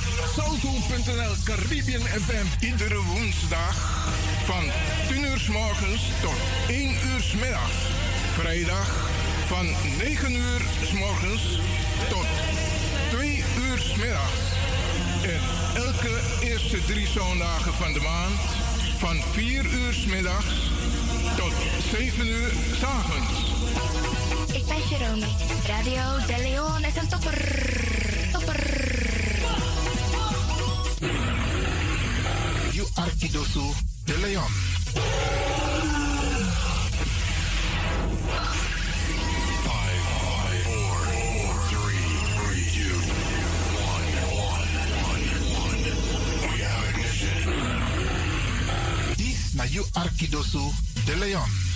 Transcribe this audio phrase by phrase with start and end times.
[0.00, 2.64] via Caribbean FM.
[2.64, 3.76] Iedere woensdag
[4.44, 4.64] van
[5.08, 6.36] 10 uur s morgens tot
[6.68, 7.74] 1 uur s middags.
[8.38, 9.10] Vrijdag
[9.46, 9.66] van
[9.98, 11.42] 9 uur s morgens
[12.08, 12.26] tot
[13.10, 14.40] 2 uur s middags.
[15.22, 15.40] En
[15.82, 18.40] elke eerste drie zondagen van de maand
[18.98, 20.54] van 4 uur s middags
[21.36, 21.52] tot
[21.90, 23.38] 7 uur s avonds.
[24.52, 25.26] Ik ben Jerome.
[25.66, 27.08] Radio De Leon is een.
[27.08, 27.79] Topper.
[33.30, 33.74] Arkidosu
[34.06, 34.50] de Leon.
[39.64, 40.02] Five,
[40.64, 40.90] four,
[49.70, 50.72] You Arkidosu
[51.06, 51.69] de Leon.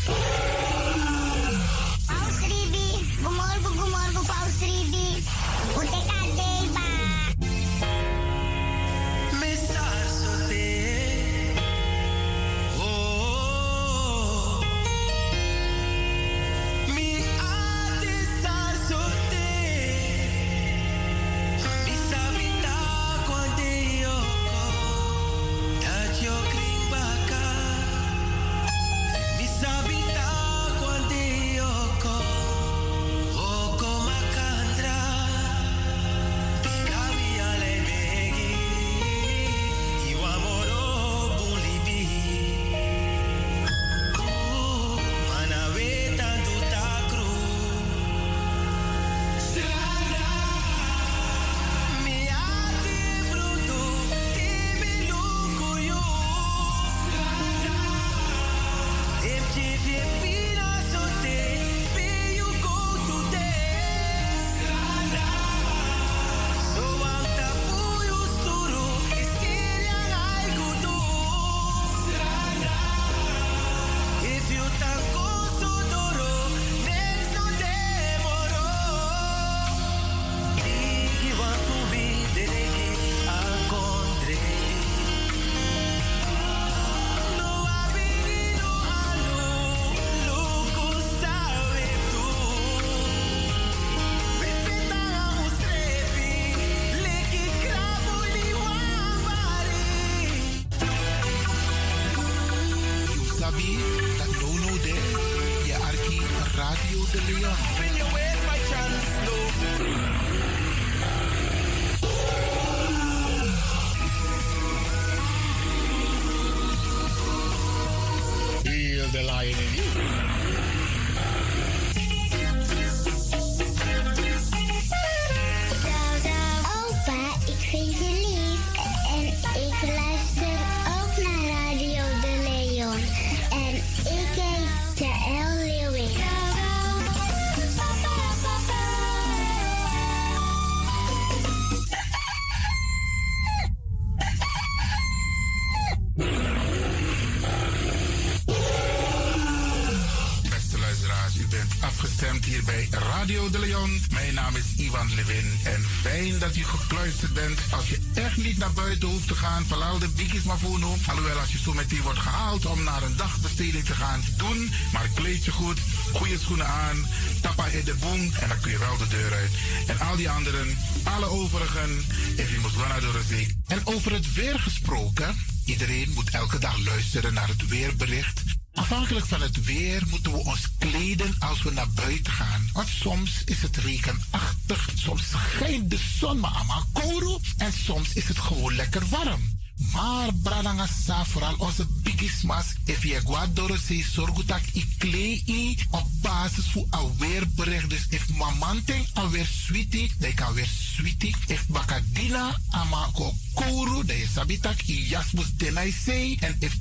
[160.35, 160.87] Biggies maar voor nu.
[161.09, 164.71] Alhoewel, als je zo meteen wordt gehaald om naar een dagbesteding te gaan, doen.
[164.93, 165.81] Maar kleed je goed,
[166.13, 167.07] goede schoenen aan,
[167.41, 169.51] tappa in de boom en dan kun je wel de deur uit.
[169.87, 172.05] En al die anderen, alle overigen,
[172.37, 173.55] if you must naar door de week.
[173.67, 178.43] En over het weer gesproken, iedereen moet elke dag luisteren naar het weerbericht.
[178.73, 182.69] Afhankelijk van het weer moeten we ons kleden als we naar buiten gaan.
[182.73, 188.29] Want soms is het regenachtig, soms schijnt de zon maar allemaal kouro en soms is
[188.29, 189.54] het gewoon lekker warm.
[189.95, 196.65] Maar bradangasa, vooral onze bigismas, if je guadoro se zorgu tak i klei op basis
[196.65, 197.91] van aweerbericht.
[197.91, 201.35] Dus if mamanting alweer sweetie, dan kan weer sweetie.
[201.47, 206.37] If bakadina ama ko kouru, dan je sabitak i jasmus denai sei.
[206.41, 206.79] En if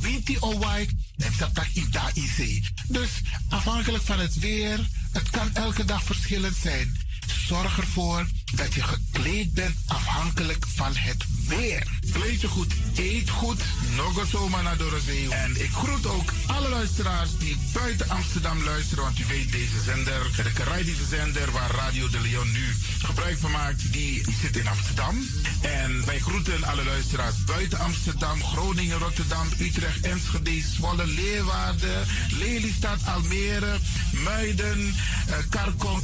[0.00, 2.62] winti o wai, dan sabitak i da i sei.
[2.88, 3.10] Dus
[3.48, 7.02] afhankelijk van het weer, het kan elke dag verschillend zijn.
[7.46, 11.86] zorg ervoor dat je gekleed bent afhankelijk van het weer.
[12.12, 13.60] Kleed goed, eet goed,
[13.96, 15.30] nog zomaar naar Dorozee.
[15.30, 19.04] En ik groet ook alle luisteraars die buiten Amsterdam luisteren.
[19.04, 23.50] Want u weet, deze zender, de Caribische zender waar Radio de Leon nu gebruik van
[23.50, 25.16] maakt, die, die zit in Amsterdam.
[25.60, 32.06] En wij groeten alle luisteraars buiten Amsterdam, Groningen, Rotterdam, Utrecht, Enschede, Zwolle, Leeuwarden,
[32.38, 33.78] Lelystad, Almere,
[34.12, 34.94] Muiden,
[35.26, 35.36] eh,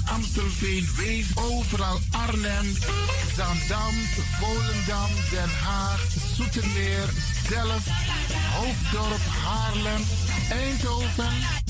[0.04, 2.76] Amstelveen, Wees, overal Arnhem,
[3.37, 3.94] Zandam,
[4.38, 6.00] Volendam, Den Haag,
[6.37, 7.08] Zoetermeer,
[7.50, 7.88] Delft,
[8.55, 10.06] Hoofddorp, Haarlem,
[10.50, 11.69] Eindhoven.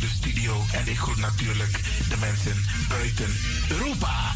[0.00, 0.64] de studio.
[0.72, 3.36] En ik groet natuurlijk de mensen buiten
[3.68, 4.34] Europa.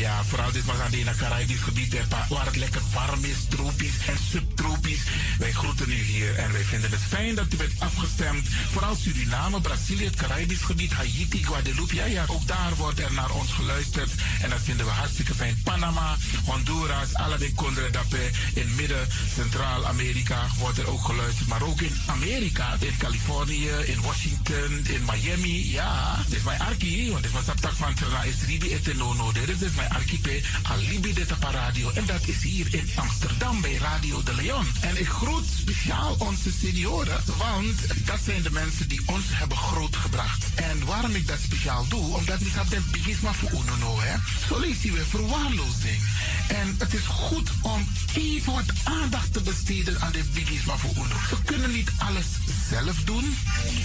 [0.00, 1.94] Ja, vooral dit was aan het Caribisch gebied,
[2.28, 5.02] waar het lekker warm is, tropisch en subtropisch.
[5.38, 8.48] Wij groeten u hier en wij vinden het fijn dat u bent afgestemd.
[8.72, 11.94] Vooral Suriname, Brazilië, het Caribisch gebied, Haiti, Guadeloupe.
[11.94, 14.10] Ja, ja, ook daar wordt er naar ons geluisterd.
[14.42, 15.60] En dat vinden we hartstikke fijn.
[15.64, 18.30] Panama, Honduras, Aladdin Condre Dapé.
[18.54, 21.48] In midden, Centraal-Amerika wordt er ook geluisterd.
[21.48, 25.70] Maar ook in Amerika, in Californië, in Washington, in Miami.
[25.72, 29.32] Ja, dit is mijn arki, want dit was tak van Trana is Ribi Etenono.
[29.32, 31.90] Dit is mijn archipel Alibi de Radio.
[31.90, 34.66] En dat is hier in Amsterdam bij Radio de Leon.
[34.80, 40.44] En ik groet speciaal onze senioren, want dat zijn de mensen die ons hebben grootgebracht.
[40.54, 44.16] En waarom ik dat speciaal doe, omdat ik dat den bigisma voor uno hè.
[44.48, 46.02] Zo lezen we verwaarlozing.
[46.48, 51.16] En het is goed om even wat aandacht te besteden aan de bigisma voor uno.
[51.28, 52.26] Ze kunnen niet alles
[52.70, 53.36] zelf doen.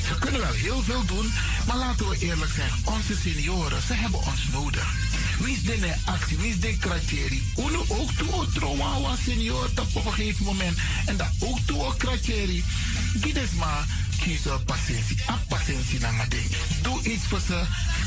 [0.07, 1.31] Ze kunnen wel heel veel doen,
[1.67, 4.93] maar laten we eerlijk zijn, onze senioren, ze hebben ons nodig.
[5.39, 5.94] Wie is de
[6.37, 7.43] wie is de kratjeri?
[7.87, 10.77] Ook toe trouwen was senior op een gegeven moment.
[11.05, 12.63] En dat ook toe kratjeri.
[13.21, 13.85] Gides maar
[14.19, 15.17] kiezen patiëntie.
[15.29, 16.45] A patiëntie na nga ding.
[16.81, 17.63] Doe iets voor ze.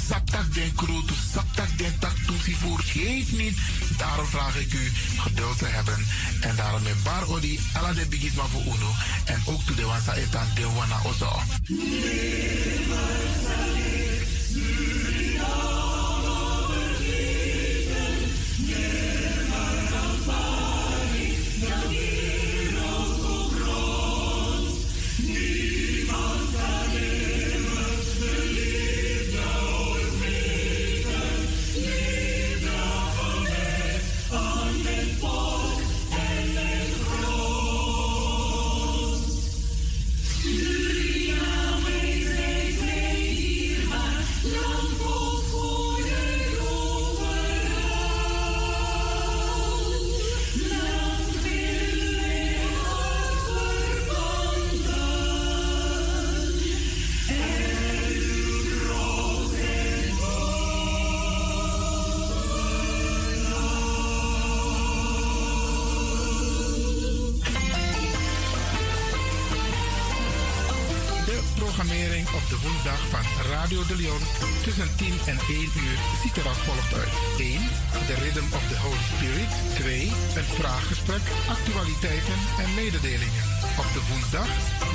[0.08, 2.80] Saptak den kroot, saptak den tak toesie voor.
[2.80, 3.58] Geef niet.
[3.96, 6.06] Daarom vraag ik u geduld te hebben.
[6.40, 8.90] En daarom met bar odi, ala de bigisma voor uno.
[9.24, 11.42] En ook toe de wansa etan de wana ozo.
[11.62, 12.78] De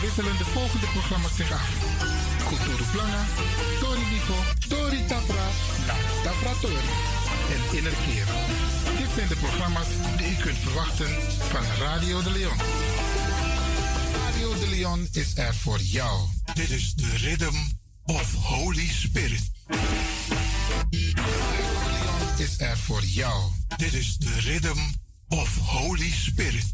[0.01, 1.69] Wisselen de volgende programma's zich af.
[2.47, 3.23] Kulturu Planga,
[3.79, 5.47] Tori Nico, Tori Tapra,
[5.87, 6.89] Na Tapra Tori
[7.53, 8.25] en Innerkeer.
[8.97, 11.09] Dit zijn de programma's die u kunt verwachten
[11.49, 12.57] van Radio de Leon.
[14.25, 16.27] Radio de Leon is er voor jou.
[16.53, 17.55] Dit is de Rhythm
[18.03, 19.51] of Holy Spirit.
[19.67, 23.51] Radio de Leon is er voor jou.
[23.77, 24.79] Dit is de Rhythm
[25.27, 26.73] of Holy Spirit.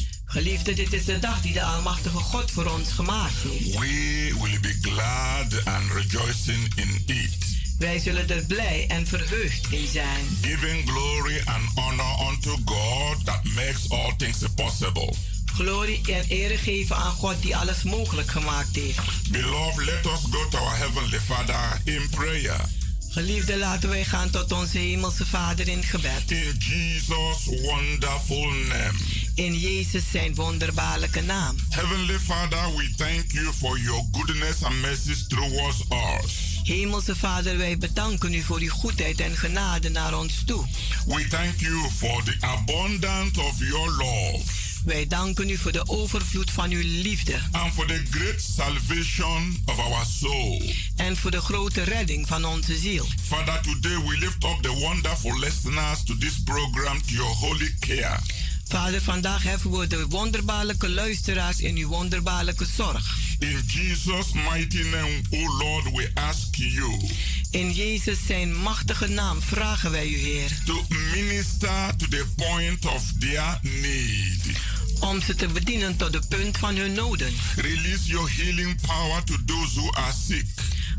[0.31, 3.79] Geliefde, dit is de dag die de Almachtige God voor ons gemaakt heeft.
[3.79, 7.37] We will be glad and rejoicing in it,
[7.77, 10.37] Wij zullen er blij en verheugd in zijn.
[10.41, 15.13] giving glory and honor unto God that makes all things possible.
[15.53, 19.29] Glorie en ere geven aan God die alles mogelijk gemaakt heeft.
[19.31, 22.59] Beloved, let us go to our Heavenly Father in prayer.
[23.09, 26.31] Geliefde, laten wij gaan tot onze Hemelse Vader in gebed.
[26.31, 29.20] In Jesus' wonderful name.
[29.35, 31.55] In Jezus zijn wonderbaarlijke naam.
[31.69, 35.83] Heavenly Father, we thank you for your goodness and mercies towards
[36.23, 36.49] us.
[36.63, 40.65] Hemelse Vader, wij bedanken u voor uw goedheid en genade naar ons toe.
[41.05, 46.51] We thank you for the abundance of your love Wij danken u voor de overvloed
[46.51, 50.61] van uw liefde and for the great salvation of our soul.
[50.95, 53.05] en voor de grote redding van onze ziel.
[53.27, 58.19] Father, today we lift up the wonderful listeners to this program to your holy care.
[58.71, 63.17] Vader, vandaag heffen we de wonderbaarlijke luisteraars in uw wonderbaarlijke zorg.
[63.39, 66.99] In Jesus' mighty name, O Lord, we ask you
[67.49, 70.85] In Jezus zijn machtige naam vragen wij u, Heer, to
[71.15, 74.59] minister to the point of their need.
[74.99, 77.33] om ze te bedienen tot de punt van hun noden.
[77.55, 80.45] Release your healing power to those who are sick.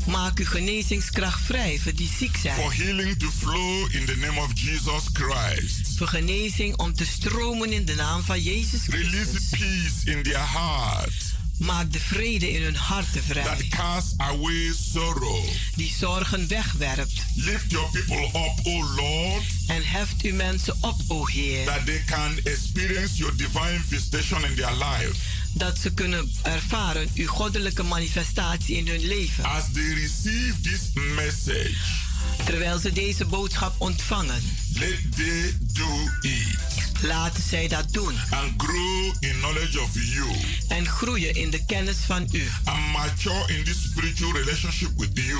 [0.07, 2.55] Maak uw genezingskracht vrij voor die ziek zijn.
[2.55, 5.97] For healing to flow in the name of Jesus Christ.
[5.97, 9.49] Voor genezing om te stromen in de naam van Jezus Release Christus.
[9.59, 11.13] peace in their heart
[11.57, 15.45] Maak de vrede in hun harten that vrij, casts away sorrow.
[15.75, 17.23] die zorgen wegwerpt.
[17.35, 22.03] Lift your people up, O Lord, En heft uw mensen op, o Heer, that they
[22.05, 25.15] can experience your divine visitation in their life.
[25.53, 29.43] Dat ze kunnen ervaren uw goddelijke manifestatie in hun leven.
[29.43, 30.81] As they receive this
[31.15, 32.01] message,
[32.45, 34.41] Terwijl ze deze boodschap ontvangen,
[34.73, 35.87] let they do
[36.21, 36.57] it
[37.01, 40.27] laten zij dat doen and grow in knowledge of you
[40.67, 42.43] en groeien in de kennis van u.
[42.63, 45.39] and mature in this spiritual relationship with you.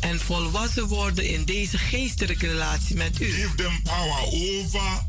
[0.00, 3.30] En volwassen worden in deze geestelijke relatie met u.
[3.30, 5.06] Give them power over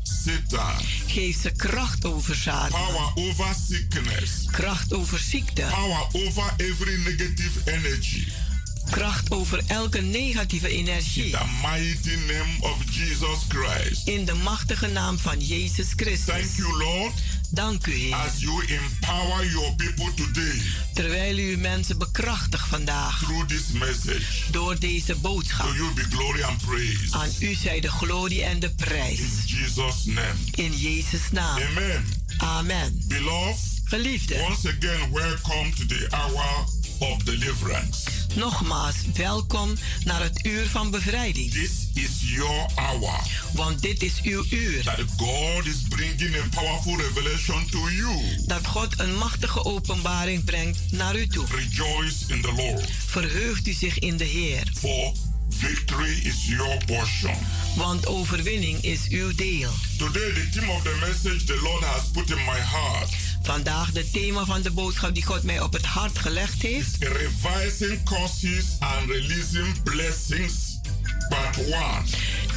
[1.06, 7.60] Geef ze kracht over Satan, power over sickness, kracht over ziekte, power over every negative
[7.64, 8.26] energy.
[8.90, 11.30] kracht over elke negatieve In energie.
[11.30, 14.06] the mighty name of Jesus Christ.
[14.08, 16.24] In de machtige naam van Jezus Christus.
[16.34, 17.12] Thank you, Lord,
[17.50, 18.14] Dank u, Heer.
[18.14, 20.62] as you empower your people today
[20.94, 24.26] Terwijl u uw mensen bekrachtigt vandaag through this message.
[24.50, 25.74] door deze To boodschap.
[25.74, 26.98] you be glory and praise.
[27.10, 29.18] Aan u zij de glorie en de prijs.
[29.18, 30.34] In Jesus' name.
[30.50, 31.60] In Jezus' naam.
[31.62, 32.04] Amen.
[32.38, 33.02] Amen.
[33.08, 36.64] Beloved, Geliefde, once again, welcome to the hour
[36.98, 38.02] of deliverance.
[38.36, 39.74] Nogmaals welkom
[40.04, 41.50] naar het uur van bevrijding.
[41.52, 43.20] This is your hour
[43.52, 44.82] Want dit is uw uur.
[44.84, 48.16] that God is bringing a powerful revelation to you.
[48.46, 51.46] Dat God een machtige openbaring brengt naar u toe.
[51.50, 54.62] Rejoice in the Lord, Verheugt u zich in de Heer.
[54.78, 55.12] for
[55.48, 57.34] victory is your portion.
[57.76, 59.70] Want overwinning is uw deel.
[59.98, 63.08] Today, the theme of the message the Lord has put in my heart
[63.46, 66.96] Vandaag de thema van de boodschap die God mij op het hart gelegd heeft.
[66.98, 70.75] revising causes and releasing blessings,
[71.28, 72.02] one.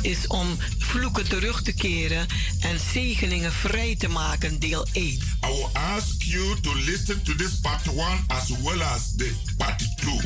[0.01, 2.27] is om vloeken terug te keren
[2.59, 5.03] en zegeningen vrij te maken, deel 1.
[5.03, 9.97] I will ask you to listen to this part one as well as the part
[9.97, 10.19] two.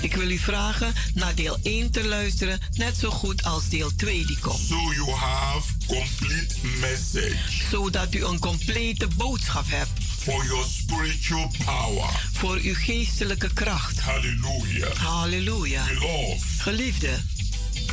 [0.00, 4.26] Ik wil u vragen naar deel 1 te luisteren, net zo goed als deel 2
[4.26, 4.58] die komt.
[4.68, 7.36] So you have complete message
[7.70, 12.10] Zodat u een complete boodschap hebt for your spiritual power.
[12.32, 14.00] voor uw geestelijke kracht.
[14.00, 14.96] Hallelujah.
[14.96, 15.84] Halleluja.
[15.86, 17.08] Beloved, Geliefde,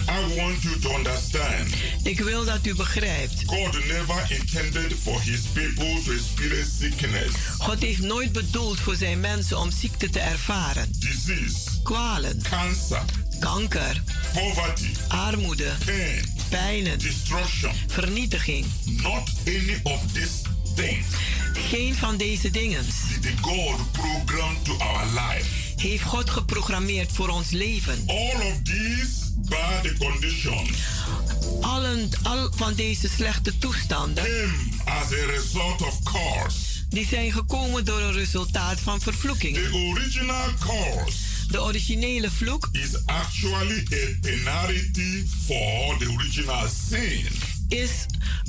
[0.08, 1.74] I want you to understand.
[2.04, 3.44] Ik wil dat u begrijpt.
[3.46, 9.20] God never intended for his people to experience sickness, God heeft nooit bedoeld voor zijn
[9.20, 10.88] mensen om ziekte te ervaren.
[11.00, 13.02] disease, Kwalen, cancer,
[13.40, 14.02] kanker,
[14.34, 17.72] poverty, armoede, pain, pijnen, destruction.
[17.88, 18.66] vernietiging.
[18.86, 20.32] Not any of these
[20.76, 21.06] things
[21.54, 22.86] Geen van deze dingen
[23.22, 25.46] did God program to our life.
[25.82, 28.04] Heeft God geprogrammeerd voor ons leven.
[28.08, 30.70] All of these bad conditions
[31.62, 36.86] Allen, al van deze slechte toestanden came as a result of curse.
[36.90, 39.56] die zijn gekomen door een resultaat van vervloeking.
[39.56, 47.28] The original curse De originele vloek is actually a penalty for the original sin.
[47.68, 48.06] is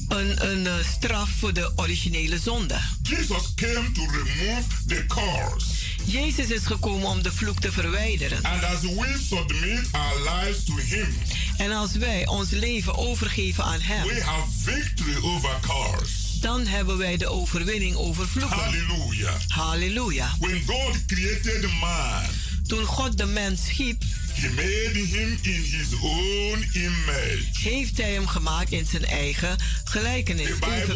[0.09, 2.81] een, een eh, straf voor de originele zonde.
[3.03, 5.82] Jesus came to remove the curse.
[6.05, 8.43] Jezus is gekomen om de vloek te verwijderen.
[8.43, 11.15] And as we submit our lives to Him,
[11.57, 16.41] En als wij ons leven overgeven aan Hem, we have victory over curse.
[16.41, 18.59] dan hebben wij de overwinning over vloeken.
[18.59, 19.35] Hallelujah.
[19.49, 20.37] Halleluja.
[20.41, 22.23] When God created man,
[22.67, 27.45] Toen God de mens schiep, He made him in His own image.
[27.53, 30.89] heeft Hij hem gemaakt in zijn eigen gelijkenis, says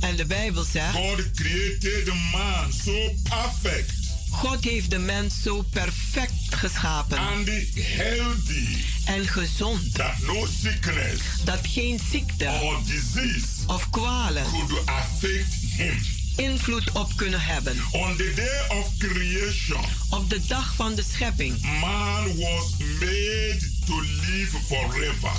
[0.00, 3.99] En de Bijbel zegt, God created man so perfect
[4.30, 11.58] God heeft de mens zo perfect geschapen and healthy en gezond, that no sickness dat
[11.62, 15.98] geen ziekte or disease of kwalen could affect him.
[16.36, 17.76] invloed op kunnen hebben.
[17.92, 24.00] On the day of creation, Op de dag van de schepping man was made to
[24.00, 25.30] live forever.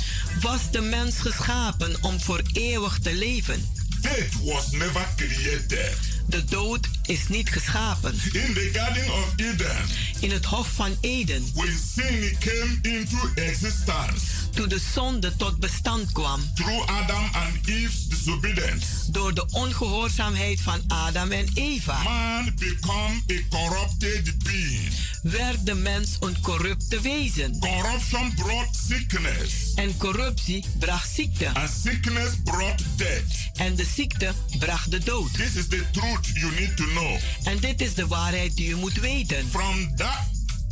[0.42, 3.70] was de mens geschapen om voor eeuwig te leven.
[4.02, 5.98] Death was never created.
[6.26, 8.14] De dood is niet geschapen.
[8.14, 9.76] In the Garden of Eden,
[10.20, 16.12] In het Hof van Eden, when sin came into existence toen de zonde tot bestand
[16.12, 23.22] kwam through Adam and Eve's disobedience, door de ongehoorzaamheid van Adam en Eva, man became
[23.32, 24.90] a corrupted being.
[25.22, 27.60] werd de mens een corrupte wezen.
[27.60, 31.54] Corruption brought sickness, En corruptie bracht ziekte.
[31.54, 33.24] and sickness brought death.
[33.56, 35.34] En de ziekte bracht de dood.
[35.34, 37.18] This is the truth you need to know.
[37.44, 39.48] En dit is de waarheid die u moet weten.
[39.50, 40.18] From that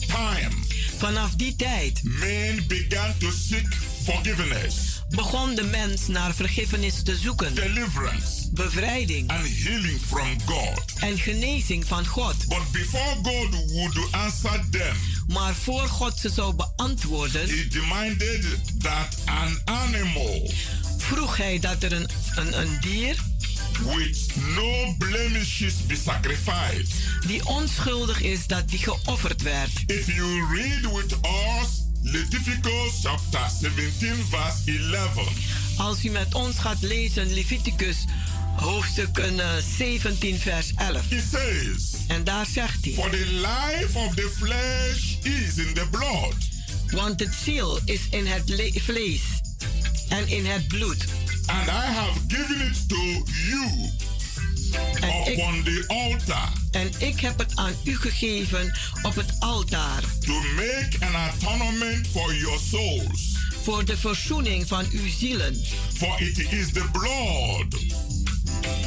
[0.07, 0.49] time,
[0.97, 4.75] Vanaf die tijd men began to seek forgiveness,
[5.09, 10.81] begon de mens naar vergiffenis te zoeken, deliverance, bevrijding and healing from God.
[10.99, 12.35] en genezing van God.
[12.47, 14.95] But before God would answer them,
[15.27, 18.45] Maar voor God ze zou beantwoorden, He demanded
[18.79, 20.51] that an animal
[20.97, 23.15] vroeg hij dat er een, een, een dier
[23.85, 26.93] with no blemishes be sacrificed.
[27.27, 29.69] die onschuldig is, dat die geofferd werd.
[29.85, 31.67] If you read with us
[32.03, 34.61] Leviticus chapter 17, verse
[34.91, 35.27] 11,
[35.77, 37.95] Als u met ons gaat lezen Leviticus
[38.55, 41.09] hoofdstuk eh, 17 vers 11.
[41.09, 45.87] he says, En daar zegt hij, For the life of the flesh is in the
[45.91, 46.33] blood,
[46.91, 49.21] want het ziel is in het le- vlees
[50.09, 51.05] en in het bloed.
[51.49, 53.89] And I have given it to you
[55.01, 60.01] En ik, upon the altar en ik heb het aan u gegeven op het altaar
[60.19, 63.37] to make an atonement for your souls.
[63.63, 65.55] voor de verzoening van uw zielen.
[65.93, 67.71] For it is the blood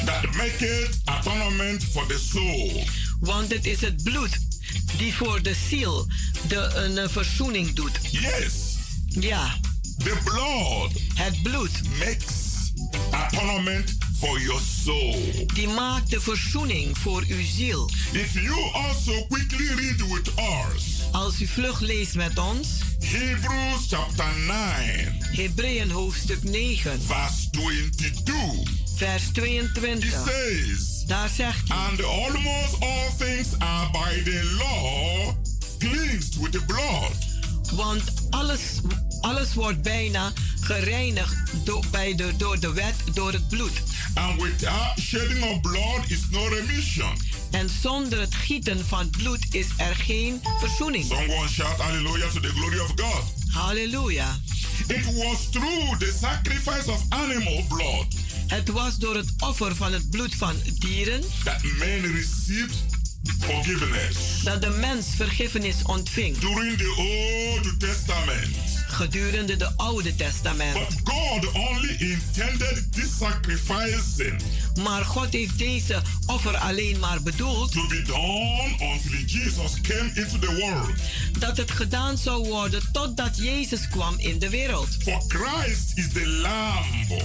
[0.05, 2.85] that maketh atonement for the soul.
[3.21, 4.39] Want het is het bloed
[4.99, 6.07] die voor de ziel
[6.49, 7.99] de, een verzoening doet.
[8.11, 8.53] Yes,
[9.07, 9.59] Ja,
[9.99, 12.52] the blood het bloed makes
[13.11, 15.47] atonement for your soul.
[15.55, 17.91] die maakt de verzoening voor uw ziel.
[18.13, 22.69] If you also quickly read with us Als u vlug leest met ons,
[23.01, 28.35] Hebrews chapter 9, Hebreeën hoofdstuk 9, verse 22,
[28.97, 30.11] vers it 22.
[30.27, 35.35] says, Daar zegt hij, And almost all things are by the law
[35.79, 37.13] cleansed with the blood.
[37.77, 38.61] want alles,
[39.23, 43.83] alles wordt bijna gereinigd door, bij de, door de wet, door het bloed.
[44.15, 47.17] And without shedding of blood is no remission.
[47.51, 51.05] En zonder het gieten van bloed is er geen verzoening.
[51.05, 53.23] Someone shout hallelujah to the glory of God.
[53.53, 54.39] Halleluja.
[54.87, 58.07] It was through the sacrifice of animal blood
[58.47, 62.75] Het was door het offer van het bloed van dieren that men received
[63.39, 64.43] forgiveness.
[64.45, 66.39] dat de mens vergiffenis ontving.
[66.39, 68.49] During the Old Testament,
[68.93, 70.73] gedurende de Oude Testament.
[70.73, 74.41] But God only intended this sacrificing
[74.83, 80.39] Maar God heeft deze offer alleen maar bedoeld to be done until Jesus came into
[80.39, 80.91] the world.
[81.39, 84.89] dat het gedaan zou worden totdat Jezus kwam in de wereld.
[85.03, 87.21] For Christ is the Lamb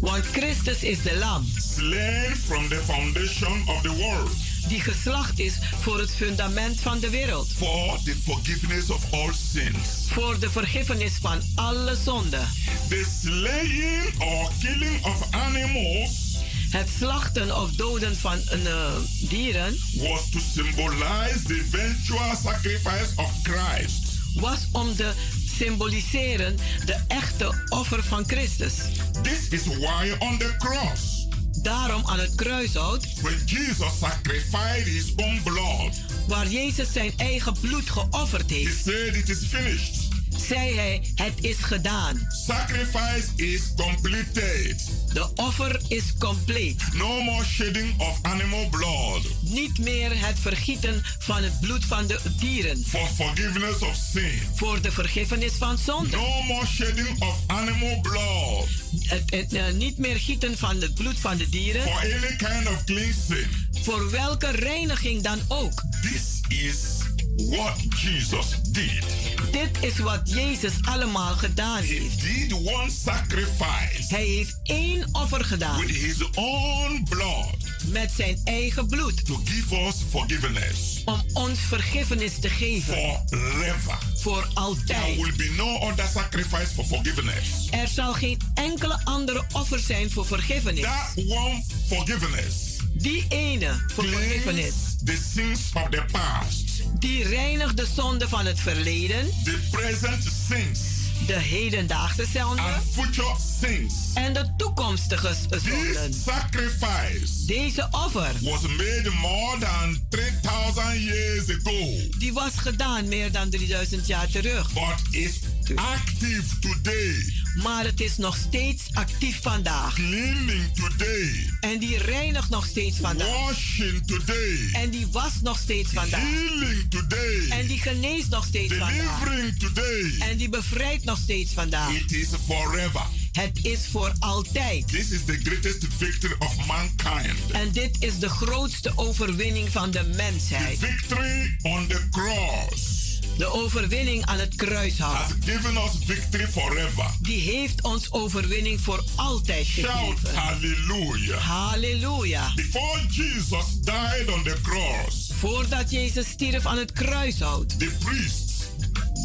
[0.00, 4.30] Want Christus is de lam slain from the foundation of the world
[4.68, 7.48] die geslacht is voor het fundament van de wereld.
[7.56, 9.78] for the forgiveness of all sins.
[10.08, 12.48] Voor de vergiffenis van alle zonden.
[12.88, 16.24] The slaying or killing of animals
[16.70, 24.02] Het slachten of doden van eh, dieren was to symbolize the eventual sacrifice of Christ.
[24.34, 25.12] was om te
[25.58, 28.74] symboliseren de echte offer van Christus.
[29.22, 31.15] This is why on the cross,
[31.62, 37.90] Daarom aan het kruishout, when Jesus sacrificed his own blood, waar Jezus zijn eigen bloed
[37.90, 40.05] geofferd he heeft, said it is finished.
[40.40, 42.26] Zei hij: Het is gedaan.
[42.46, 44.88] Sacrifice is completed.
[45.12, 46.82] De offer is compleet.
[46.92, 52.20] No more shedding of animal blood Niet meer het vergieten van het bloed van de
[52.38, 54.40] dieren for forgiveness of sin.
[54.54, 56.16] voor de vergiffenis van zonde.
[56.16, 58.68] No more shedding of animal blood
[59.00, 62.68] Het, het, eh, niet meer gieten van het bloed van de dieren for any kind
[62.68, 63.46] of cleansing.
[63.82, 65.82] voor welke reiniging dan ook.
[66.02, 66.95] This is
[67.36, 69.04] what Jesus did.
[69.52, 72.20] Dit is wat Jezus allemaal gedaan He heeft.
[72.20, 77.54] did one sacrifice Hij heeft één offer gedaan with his own blood
[77.86, 82.94] met zijn eigen bloed to give us forgiveness om ons vergiffenis te geven
[83.28, 83.98] forever.
[84.14, 85.16] voor There altijd.
[85.16, 87.68] will be no other sacrifice for forgiveness.
[87.70, 90.82] Er zal geen enkele andere offer zijn voor vergiffenis.
[90.82, 92.54] That one forgiveness
[92.94, 96.65] Die ene voor vergiffenis, cleanse the sins of the past,
[97.06, 100.80] die reinigt de zonde van het verleden, the present sins,
[101.26, 103.94] de hedendaagse zonde and future sins.
[104.14, 106.10] en de toekomstige zonden.
[106.10, 111.86] This sacrifice Deze offer, was made more than 3,000 years ago,
[112.18, 114.72] die was gedaan meer dan 3000 jaar terug.
[114.72, 115.38] but is
[115.74, 117.14] active today,
[117.62, 119.94] Maar het is nog steeds actief vandaag.
[119.94, 123.28] cleaning today, En die reinigt nog steeds vandaag.
[123.28, 126.20] washing today, En die was nog steeds vandaag.
[126.22, 129.18] healing today, En die geneest nog steeds vandaag.
[129.24, 130.28] delivering today.
[130.30, 131.90] En die bevrijdt nog steeds vandaag.
[131.92, 133.02] It is forever.
[133.32, 134.88] Het is voor altijd.
[134.88, 137.50] This is the greatest victory of mankind.
[137.52, 140.78] En dit is de grootste overwinning van de The mensheid.
[140.78, 142.95] victory on the cross
[143.38, 145.34] De overwinning aan het has kruishout.
[145.44, 147.06] given us victory forever.
[147.20, 150.34] Die heeft ons overwinning voor altijd Shout gegeven.
[150.34, 151.38] hallelujah.
[151.40, 152.52] Halleluja.
[152.54, 157.78] Before Jesus died on the cross, Voordat Jezus stierf aan het kruishout.
[157.78, 158.44] the priests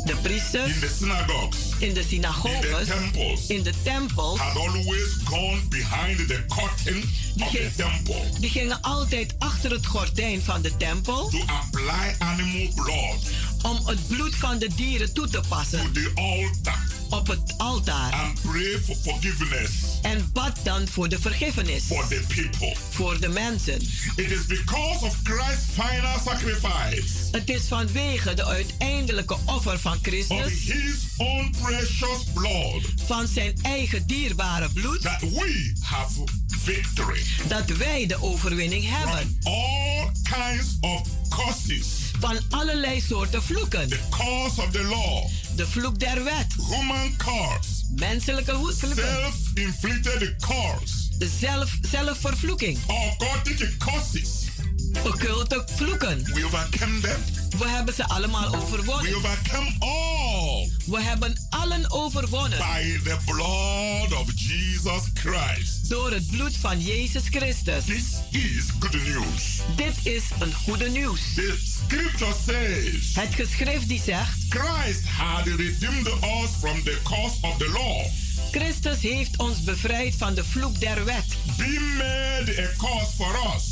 [0.05, 5.17] De priesters in the synagogues, in de in the synagoges, in de tempels, had always
[5.23, 7.03] gone behind the curtain
[7.39, 12.67] of the temple die gingen altijd achter het gordijn van de tempel to apply animal
[12.75, 13.19] blood
[13.61, 18.13] om het bloed van de dieren toe te to passen the altar op het altaar.
[18.13, 19.71] and pray for forgiveness
[20.01, 22.75] En bad dan voor de vergiffenis for the people.
[22.89, 23.75] voor de mensen.
[24.15, 29.99] It is because of Christ's final sacrifice Het is vanwege de uiteindelijke offer van of
[30.01, 37.65] Christus, his own precious blood van zijn eigen dierbare bloed, that we have victory dat
[37.77, 39.37] wij de overwinning hebben.
[39.41, 41.85] from all kinds of curses.
[42.21, 43.89] Van allerlei soorten vloeken.
[43.89, 51.17] The curse of the law, De vloek der wet, human curse, menselijke vloeken, self-inflicted curse,
[51.17, 54.50] de zelf, zelfvervloeking, occultic curses.
[55.03, 56.23] Occulte vloeken.
[56.23, 57.21] We overcame them.
[57.59, 59.15] We hebben ze allemaal We overwonnen.
[59.15, 65.89] overcome all We hebben allen overwonnen by the blood of Jesus Christ.
[65.89, 67.85] door het bloed van Jezus Christus.
[67.85, 69.59] This is good news.
[69.75, 71.19] Dit is een goede nieuws.
[71.35, 77.57] The scripture says Het geschrift die zegt, Christ had redeemed us from the curse of
[77.57, 78.05] the law,
[78.51, 81.25] Christus heeft ons bevrijd van de vloek der wet.
[81.57, 83.70] being made a curse for us.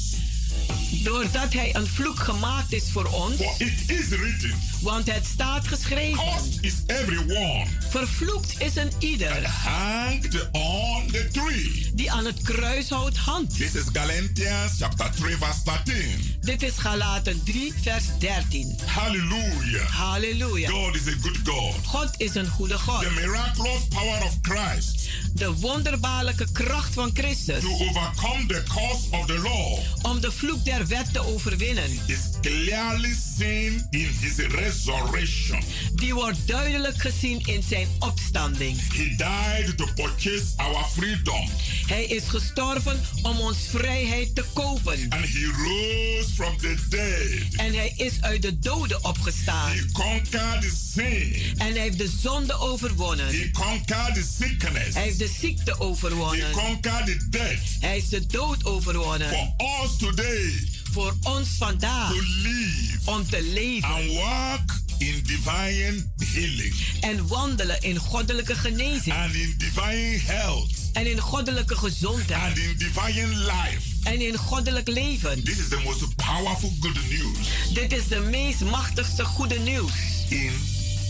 [1.04, 5.68] Doordat hij een vloek gemaakt is voor ons, For it is written, want het staat
[5.68, 6.24] geschreven.
[6.24, 11.92] Cursed is everyone Vervloekt is een ieder hanged on the tree.
[11.94, 13.58] die aan het kruishout hangt.
[13.58, 16.38] This is Galatians chapter 3, verse 13.
[16.42, 18.78] Dit is Galaten 3, vers 13.
[18.86, 19.90] Hallelujah.
[19.90, 20.70] Halleluja.
[20.70, 21.76] God is a good God.
[21.86, 23.02] God is een goede God.
[23.02, 29.26] The miraculous power of Christ De wonderbaarlijke kracht van Christus to overcome the curse of
[29.26, 31.91] the law om om de vloek der wet te overwinnen.
[32.06, 35.60] is clearly seen in his resurrection.
[35.95, 38.78] Die wordt duidelijk gezien in zijn opstanding.
[38.93, 41.49] He died to purchase our freedom,
[41.88, 45.06] Hij is gestorven om ons vrijheid te kopen.
[45.10, 47.56] and he rose from the dead.
[47.65, 49.71] En hij is uit de doden opgestaan.
[49.71, 51.34] He conquered sin.
[51.58, 53.28] En hij heeft de zonde overwonnen.
[53.28, 54.93] He conquered the sickness.
[54.93, 56.52] Hij heeft de ziekte He overwonnen.
[56.52, 57.60] conquered the death.
[57.80, 59.30] Hij is de dood overwonnen.
[59.30, 62.10] For us today Voor ons vandaag.
[62.10, 63.89] to live Om te leven.
[63.89, 69.15] and walk in divine healing En wandelen in goddelijke genezing.
[69.15, 72.41] and in divine health En in goddelijke gezondheid.
[72.49, 73.80] and in divine life.
[74.04, 75.43] En in goddelijk leven.
[75.43, 79.91] This is the most powerful good news Dit is de meest machtigste goede nieuws.
[80.30, 80.52] in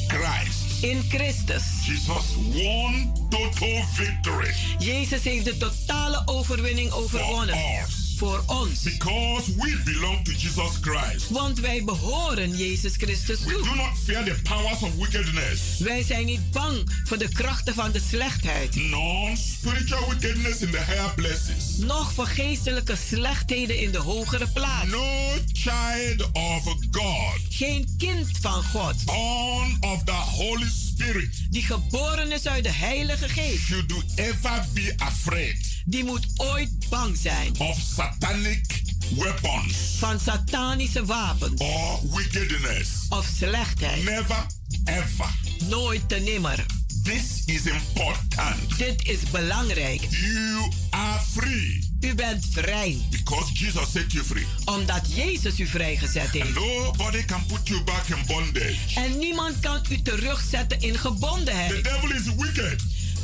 [0.08, 0.58] Christ.
[0.84, 1.64] In Christus.
[1.86, 7.56] Jesus won total victory Jezus heeft de totale overwinning for overwonnen.
[7.56, 8.82] us Voor ons.
[8.82, 11.30] because we belong to Jesus Christ.
[11.30, 13.64] Want wij behoren Jezus Christus We toe.
[13.64, 17.92] do not fear the powers of wickedness, Wij zijn niet bang voor de krachten van
[17.92, 18.76] de slechtheid.
[18.76, 21.78] nor spiritual wickedness in the higher places.
[21.78, 24.90] Nog voor geestelijke slechtheden in de hogere plaats.
[24.90, 28.96] No child of God, Geen kind van God.
[29.06, 30.89] born of the Holy Spirit,
[31.50, 33.66] Die geboren is uit de Heilige Geest.
[33.66, 38.82] should ever be afraid Die moet ooit bang zijn of satanic
[39.16, 42.90] weapons van satanische wapens or wickedness.
[43.10, 44.04] of slechtheid.
[44.04, 44.46] Never,
[44.84, 45.34] ever.
[45.70, 46.66] Nooit te nimmer.
[47.04, 48.78] This is important.
[48.78, 50.02] Dit is belangrijk.
[50.10, 52.98] You are free U bent vrij.
[53.10, 54.46] because Jesus set you free.
[54.66, 56.54] Omdat Jezus u vrijgezet heeft.
[56.54, 58.76] Nobody can put you back in bondage.
[58.96, 61.84] En niemand kan u terugzetten in The gebondenheid.
[61.84, 62.82] devil is wicked.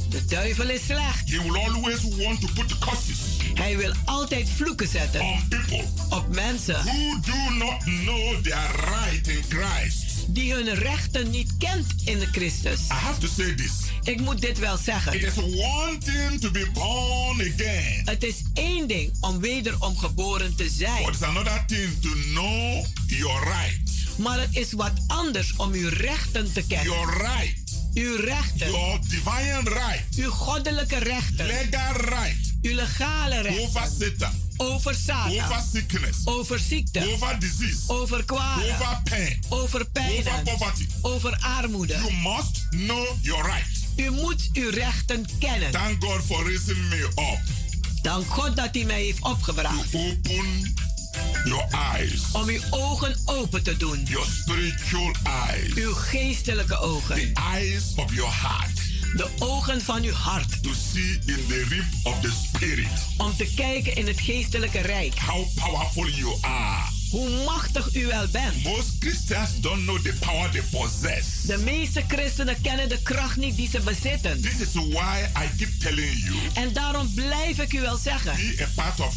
[0.10, 1.30] De duivel is slecht.
[1.32, 3.18] He will always want to put curses
[3.54, 9.28] Hij wil altijd vloeken zetten on people op mensen who do not know their right
[9.28, 10.05] in Christ.
[10.28, 12.80] Die hun rechten niet kent in de Christus.
[12.80, 13.72] I have to say this.
[14.04, 15.22] Ik moet dit wel It zeggen.
[15.22, 20.64] is one thing to be born again, Het is één ding om wederom geboren te
[20.64, 21.08] but zijn.
[21.08, 23.80] it's another thing to know your right.
[24.18, 26.94] Maar het is wat anders om uw rechten te kennen.
[26.94, 27.58] Your right.
[27.94, 28.70] Uw rechten.
[28.72, 30.16] Your divine right.
[30.16, 31.46] Uw goddelijke rechten.
[31.46, 32.54] Legal right.
[32.62, 33.64] Uw legale rechten.
[33.64, 34.34] Over Satan.
[34.58, 35.64] Over Over Satan.
[35.74, 36.18] sickness.
[36.26, 37.14] Over ziekte.
[37.14, 37.80] Over disease.
[37.88, 38.64] Over kwalen.
[38.74, 39.40] Over pain.
[39.50, 40.44] Over Over pijnen.
[40.44, 40.88] poverty.
[41.02, 41.94] Over armoede.
[41.94, 43.66] You must know your right.
[43.96, 45.72] U moet uw rechten kennen.
[45.72, 47.40] Thank God for raising me up
[48.02, 49.96] Dank God dat hij mij heeft to opgebracht.
[49.96, 50.74] open
[51.46, 51.64] your
[51.94, 54.04] eyes, Om uw ogen open te doen.
[54.10, 57.16] your spiritual eyes, Uw geestelijke ogen.
[57.16, 58.75] the eyes of your heart,
[59.16, 60.64] De ogen van uw hart.
[60.64, 65.20] to see in the realm of the spirit Om te kijken in het geestelijke rijk.
[65.20, 66.84] how powerful you are.
[67.10, 68.64] Hoe machtig u wel bent.
[68.64, 71.42] Most Christians don't know the power they possess.
[71.46, 74.42] De meeste christenen kennen de kracht niet die ze bezitten.
[74.42, 78.36] This is why I keep telling you En daarom blijf ik u wel zeggen.
[78.36, 79.16] be a part of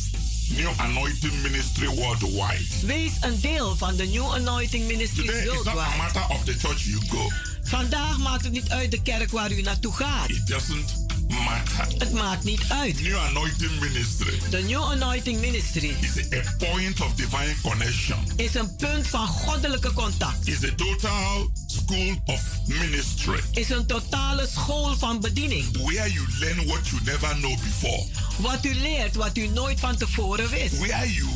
[0.49, 2.65] New Anointing Ministry worldwide.
[2.87, 5.97] Wees een deel van de New Anointing Ministries Today it's not a Worldwide.
[6.03, 7.31] matter of the church you go.
[7.63, 10.29] Vandaag maakt het niet uit de kerk waar u naartoe gaat.
[10.29, 11.87] It doesn't matter.
[11.99, 13.01] Het maakt niet uit.
[13.03, 18.19] New Anointing Ministry De New Anointing Ministry is a point of divine connection.
[18.37, 20.47] is een punt van goddelijke contact.
[20.49, 25.65] Is a total school of ministry Is een totale school van bediening.
[25.83, 28.05] where you learn what you never know before.
[28.39, 30.79] Wat u leert wat u nooit van tevoren wist.
[30.79, 31.29] Where you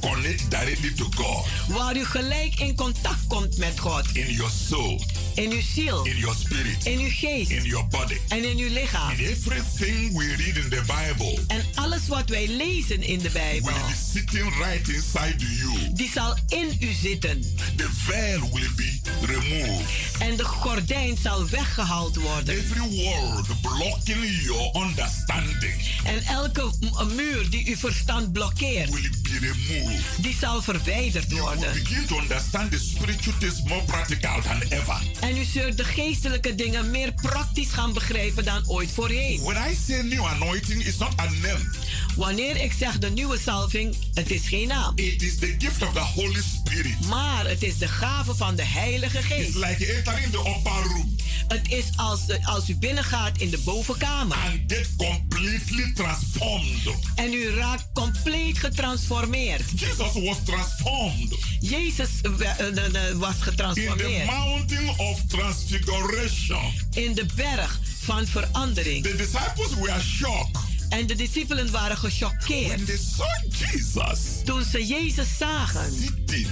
[0.00, 4.04] connect directly to God Waar u gelijk in contact komt met God.
[4.12, 6.04] in your soul, In uw ziel.
[6.06, 7.50] in your spirit, In uw geest.
[7.50, 8.16] in your body.
[8.28, 9.10] En in uw lichaam.
[9.10, 13.72] In everything we read in the Bible En alles wat wij lezen in de Bijbel.
[13.72, 15.92] will be sitting right inside you.
[15.94, 17.40] Die zal in u zitten.
[17.76, 20.16] The veil will be removed.
[20.18, 22.54] En de gordijn zal weggehaald worden.
[22.54, 26.70] Every word blocking your understanding En elke
[27.14, 28.90] muur die uw verstand blokkeert.
[28.90, 30.02] will be removed.
[30.22, 31.72] Die zal verwijderd You will worden.
[31.82, 35.00] begin to understand the spiritual things more practical than ever.
[35.24, 39.40] En u zult de geestelijke dingen meer praktisch gaan begrijpen dan ooit voorheen.
[39.42, 41.74] When I say new anointing, it's not a name.
[42.16, 44.92] Wanneer ik zeg de nieuwe salving, het is geen naam.
[44.96, 47.06] It is the gift of the Holy Spirit.
[47.08, 49.54] Maar het is de gave van de Heilige It's Geest.
[49.54, 51.16] like entering the upper room
[51.48, 54.36] Het is als, als u binnengaat in de bovenkamer.
[54.36, 56.94] and get completely transformed.
[57.14, 59.62] En u raakt compleet getransformeerd.
[59.80, 66.72] Jesus was transformed Jezus eh, eh, eh, was in the getransformeerd mountain of transfiguration.
[66.94, 69.02] in de berg van verandering.
[69.04, 73.26] The disciples were shocked En de discipelen waren gechoqueerd when they saw
[73.68, 76.46] Jesus toen ze Jezus zagen sitting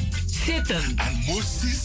[0.44, 0.94] zitten.
[0.96, 1.80] and Moses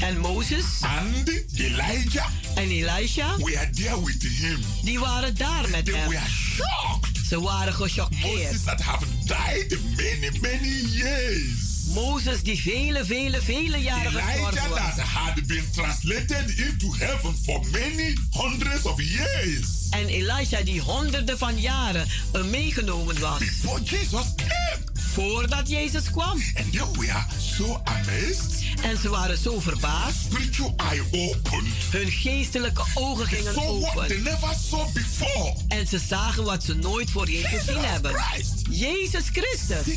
[0.00, 4.60] En Mozes and Elijah en Elisha, were there with him.
[4.82, 6.08] die waren daar met They hem.
[6.08, 6.20] were
[6.54, 7.26] shocked.
[7.28, 8.42] Ze waren gechoqueerd.
[8.50, 11.67] Moses that have died many, many years.
[11.94, 14.94] Mozes die vele, vele, vele jaren Elijah gestorven was.
[14.96, 19.86] that had been translated into heaven for many hundreds of years.
[19.90, 23.38] En Elisha die honderden van jaren eh, meegenomen was.
[23.38, 24.78] Before Jesus came.
[24.94, 26.42] Voordat Jezus kwam.
[26.54, 28.56] And they were so amazed.
[28.82, 30.16] En ze waren zo verbaasd.
[30.24, 31.66] Spiritual eye opened.
[31.90, 34.22] Hun geestelijke ogen gingen saw what they open.
[34.22, 35.54] never saw before.
[35.68, 38.14] En ze zagen wat ze nooit voorheen gezien hebben.
[38.14, 39.96] Christ Jezus Christus.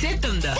[0.00, 0.52] Zittende.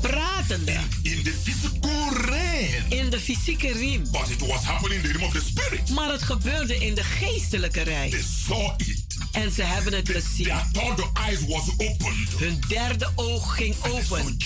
[0.00, 0.78] Pratende.
[1.02, 2.84] in the physical realm.
[2.88, 4.02] In de fysieke riem.
[4.10, 5.90] But it was happening in the realm of the spirit.
[5.90, 8.10] Maar het gebeurde in de geestelijke rij.
[8.10, 9.04] They saw it.
[9.32, 10.44] En ze hebben het gezien.
[10.44, 12.28] Their third eye was opened.
[12.38, 14.36] Hun derde oog ging open.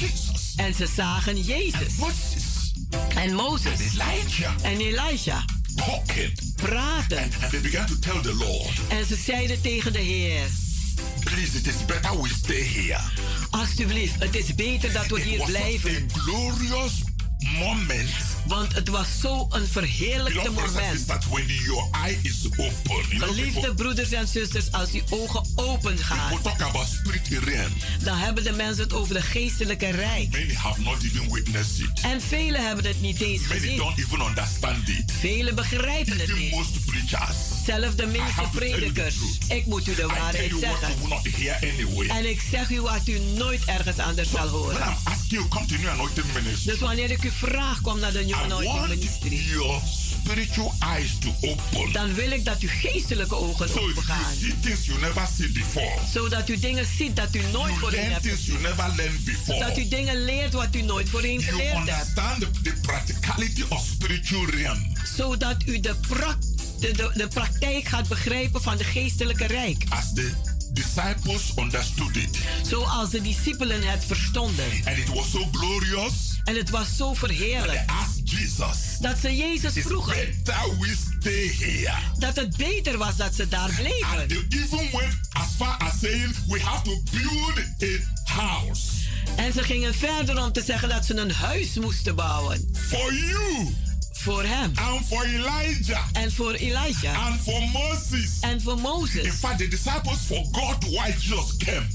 [0.56, 1.92] En ze zagen Jezus.
[3.14, 3.80] En Mozes.
[4.62, 6.32] Elijah En talking.
[6.56, 7.18] Praten.
[7.42, 10.69] And they began to tell the Lord, En ze zeiden tegen de Heer.
[11.24, 13.00] Please, it is better we stay here.
[13.50, 15.90] Alsjeblieft, het is beter dat we It hier blijven.
[15.94, 16.92] a glorious
[17.58, 18.08] moment.
[18.46, 20.96] Want het was zo een verheerlijkte moment.
[20.96, 25.46] sisters, when your eye is open, know, Geliefde people, broeders en zusters, als die ogen
[25.54, 26.86] open gaan, talk about
[27.28, 27.72] realm.
[28.02, 30.30] dan hebben de mensen het over de geestelijke rijk.
[30.30, 32.00] Many have not even witnessed it.
[32.02, 33.76] En velen hebben het niet eens Many gezien.
[33.76, 35.12] don't even understand it.
[35.20, 36.50] Velen begrijpen het Even niet.
[36.50, 37.36] most preachers.
[37.66, 39.14] Zelfs de meeste predikers.
[39.48, 40.94] Ik moet u de waarheid zeggen.
[42.08, 44.96] En ik zeg u wat u nooit ergens anders zal horen.
[46.64, 49.36] Dus wanneer ik u vraag, kom naar de New I Anointing Ministry.
[49.52, 49.80] your
[50.22, 51.92] spiritual eyes to open.
[51.92, 54.34] Dan wil ik dat uw geestelijke ogen So open you gaan.
[54.40, 55.92] see things you never see before.
[56.12, 59.58] Zodat u dingen ziet dat u nooit You voorheen hebt things you never learned before.
[59.58, 61.78] Dat u dingen leert wat u nooit voorheen geleerd hebt.
[61.88, 64.92] understand the, the practicality of spiritual realm.
[65.16, 66.38] Zodat u de, prak-
[66.80, 69.84] de, de, de praktijk gaat begrijpen van de geestelijke rijk.
[69.88, 70.30] As the
[70.72, 72.38] disciples understood it.
[72.68, 74.64] Zoals de discipelen het verstonden.
[74.84, 76.12] And it was so glorious.
[76.44, 77.80] En het was zo verheerlijk.
[78.24, 80.14] Jesus, Dat ze Jezus vroegen
[80.44, 81.92] better we stay here.
[82.18, 84.28] dat het beter was dat ze daar bleven.
[84.28, 88.80] they even went as far as saying, we have to build a house
[89.36, 92.70] En ze gingen verder om te zeggen dat ze een huis moesten bouwen.
[92.88, 93.74] for you
[94.22, 94.72] Voor hem.
[94.74, 97.26] and for Elijah En voor Elijah.
[97.26, 98.30] and for Moses.
[98.40, 99.34] En voor In Mozes.
[99.34, 101.86] fact, the disciples forgot why Jesus came.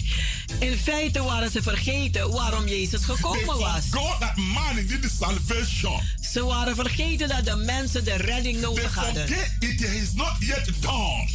[0.59, 3.89] In feite waren ze vergeten waarom Jezus gekomen was.
[4.19, 5.99] that man needed salvation.
[6.33, 9.27] Ze waren vergeten dat de mensen de redding They nodig hadden.
[9.59, 11.29] it is not yet done.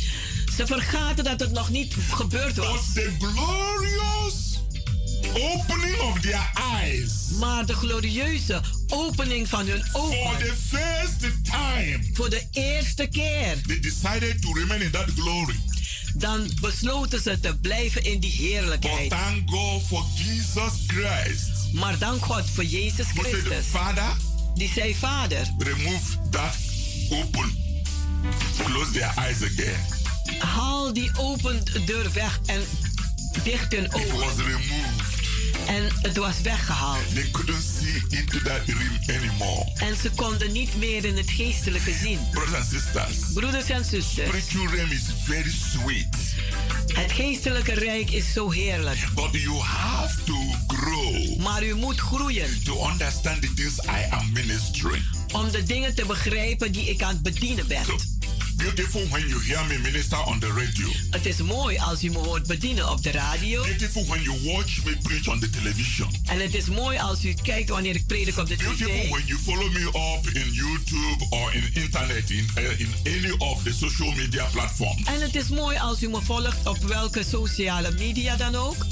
[0.57, 2.93] Ze vergaten dat het nog niet gebeurd was.
[2.93, 4.50] But the glorious
[5.29, 11.99] opening of their eyes Maar de glorieuze opening van hun for ogen the first time,
[12.13, 15.55] voor de eerste keer, they decided to remain in that glory.
[16.15, 19.11] dan besloten ze te blijven in die But heerlijkheid.
[19.11, 21.49] thank God for Jesus Christ.
[21.73, 23.65] Maar dank God voor Jezus Christus.
[23.71, 24.17] Father,
[24.55, 26.57] Die zei, Vader, remove that
[27.11, 27.55] open.
[28.65, 29.81] Close their eyes again.
[30.39, 32.61] haal die open deur weg en
[33.43, 34.45] dicht hun It was ogen.
[34.45, 35.19] removed.
[35.67, 37.15] En het was weggehaald.
[37.15, 39.71] They couldn't see into that realm anymore.
[39.75, 42.19] En ze konden niet meer in het geestelijke zien.
[42.31, 46.07] Brothers and sisters, Broeders en zusters, spiritual realm is very sweet.
[46.95, 48.99] het geestelijke rijk is zo heerlijk.
[49.15, 54.33] But you have to grow Maar u moet groeien to understand the things I am
[54.33, 55.05] ministering.
[55.33, 57.85] om de dingen te begrijpen die ik aan het bedienen ben.
[57.85, 57.97] So
[58.61, 60.89] beautiful when you hear me minister on the radio.
[61.11, 63.63] Het is mooi als u me hoort bedienen op de radio.
[63.63, 66.09] Beautiful when you watch me preach on the television.
[66.27, 69.09] En het is mooi als u kijkt wanneer ik predik op de Beautiful tv.
[69.09, 73.63] when you follow me up in YouTube or in internet in, uh, in any of
[73.63, 75.07] the social media platforms.
[75.07, 78.87] En het is mooi als u me volgt op welke sociale media dan ook.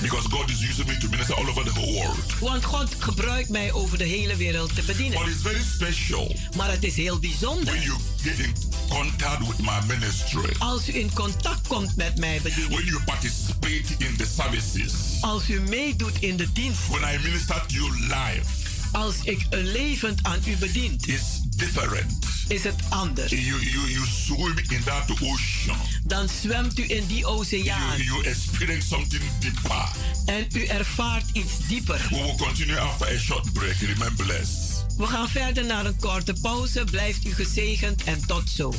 [0.00, 2.38] Because God is using me to minister all over the whole world.
[2.40, 5.26] Want God gebruikt mij over de hele wereld te But bedienen.
[5.26, 8.54] it's very special Maar het is heel when bijzonder you get in
[8.88, 10.54] contact with my ministry.
[10.58, 12.74] als u in contact komt met mijn bediening.
[12.74, 14.92] When you participate in the services.
[15.20, 16.88] Als u meedoet in de dienst.
[16.88, 18.59] When I minister to you live.
[18.92, 22.12] Als ik een levend aan u bedient, It's different.
[22.48, 23.30] is het anders.
[23.30, 25.76] You, you, you swim in that ocean.
[26.04, 29.88] Dan zwemt u in die oceaan You, you experience something deeper.
[30.26, 32.06] en u ervaart iets dieper.
[32.10, 33.74] We will continue after a short break.
[33.76, 34.84] Remain blessed.
[34.96, 36.84] We gaan verder naar een korte pauze.
[36.90, 38.74] Blijft u gezegend en tot zo.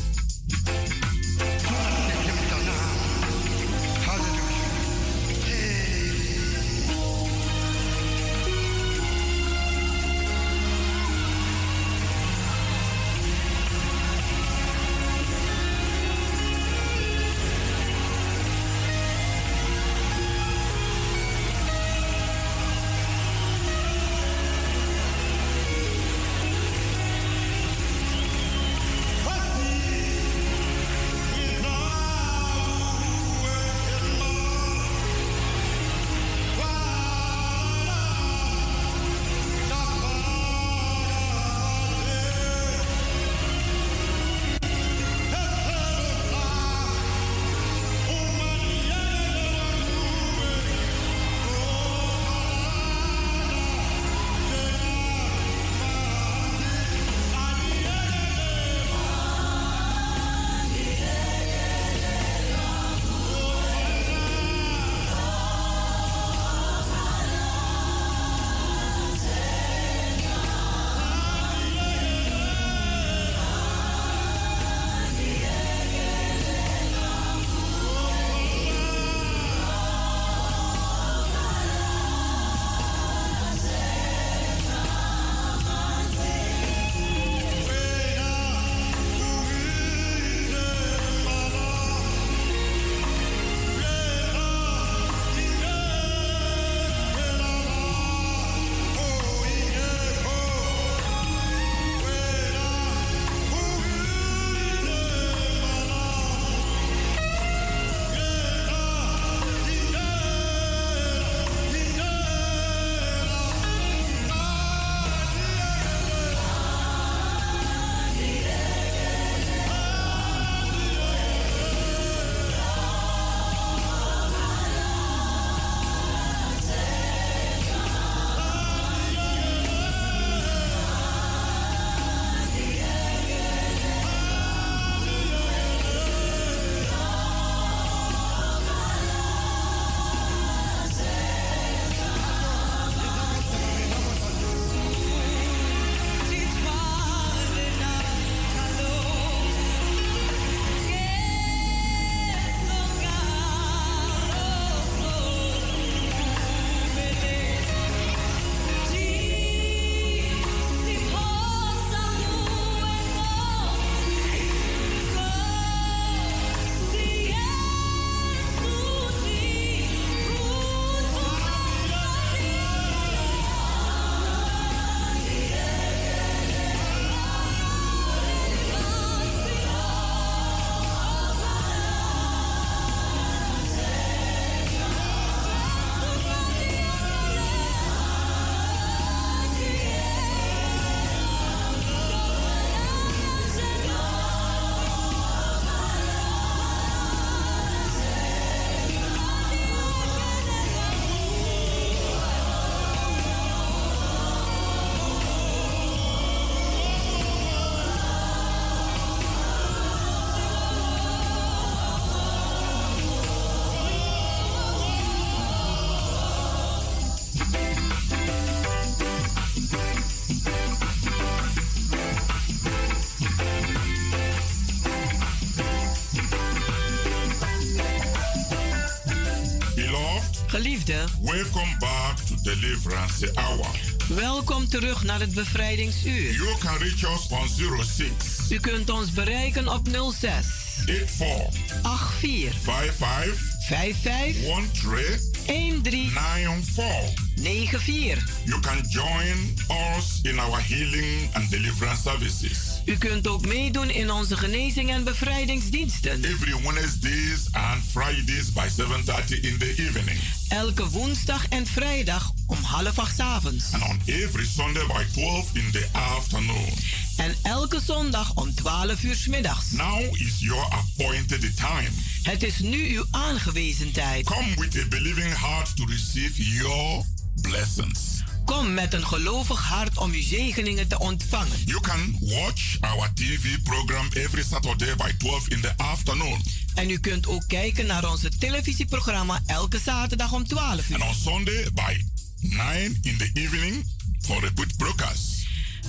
[231.32, 233.66] Welcome back to Deliverance Hour.
[234.08, 236.32] welkom terug naar het bevrijdingsuur.
[236.32, 237.48] You can reach us on
[237.84, 238.12] 06
[238.50, 240.46] U kunt ons bereiken op 06
[240.86, 241.54] 84
[241.84, 247.14] 84 55 55 13 13 94.
[247.36, 248.30] 94.
[248.46, 249.56] You can join
[249.98, 255.04] us in our healing and deliverance services U kunt ook meedoen in onze genezing en
[255.04, 256.24] bevrijdingsdiensten.
[256.24, 260.20] every Wednesdays and Fridays by 7:30 in the evening,
[260.52, 263.74] Elke woensdag en vrijdag om half acht avonds.
[263.74, 266.74] and on every Sunday by 12 in the afternoon.
[267.18, 269.72] En elke zondag om 12 uur 's middags.
[269.72, 271.90] Now is your appointed time.
[272.24, 274.26] Het is nu uw aangewezen tijd.
[274.26, 277.06] Come with a believing heart to receive your
[277.42, 278.24] blessings.
[278.46, 281.58] Kom met een gelovig hart om uw zegeningen te ontvangen.
[281.66, 286.42] You can watch our TV program every Saturday by 12 in the afternoon.
[286.74, 291.02] En u kunt ook kijken naar onze televisieprogramma elke zaterdag om 12 And uur.
[291.04, 292.02] on Sunday by
[292.40, 293.86] 9 in the evening
[294.22, 295.30] for repeat broadcast.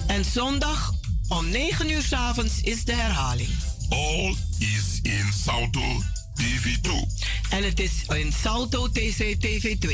[0.07, 0.93] En zondag
[1.29, 3.49] om 9 uur 's avonds is de herhaling.
[3.89, 6.03] All is in Salto
[6.35, 6.91] TV2.
[7.51, 9.89] En het is in Salto TC TV2.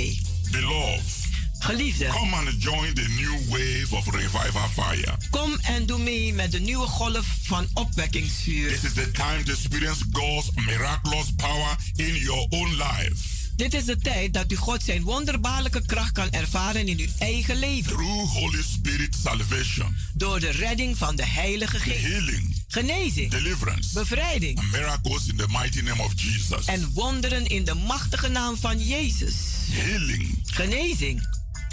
[0.50, 1.17] Beloved,
[1.58, 5.16] Geliefde, come and join the new wave of revival fire.
[5.30, 8.68] kom en doe mee met de nieuwe golf van opwekkingsvuur.
[8.68, 13.36] This is the time to experience God's miraculous power in your own life.
[13.56, 17.56] Dit is de tijd dat u God zijn wonderbaarlijke kracht kan ervaren in uw eigen
[17.58, 17.92] leven.
[17.92, 22.00] Through Holy Spirit salvation, Door de redding van de Heilige Geest.
[22.02, 26.64] healing, Genezing, deliverance, bevrijding and miracles in the mighty name of Jesus.
[26.66, 29.34] en wonderen in de machtige naam van Jezus.
[29.70, 31.28] Healing Genezing,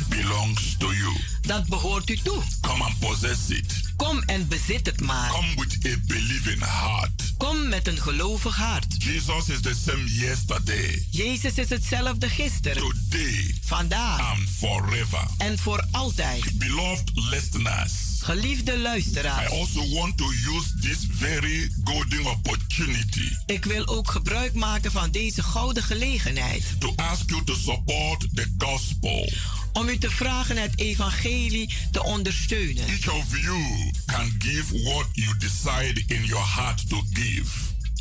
[0.10, 1.14] belongs to you.
[1.42, 2.44] dat behoort u toe.
[2.62, 3.84] Come and possess it.
[3.96, 5.30] Kom en bezit het maar.
[5.32, 7.34] Come with a believing heart.
[7.38, 9.04] Kom met een gelovig hart.
[9.04, 15.28] Jesus is the same yesterday, Jezus is hetzelfde gisteren, today, vandaag and forever.
[15.38, 16.58] en voor altijd.
[16.58, 23.88] Beloved listeners, Geliefde I luisteraars, also want to use this very golden opportunity ik wil
[23.88, 29.30] ook gebruik maken van deze gouden gelegenheid to ask you to support the gospel.
[29.76, 32.88] Om u te vragen het evangelie te ondersteunen.
[32.88, 37.52] Each of you can give what you decide in your heart to give.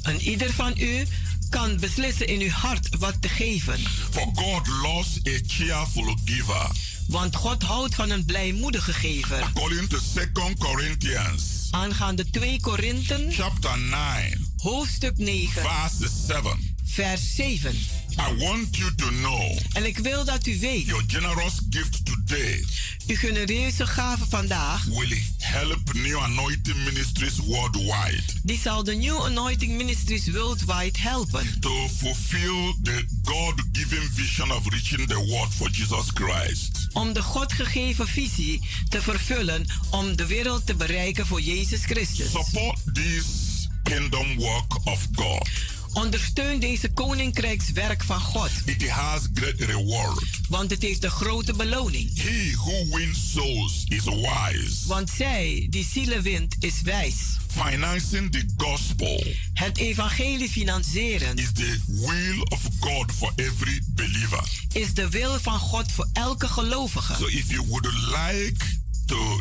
[0.02, 1.06] En ieder van u
[1.50, 3.78] kan beslissen in uw hart wat te geven.
[4.10, 6.70] For God loves a cheerful giver.
[7.08, 9.42] Want God houdt van een blijmoedige gever.
[9.42, 16.74] According to 2 Corinthians Aangaande 2 Korinten, chapter 9, hoofdstuk 9, verse 7.
[16.84, 17.76] vers 7.
[18.18, 22.64] I want you to know En ik wil dat u weet, your generous gift today
[23.06, 29.76] uw genereuze gave vandaag, will help New Anointing Ministries worldwide die zal de New Anointing
[29.76, 31.60] Ministries worldwide helpen.
[31.60, 36.88] to fulfill the God-given vision of reaching the world for Jesus Christ.
[36.92, 42.30] Om de God gegeven visie te vervullen om de wereld te bereiken voor Jezus Christus.
[42.30, 45.48] Support this kingdom work of God.
[45.94, 50.24] Ondersteun deze koninkrijkswerk van God, It has great reward.
[50.48, 52.22] want het heeft een grote beloning.
[52.22, 54.86] He who wins souls is wise.
[54.86, 57.14] Want zij die zielen wint, is wijs.
[57.48, 64.42] Financing the gospel Het evangelie financieren is the will of God for every believer.
[64.72, 67.14] is de wil van God voor elke gelovige.
[67.14, 68.64] So if you would like
[69.06, 69.40] to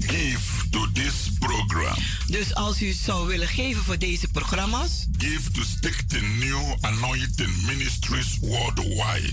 [0.00, 5.62] give to this program, Dus als u zou willen geven voor deze programma's, give to
[5.62, 9.32] Stichting New Anointing Ministries worldwide.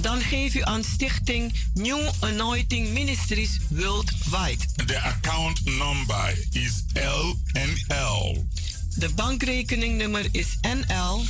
[0.00, 4.64] dan geef u aan Stichting New Anointing Ministries Worldwide.
[4.86, 8.46] The account number is LNL
[8.94, 11.24] De bankrekeningnummer is NL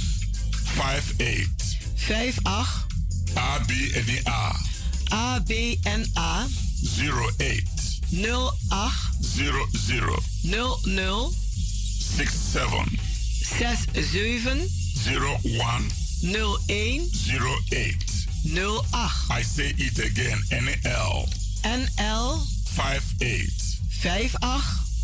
[0.65, 1.47] 58
[1.95, 2.87] 58
[3.35, 4.57] ABNA
[5.09, 6.47] ABNA
[7.37, 7.63] 08
[8.13, 8.93] 08 ah.
[9.21, 9.67] 00
[10.43, 11.31] 00
[12.01, 12.99] 67
[13.43, 14.69] 67
[15.05, 15.91] 01
[16.23, 17.11] 01 08.
[17.71, 18.11] 08
[19.31, 21.29] I say it again NL
[21.63, 22.41] NL
[22.75, 23.51] 58
[23.91, 24.37] 58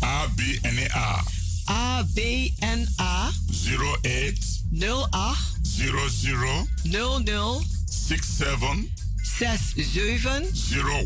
[0.03, 1.21] ABNA
[1.69, 4.33] ABNA 08
[4.73, 8.91] 08 00 00 67
[9.37, 10.51] 67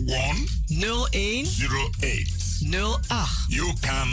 [0.07, 1.45] 01 01
[2.01, 2.27] 08.
[2.61, 3.27] 08.
[3.49, 4.07] You can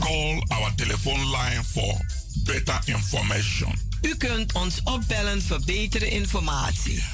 [0.00, 1.94] call our telephone line for
[2.44, 3.72] better information.
[4.02, 7.04] U kunt ons opbellen voor betere informatie.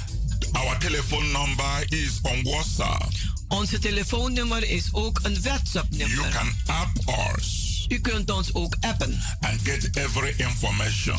[0.53, 3.13] Our telephone number is on WhatsApp.
[3.49, 6.29] Onze telefoonnummer is ook een You WhatsApp-nummer.
[6.29, 6.91] can app
[7.37, 11.19] us U kunt ons ook appen and get every information.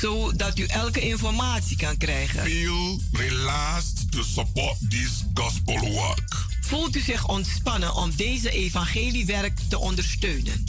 [0.00, 2.42] Zodat u elke informatie kan krijgen.
[2.42, 6.46] Feel relaxed to support this gospel work.
[6.60, 10.64] Voelt u zich ontspannen om deze evangeliewerk te ondersteunen?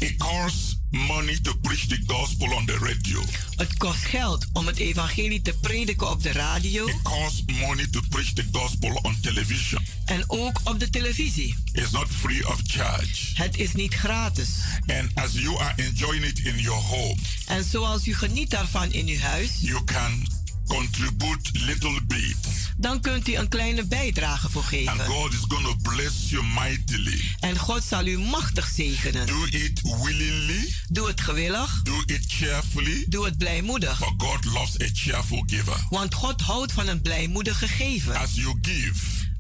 [0.94, 3.22] Money to preach the gospel on the radio.
[3.56, 8.00] Het kost geld om het evangelie te prediken op de radio It costs money to
[8.10, 9.86] preach the gospel on television.
[10.06, 11.56] en ook op de televisie.
[11.72, 13.32] It's not free of charge.
[13.34, 14.50] Het is niet gratis.
[14.88, 17.16] And as you are enjoying it in your home,
[17.46, 20.28] En zoals u geniet daarvan in uw huis, you can
[20.68, 22.63] contribute little bit.
[22.78, 25.06] Dan kunt u een kleine bijdrage voor And geven.
[25.06, 27.22] God is to bless you mightily.
[27.40, 29.28] En God zal u machtig zegenen.
[29.28, 33.98] Do it willingly, Doe het gewillig, do it cheerfully, doe het blijmoedig.
[33.98, 35.86] for God loves a cheerful giver.
[35.90, 38.16] Want God houdt van een blijmoedige geven.
[38.16, 38.96] As you give,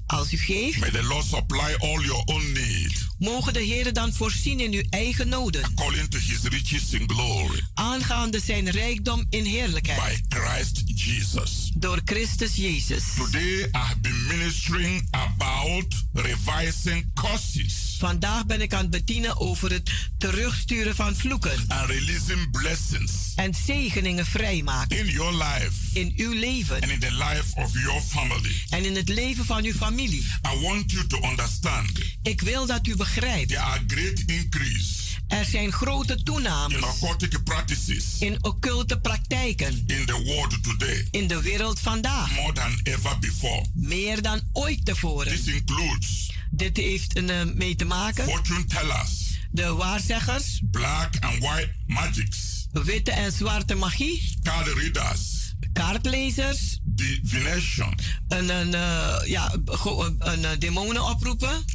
[0.05, 4.13] Als u geeft, may the Lord supply all your own need mogen de Heer dan
[4.13, 5.63] voorzien in uw eigen noden.
[5.63, 10.21] according to his riches in glory Aangaande zijn rijkdom in heerlijkheid.
[10.29, 11.71] by Christ Jesus.
[11.75, 13.03] Door Christus Jezus.
[13.15, 19.71] Today I have been ministering about revising curses Vandaag ben ik aan het bedienen over
[19.71, 21.65] het terugsturen van vloeken.
[21.67, 24.97] and releasing blessings En zegeningen vrijmaken.
[24.97, 26.81] in your life In uw leven.
[26.81, 28.63] and in the life of your family.
[28.69, 30.19] En in het leven van uw familie.
[30.21, 31.89] I want you to understand
[32.21, 33.47] Ik wil dat u begrijpt.
[33.49, 36.75] there are great increase Er zijn grote toenames
[38.19, 39.83] in occulte praktijken.
[39.87, 42.31] in the world today In de wereld vandaag.
[42.35, 43.65] more than ever before.
[43.73, 45.35] Meer dan ooit tevoren.
[45.35, 48.23] This includes Dit heeft er uh, mee te maken.
[48.23, 56.79] fortune tellers, De waarzeggers, black and white magics, witte en zwarte magie, card readers, kaartlezers,
[56.83, 57.97] divination,
[58.27, 61.65] een, een, uh, ja, een, een, een demonen oproepen,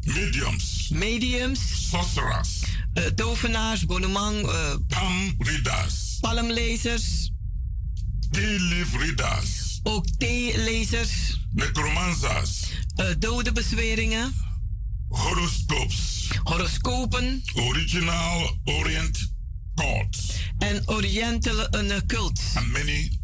[0.00, 2.48] mediums, mediums, sorcerers,
[2.94, 7.32] uh, tovenaars, bonumang, uh, palm readers, palmlezers,
[8.30, 14.32] tea leaf readers, ook theelezers, necromancers, uh, dode bezweringen,
[15.08, 19.32] horoscopes, horoscopen, original Orient
[19.74, 22.40] cults, en orientele uh, cult.
[22.54, 23.18] and many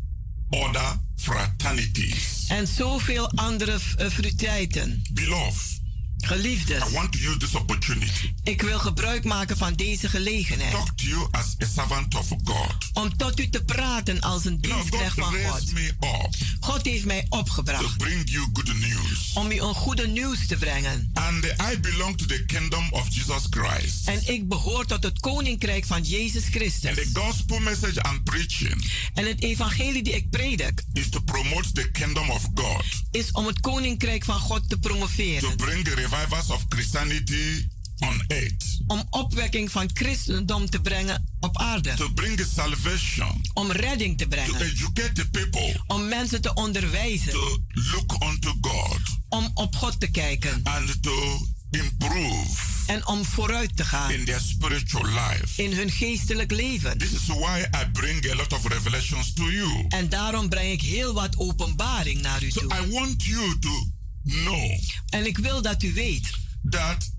[0.50, 2.44] other fraternities.
[2.48, 5.02] En zoveel andere uh, frutijten.
[5.12, 5.75] Beloved,
[6.20, 8.32] Geliefdes, I want to use this opportunity.
[8.44, 10.70] ik wil gebruik maken van deze gelegenheid.
[10.70, 12.74] Talk to you as a servant of God.
[12.92, 15.34] Om tot u te praten als een dienstknecht van God.
[15.34, 16.26] raised me up
[16.60, 19.30] God heeft mij to opgebracht bring you good news.
[19.34, 21.10] om u een goede nieuws te brengen.
[21.14, 24.08] And I belong to the kingdom of Jesus Christ.
[24.08, 27.08] En ik behoor tot het koninkrijk van Jezus And the Christus.
[27.12, 32.30] gospel message I'm preaching En het evangelie die ik predik is to promote the kingdom
[32.30, 35.56] of God, is om het koninkrijk van God te to promoveren.
[35.56, 37.68] bring the revivals of Christianity
[38.00, 41.94] on earth, Om opwekking van christendom te brengen op aarde.
[41.94, 44.60] to bring salvation, Om redding te to brengen.
[44.60, 47.32] educate the people Om mensen te onderwijzen.
[47.32, 47.58] to
[47.92, 48.98] look unto God
[49.28, 50.60] Om op God te kijken.
[50.64, 51.38] and to
[51.70, 55.62] improve En om vooruit te gaan in their spiritual life.
[55.62, 56.98] in hun geestelijk leven.
[56.98, 59.84] This is why I bring a lot of revelations to you.
[59.88, 62.72] En daarom breng ik heel wat openbaring naar u So toe.
[62.86, 63.86] I want you to
[64.26, 66.30] know En ik wil dat u weet
[66.70, 67.10] that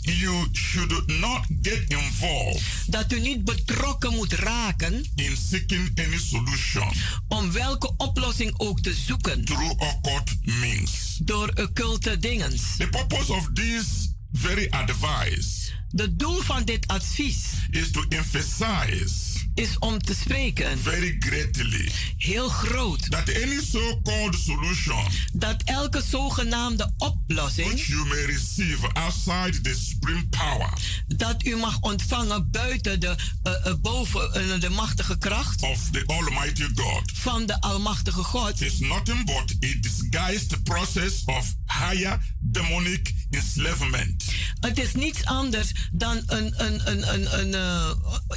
[0.00, 6.92] you should not get involved dat u niet betrokken moet raken in seeking any solution
[7.28, 11.18] om welke oplossing ook te zoeken through occult means.
[11.22, 12.50] door occulte dingen.
[12.50, 17.36] The purpose of this very advice De doel van dit advies
[17.70, 19.14] is to emphasize
[19.58, 20.78] is om te spreken.
[20.78, 21.90] Very greatly.
[22.16, 23.10] Heel groot.
[23.10, 30.26] That any so-called solution dat elke zogenaamde which oplossing you may receive outside the supreme
[30.28, 30.72] power
[31.06, 36.66] dat u mag ontvangen buiten de, uh, boven uh, de machtige kracht of the Almighty
[36.74, 37.02] God.
[37.14, 38.60] van de almachtige God.
[38.60, 42.18] Is nothing but a disguised process of higher
[42.52, 44.24] demonic enslavement.
[44.60, 47.90] Het is niets anders dan een, een, een, een, een, uh,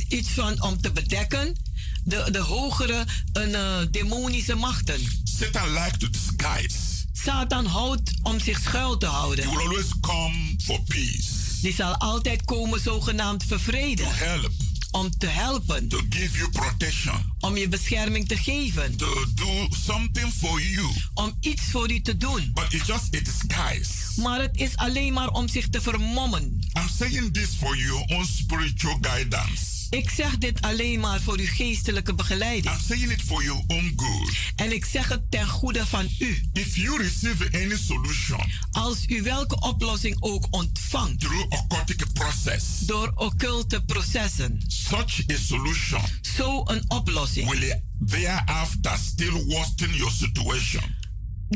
[0.08, 1.56] iets van om te bedekken
[2.04, 5.00] de, de hogere een, uh, demonische machten.
[5.24, 6.78] Satan likes to disguise.
[7.14, 9.44] Satan houdt om zich schuil te houden.
[9.46, 11.30] He will always come for peace,
[11.62, 14.06] Die zal altijd komen zogenaamd vervreden.
[14.06, 14.52] to help,
[14.92, 15.88] Om te helpen.
[15.88, 18.98] to give you protection, Om je bescherming te geven.
[18.98, 20.88] to do something for you.
[21.14, 22.52] Om iets voor u te doen.
[22.54, 24.22] But it's just a disguise.
[24.22, 26.60] Maar het is alleen maar om zich te vermommen.
[26.78, 29.71] I'm saying this for your own spiritual guidance.
[29.92, 32.76] Ik zeg dit alleen maar voor uw geestelijke begeleiding.
[32.76, 34.38] I'm saying it for your own good.
[34.56, 36.50] En ik zeg het ten goede van u.
[36.54, 38.40] If you receive any solution
[38.72, 46.02] Als u welke oplossing ook ontvangt through occultic process, door occulte processen, such a solution
[46.22, 51.01] zo een oplossing, will thereafter still worsen your situation.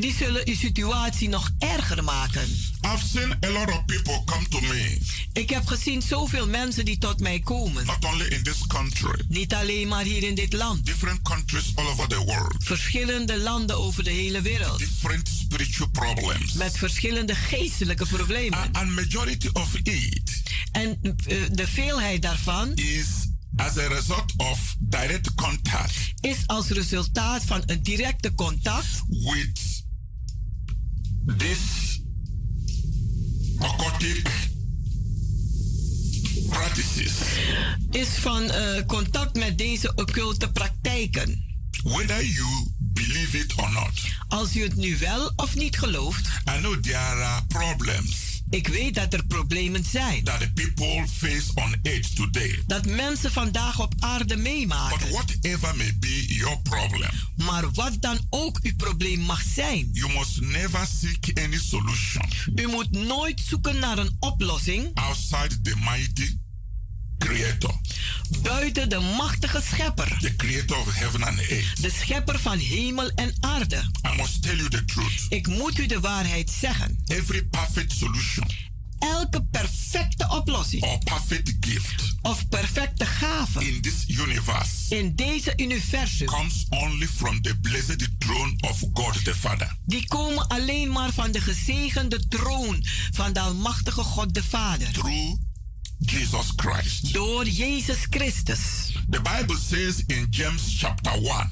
[0.00, 2.42] Die zullen uw situatie nog erger maken.
[2.80, 4.98] I've seen a lot of people come to me,
[5.32, 7.86] Ik heb gezien zoveel mensen die tot mij komen.
[7.86, 10.86] not only in this country, Niet alleen maar hier in dit land.
[10.86, 14.78] different countries all over the world, Verschillende landen over de hele wereld.
[14.78, 16.52] different spiritual problems.
[16.52, 18.58] Met verschillende geestelijke problemen.
[18.58, 20.42] A- And majority of it
[20.72, 23.06] En eh, de veelheid daarvan is
[23.56, 29.75] as a result of direct contact is als resultaat van een directe contact with
[31.26, 32.00] this
[33.58, 34.28] occultic
[36.50, 37.12] practices.
[37.90, 41.44] is van eh, contact met deze occulte praktijken.
[41.82, 43.90] Whether you believe it or not,
[44.28, 48.94] Als u het nu wel of niet gelooft, I know there are problems ik weet
[48.94, 50.24] dat er problemen zijn.
[50.24, 52.62] that the people face on earth today.
[52.66, 55.10] Dat mensen vandaag op aarde But meemaken.
[55.10, 60.40] whatever may be your problem, Maar wat dan ook uw probleem mag zijn, you must
[60.40, 62.24] never seek any solution
[62.54, 66.36] u moet nooit zoeken naar een oplossing outside the mighty
[67.18, 67.74] Creator,
[68.42, 70.16] buiten de machtige schepper.
[70.20, 71.82] the Creator of heaven and earth.
[71.82, 73.76] De schepper van hemel en aarde.
[74.12, 75.26] I must tell you the truth.
[75.28, 76.98] Ik moet u de waarheid zeggen.
[77.06, 78.46] Every perfect solution
[78.98, 86.26] Elke perfecte oplossing or perfect gift of perfecte gave in this universe in deze universum,
[86.26, 89.76] comes only from the blessed throne of God the Father.
[89.84, 94.92] die komen alleen maar van de gezegende troon van de Almachtige God de Vader.
[94.92, 95.36] through
[95.98, 97.12] Jesus Christ.
[97.12, 98.92] Door Jezus Christus.
[99.10, 101.50] The Bible says in James chapter 1,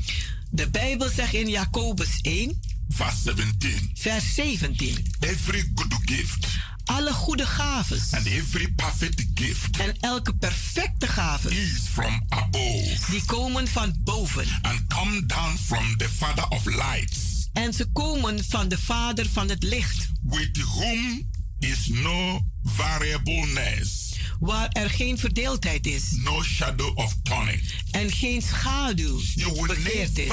[0.51, 4.97] De Bijbel zegt in Jacobus 1, verse 17, vers 17.
[5.21, 6.47] every good gift
[6.85, 13.23] Alle goede gaves and every perfect gift en elke perfecte gave, is from above die
[13.27, 14.47] komen van boven.
[14.63, 19.49] and come down from the Father of lights, En ze komen van de Vader van
[19.49, 27.14] het licht, with whom is no variableness, waar er geen verdeeldheid is no shadow of
[27.22, 27.61] turning.
[27.91, 30.28] en geen schaduw You bekeerd is.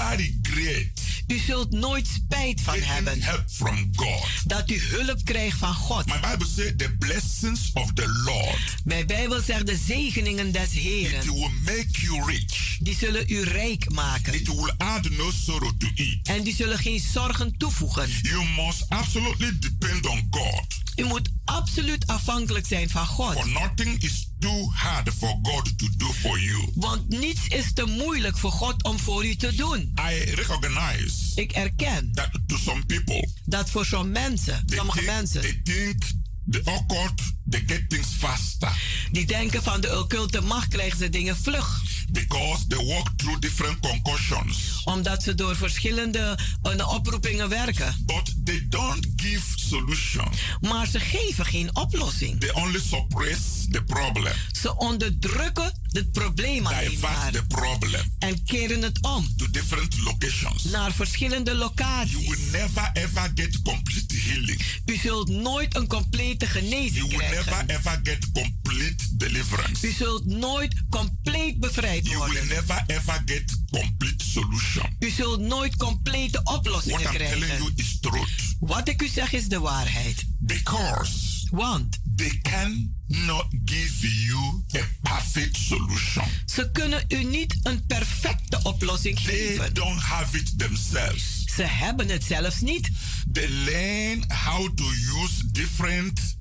[1.27, 4.25] U zult nooit spijt van hebben help from God.
[4.45, 6.05] dat u hulp krijgt van God.
[6.05, 10.71] My Bible says the blessings of the Lord Mijn Bijbel zegt de zegeningen des it
[10.81, 12.77] Heren, will make you rich.
[12.79, 14.33] die zullen u rijk maken.
[14.33, 16.19] It will add no sorrow to it.
[16.27, 18.09] En die zullen geen zorgen toevoegen.
[18.21, 20.65] You must absolutely depend on God.
[21.01, 23.45] U moet absoluut afhankelijk zijn van For God.
[23.45, 26.69] nothing is too hard for God to do for you.
[26.75, 29.93] Want niets is te moeilijk voor God om voor u te doen.
[30.11, 35.41] I recognize Ik erken that to some people, dat voor zo'n mensen, sommige think, mensen,
[35.41, 36.03] they think
[36.49, 38.71] the occult, they get things faster
[39.11, 41.81] die denken van de occulte macht krijgen ze dingen vlug.
[42.11, 44.80] because they walk through different concussions.
[44.85, 47.95] Omdat ze door verschillende eh, oproepingen werken.
[48.05, 50.27] But they don't give solution.
[50.61, 52.39] Maar ze geven geen oplossing.
[52.39, 57.31] They only suppress the problem, Ze onderdrukken het probleem alleen maar.
[57.31, 60.63] the problem En keren het om to different locations.
[60.63, 62.27] naar verschillende You locaties.
[62.27, 64.61] will never ever get complete healing.
[64.85, 67.69] U zult nooit een complete You genezing will never krijgen.
[67.69, 69.87] ever get complete deliverance.
[69.87, 72.47] U zult nooit compleet bevrijd You will worden.
[72.47, 74.70] never ever get complete solution.
[74.99, 77.73] U zult nooit complete What oplossingen I'm telling you krijgen.
[77.75, 78.55] is truth.
[78.59, 80.25] Wat ik u zeg is de waarheid.
[80.39, 86.23] Because Want they cannot give you a perfect solution.
[86.45, 89.73] ze kunnen u niet een perfecte oplossing They geven.
[89.73, 91.43] don't have it themselves.
[91.55, 92.89] Ze hebben het zelfs niet.
[93.31, 94.83] They learn how to
[95.23, 96.37] use different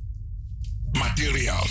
[0.92, 1.70] materials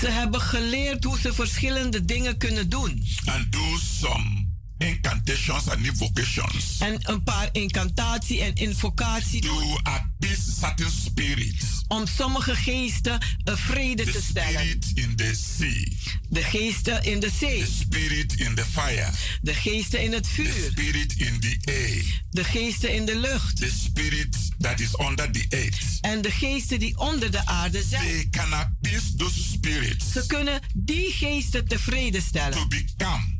[0.00, 3.04] Ze hebben geleerd hoe ze verschillende dingen kunnen doen.
[3.24, 4.48] and do some
[4.80, 11.64] incantations and invocations En een paar incantatie en invocatie to appease certain spirits.
[11.88, 14.60] Om sommige geesten vrede The te stellen.
[14.60, 15.88] spirit in the sea,
[16.28, 17.58] De geesten in de zee.
[17.64, 19.10] the spirit in the fire,
[19.42, 20.70] De geesten in het the vuur.
[20.70, 23.56] spirit in the air, De geesten in de lucht.
[23.56, 25.78] the spirit that is under the earth.
[26.00, 28.02] En de geesten die onder de aarde zijn.
[28.02, 32.68] They can appease those spirits Ze kunnen die geesten tevreden to stellen.
[32.68, 33.38] become,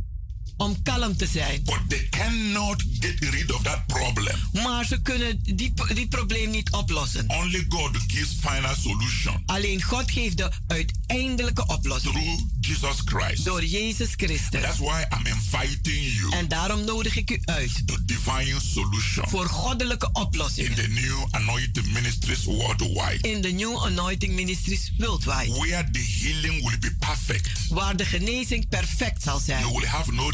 [0.60, 1.62] Om kalm te zijn.
[1.64, 4.36] but they cannot get rid of that problem.
[4.52, 7.24] Maar ze kunnen die, die probleem niet oplossen.
[7.28, 12.12] Only God gives final solution Alleen God geeft de uiteindelijke oplossing.
[12.14, 13.44] through Jesus Christ.
[13.44, 14.60] Door Jezus Christus.
[14.62, 19.46] That's why I'm inviting you En daarom nodig ik u uit to divine solution voor
[19.48, 20.74] goddelijke in oplossingen.
[20.74, 23.18] the new anointed ministries worldwide.
[23.28, 25.52] In de New Anointing Ministries Worldwide.
[25.58, 27.48] Where the healing will be perfect.
[27.68, 29.60] Waar de genezing perfect zal zijn.
[29.60, 30.30] You will have no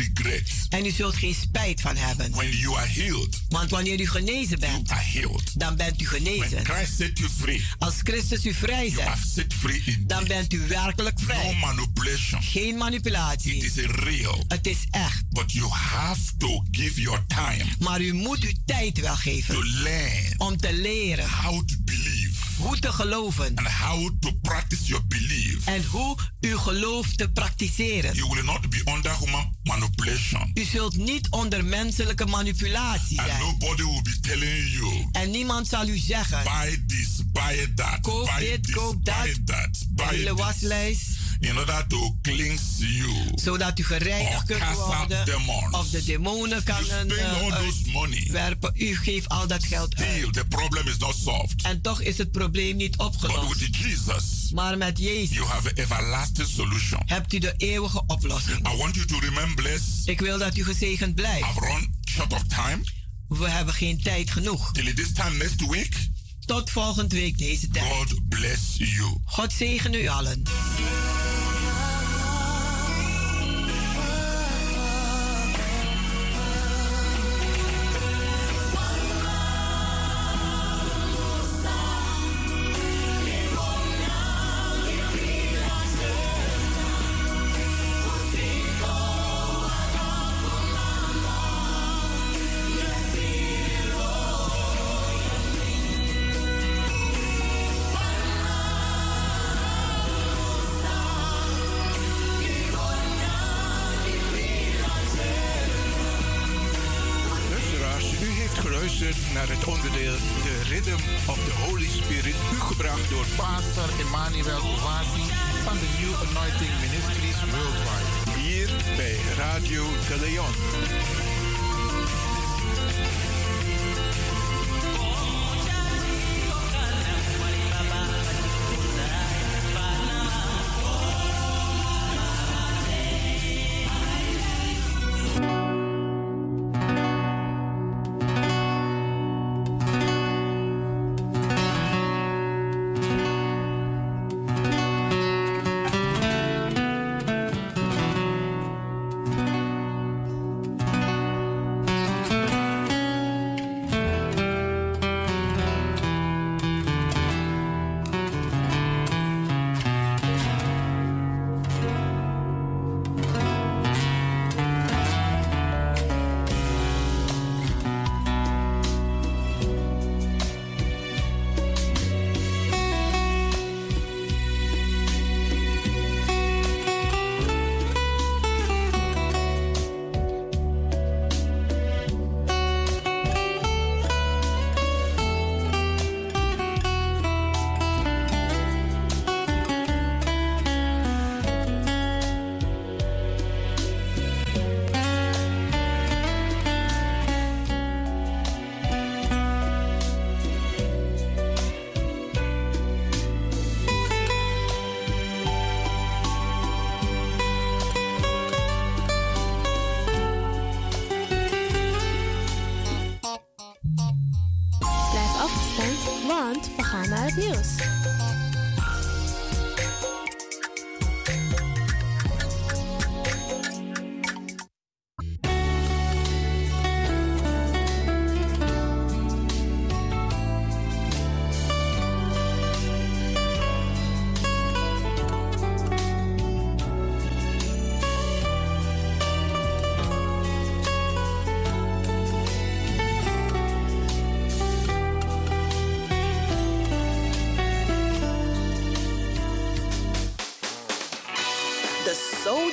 [0.69, 2.31] En u zult geen spijt van hebben.
[2.33, 5.51] When you are healed, Want wanneer u genezen you bent, are healed.
[5.61, 6.65] dan bent u genezen.
[6.65, 9.47] Christ set you free, Als Christus u vrij zet,
[10.07, 11.55] dan bent u werkelijk No vrij.
[11.61, 12.43] manipulation.
[12.43, 13.65] Geen It manipulatie.
[13.65, 14.45] is real.
[14.49, 15.25] Het is echt.
[15.31, 19.67] But you have to give your time Maar u moet uw tijd wel to geven
[19.83, 22.16] learn om te leren how to believe
[22.59, 25.67] hoe te geloven and how to practice your belief.
[25.67, 28.15] en hoe uw geloof te praktiseren.
[28.15, 30.51] You will not be under human manipulation.
[30.55, 33.41] U zult niet onder menselijke manipulatie And zijn.
[33.41, 38.25] nobody will be telling you, En niemand zal u zeggen, buy this, buy that, Koop
[38.27, 39.47] buy dit, this, koop buy dat.
[39.47, 43.13] that, de buy this, waslijst, in order to cleanse you.
[43.35, 45.25] zodat u gereinigd Or kunt worden.
[45.25, 45.75] demons.
[45.77, 47.13] Of de demonen kan een,
[47.93, 48.19] money.
[48.19, 48.73] uitwerpen.
[48.75, 50.09] U geeft al dat geld uit.
[50.17, 51.63] Still, the problem is not solved.
[51.63, 53.59] En toch is het probleem niet But opgelost.
[53.59, 57.01] with Jesus, Maar met Jezus you have an everlasting solution.
[57.07, 58.69] hebt u de eeuwige oplossing.
[58.73, 59.83] I want you to remain blessed.
[60.05, 61.47] Ik wil dat u gezegend blijft.
[61.49, 62.81] I've run short of time.
[63.29, 64.73] We hebben geen tijd genoeg.
[64.73, 65.95] Till this time next week,
[66.47, 67.85] Tot volgende week deze tijd.
[67.93, 69.15] God bless you.
[69.25, 70.43] God zegen u allen.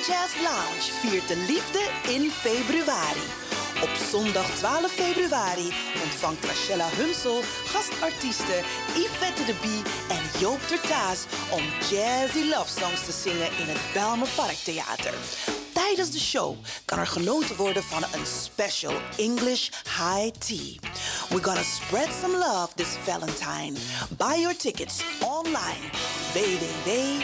[0.06, 1.80] Jazz Lounge viert de liefde
[2.12, 3.26] in februari.
[3.82, 11.62] Op zondag 12 februari ontvangt Rachella Hunsel gastartiesten Yvette de Bie en Joop Tertaas om
[11.90, 15.14] jazzy love songs te zingen in het Belmer Parktheater.
[15.72, 20.78] Tijdens de show kan er genoten worden van een special English high tea.
[21.28, 23.78] We're gonna spread some love this Valentine.
[24.16, 25.90] Buy your tickets online
[26.32, 27.22] www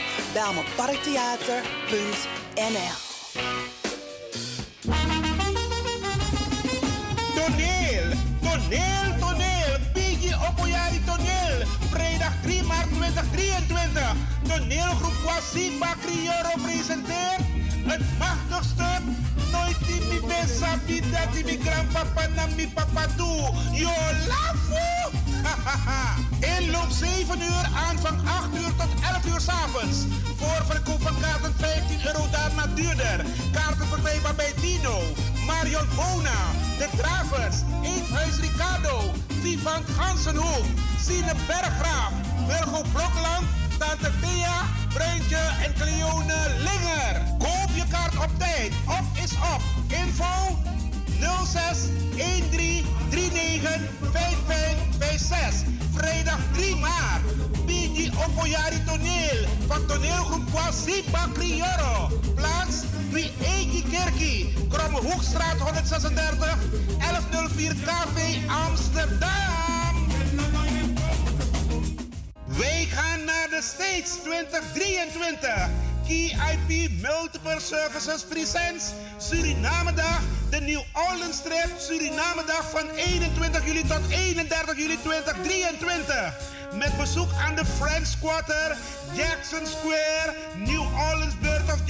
[2.68, 2.96] NL.
[7.36, 8.08] Τονέλ,
[8.46, 11.56] τονέλ, τονέλ, πήγε ο Πουλιάρη τονέλ.
[11.92, 14.08] Πρέιντα χτρί, Μάρκ, μέντα χτρί, εντουέντα.
[14.48, 17.38] Τονέλ, χρουκουά, σύμπα, κρυόρο, πρέιζεντερ.
[17.94, 19.04] Εν μάχτο στεπ,
[19.52, 23.34] νόητη, μη μέσα, μη τα τη μικρά, παπα να μη παπαντού.
[23.80, 25.19] Ιωλάφου!
[26.56, 29.98] Inloop 7 uur, aanvang 8 uur tot 11 uur s'avonds.
[30.36, 33.24] Voorverkoop van kaarten 15 euro, daarna duurder.
[33.52, 34.98] Kaarten verkrijgbaar bij Dino,
[35.46, 36.40] Marion Bona,
[36.78, 40.64] De Gravers, Eethuis Ricardo, Vivan Gansenhoek,
[41.04, 42.12] Sine Berggraaf,
[42.46, 43.46] Wilgo Blokland,
[43.78, 44.56] Tante Thea,
[44.94, 47.22] Bruintje en Cleone Linger.
[47.38, 48.72] Koop je kaart op tijd.
[48.86, 49.62] Op is op.
[49.88, 50.58] Info
[51.44, 51.78] 06
[52.16, 54.69] 13 39
[55.20, 55.64] 5556.
[55.94, 57.22] Vrijdag 3 maart.
[57.66, 62.08] Bidi Opoyari Toneel van toneelgroep Kwasi Bakrioro.
[62.34, 62.76] Plaats
[63.10, 64.54] Wie Eki Kerkie.
[64.68, 66.58] Kromme Hoekstraat 136
[66.98, 70.08] 1104 KV Amsterdam.
[72.46, 75.89] Wij gaan naar de States 2023.
[76.10, 84.76] KIP Multiple Services Presents Surinamedag, de New Orleans Trip Surinamedag van 21 juli tot 31
[84.76, 86.34] juli 2023.
[86.72, 88.76] Met bezoek aan de French Quarter,
[89.14, 90.79] Jackson Square, New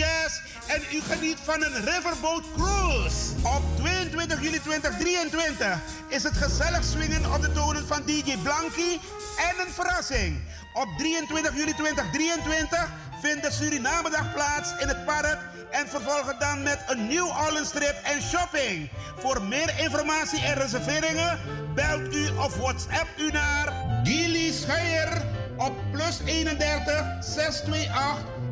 [0.04, 3.16] En u geniet van een riverboat cruise.
[3.42, 5.78] Op 22 juli 2023
[6.08, 8.98] is het gezellig swingen op de tonen van DJ Blanky
[9.36, 10.40] en een verrassing.
[10.72, 12.88] Op 23 juli 2023
[13.20, 15.38] vindt de Surinamedag plaats in het park
[15.70, 17.72] en vervolgen dan met een New Orleans
[18.02, 18.90] en shopping.
[19.18, 21.38] Voor meer informatie en reserveringen
[21.74, 23.72] belt u of WhatsApp u naar
[24.04, 25.22] Gilly Scheier
[25.56, 28.39] op plus 31 628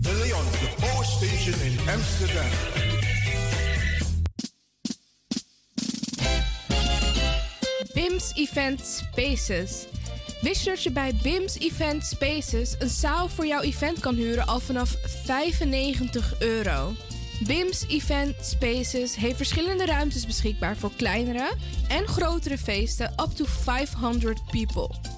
[0.00, 2.50] De Leon, de Power Station in Amsterdam.
[7.94, 9.86] BIMS Event Spaces.
[10.40, 14.46] Wist je dat je bij BIMS Event Spaces een zaal voor jouw event kan huren
[14.46, 16.92] al vanaf 95 euro?
[17.46, 21.52] BIMS Event Spaces heeft verschillende ruimtes beschikbaar voor kleinere
[21.88, 25.17] en grotere feesten up to 500 people.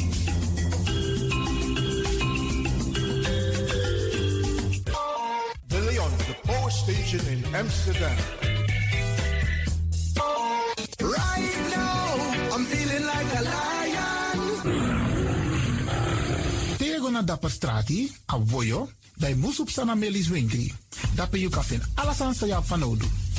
[6.81, 8.17] Station in Amsterdam.
[10.97, 12.09] Right now,
[12.53, 14.39] I'm feeling like a lion.
[16.77, 20.73] Tego na dapper strati, a voyo, bij Moesop Sana Melis Winkri.
[21.13, 21.51] Dapper you
[21.95, 23.05] alles aan sa van Odu.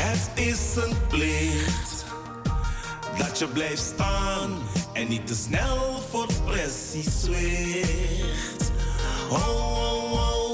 [0.00, 2.04] Het is een plicht
[3.18, 4.58] dat je blijft staan
[4.92, 8.70] en niet te snel voor pressie zwicht.
[9.30, 10.47] Oh, oh, oh.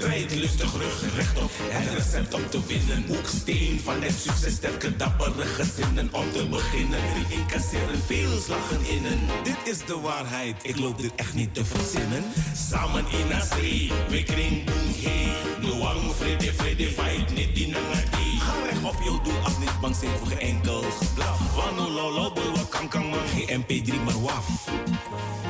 [0.00, 3.04] Strijd lustig, rug rechtop, het recept om te winnen.
[3.06, 6.08] Hoeksteen van het succes, sterke dappere gezinnen.
[6.12, 9.18] Om te beginnen, die incasseren veel slagen innen.
[9.42, 12.24] Dit is de waarheid, ik loop dit echt niet te verzinnen.
[12.70, 15.32] Samen in zee, we kring boem hey.
[15.60, 18.38] Noang, vrede, vrede, fight, niet die nangadi.
[18.38, 21.54] Ga recht op jouw doel af, niet bang zijn voor enkel geblaf.
[21.54, 22.32] Wano lolo,
[22.68, 24.46] kan kan man, geen MP3 maar waf.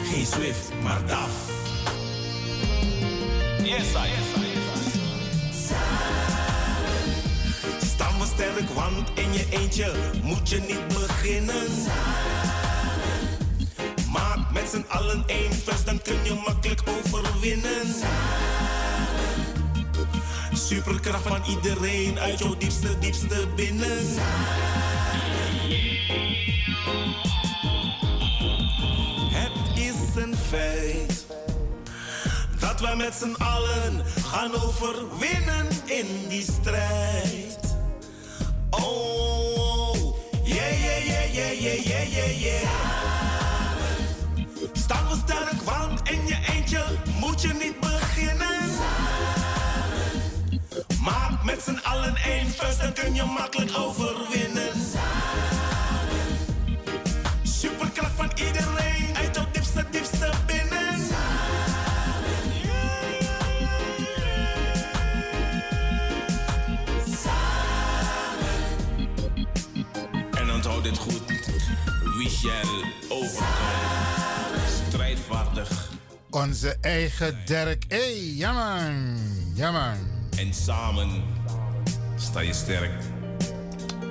[0.02, 1.59] Geen Swift, maar DAF.
[3.70, 4.08] Yes, I,
[7.86, 9.92] Staan we sterk, want in je eentje
[10.22, 11.66] moet je niet beginnen.
[14.12, 17.86] Maak met z'n allen één vuist, dan kun je makkelijk overwinnen.
[20.52, 24.06] Superkracht van iedereen uit jouw diepste, diepste binnen.
[29.32, 31.29] Het is een feit
[32.60, 37.58] dat wij met z'n allen gaan overwinnen in die strijd.
[38.70, 40.16] Oh, oh, oh.
[40.44, 42.60] yeah, yeah, yeah, yeah, yeah, yeah, yeah, je.
[44.34, 44.70] Samen.
[44.72, 46.84] Staan we sterk, want in je eentje
[47.20, 48.70] moet je niet beginnen.
[48.78, 49.30] Samen.
[51.02, 54.29] Maak met z'n allen één vuist, dan kun je makkelijk over.
[73.08, 73.40] Overkomen.
[74.88, 75.90] Strijdvaardig.
[76.30, 77.84] Onze eigen Dirk.
[77.88, 79.16] Hé, hey, ja man.
[79.54, 79.96] Ja man.
[80.36, 81.22] En samen
[82.16, 83.02] sta je sterk.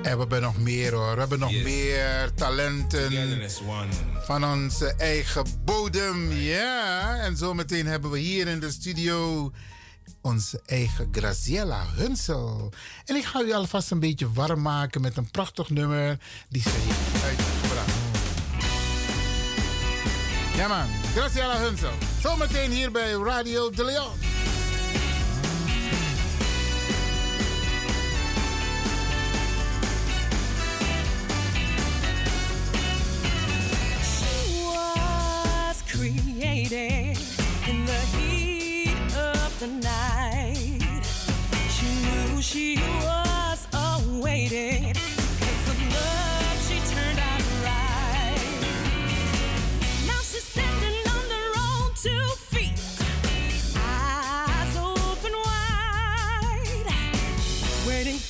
[0.02, 1.14] En we hebben nog meer hoor.
[1.14, 3.50] We hebben nog meer talenten
[4.24, 6.32] van onze eigen bodem.
[6.32, 9.50] Ja, en zometeen hebben we hier in de studio
[10.20, 12.72] onze eigen Graciela Hunsel.
[13.04, 16.68] En ik ga u alvast een beetje warm maken met een prachtig nummer die ze
[16.68, 18.09] heeft uitgebracht.
[20.60, 21.90] Ja man, Graciela Hunsel.
[22.22, 24.59] Zometeen hier bij Radio De Leon.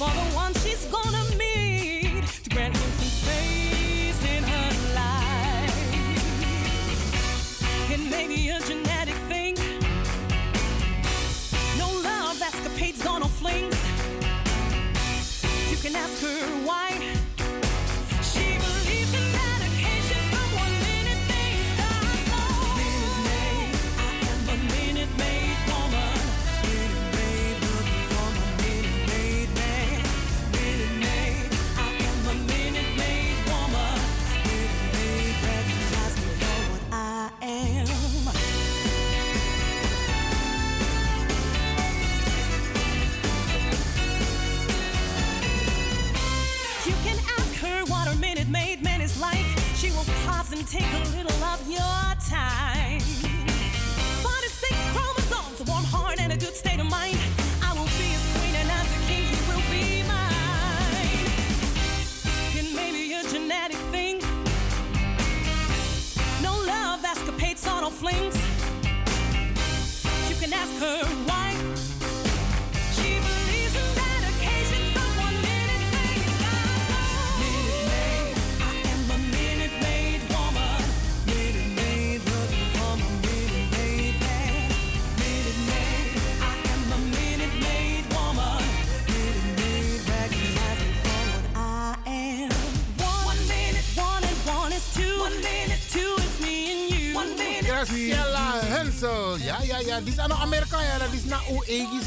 [0.01, 0.60] For the one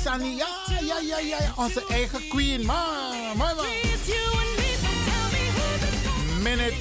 [0.03, 0.19] Ja,
[0.81, 1.53] ja, ja, ja.
[1.55, 2.65] Onze eigen queen.
[2.65, 3.67] Man, mooi.
[6.41, 6.73] Minute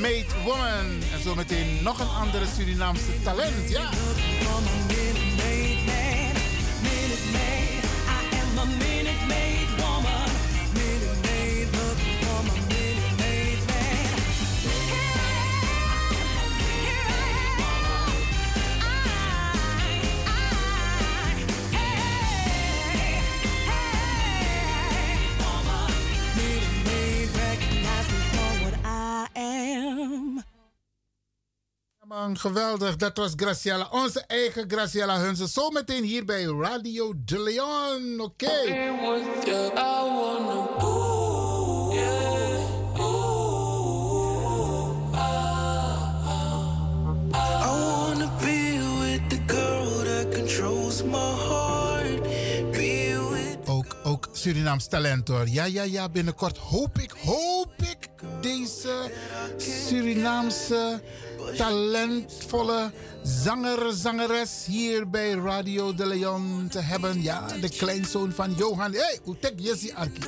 [0.00, 1.02] Made Woman.
[1.12, 3.70] En zo meteen nog een andere Surinaamse talent.
[3.70, 3.90] Ja.
[32.46, 32.96] Geweldig.
[32.96, 33.88] Dat was Graciela.
[33.90, 35.48] Onze eigen Graciela Hunsen.
[35.48, 38.20] Zometeen hier bij Radio De Leon.
[38.20, 38.46] Oké.
[53.68, 55.48] Ook, ook Surinaams talent hoor.
[55.48, 56.08] Ja, ja, ja.
[56.08, 58.08] Binnenkort hoop ik, hoop ik
[58.40, 59.10] deze
[59.56, 61.00] Surinaamse
[61.56, 62.90] talentvolle
[63.22, 67.22] zanger, zangeres hier bij Radio de Leon te hebben.
[67.22, 68.92] Ja, de kleinzoon van Johan.
[68.92, 70.20] Hé, hey, hoe tek Jessie Arki?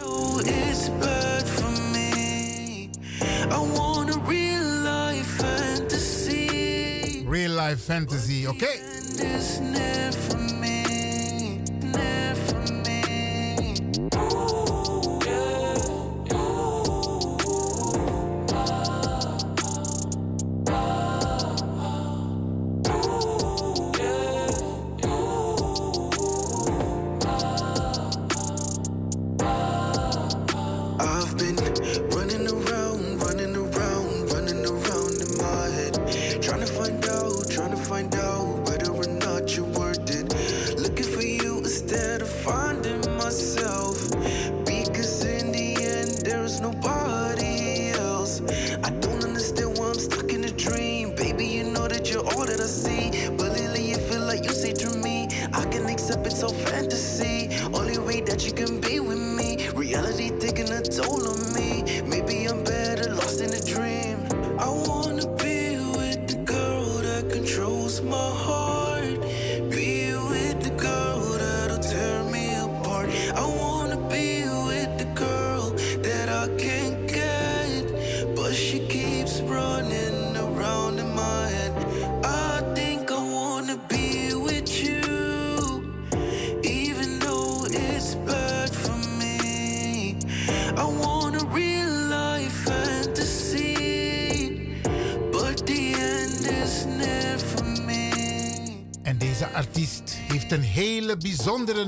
[4.27, 7.25] real life fantasy.
[7.29, 8.69] Real life fantasy, oké.
[9.17, 14.78] Never me, never me.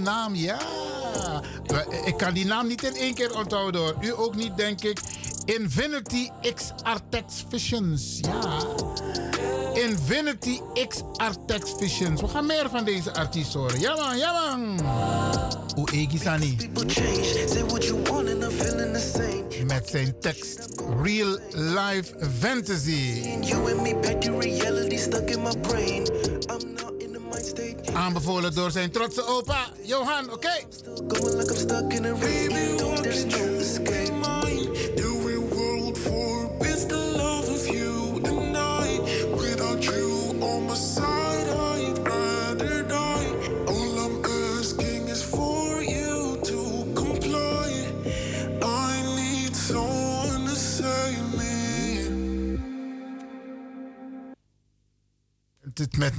[0.02, 0.58] Naam, ja.
[2.04, 3.94] Ik kan die naam niet in één keer onthouden hoor.
[4.00, 5.00] U ook niet, denk ik.
[5.44, 8.40] Infinity X Artex Visions, ja.
[9.74, 12.20] Infinity X Artex Visions.
[12.20, 13.80] We gaan meer van deze artiest horen.
[13.80, 14.80] Ja man, ja man.
[15.74, 16.56] Hoe Egisani.
[17.46, 19.64] Say what you want and I'm feeling the same.
[19.64, 20.68] Met zijn tekst
[21.02, 23.22] Real Life Fantasy.
[27.92, 30.64] Aanbevolen door zijn trotse opa, Johan, oké?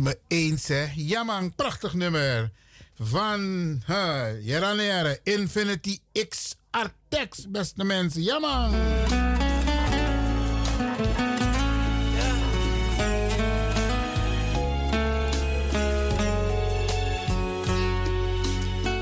[0.02, 0.86] Me eens, hè?
[0.96, 2.52] Ja, man, prachtig nummer.
[2.98, 3.42] Van
[3.90, 6.00] uh, Jeranere Infinity
[6.30, 8.24] X Artex, beste mensen.
[8.24, 8.74] Ja, man.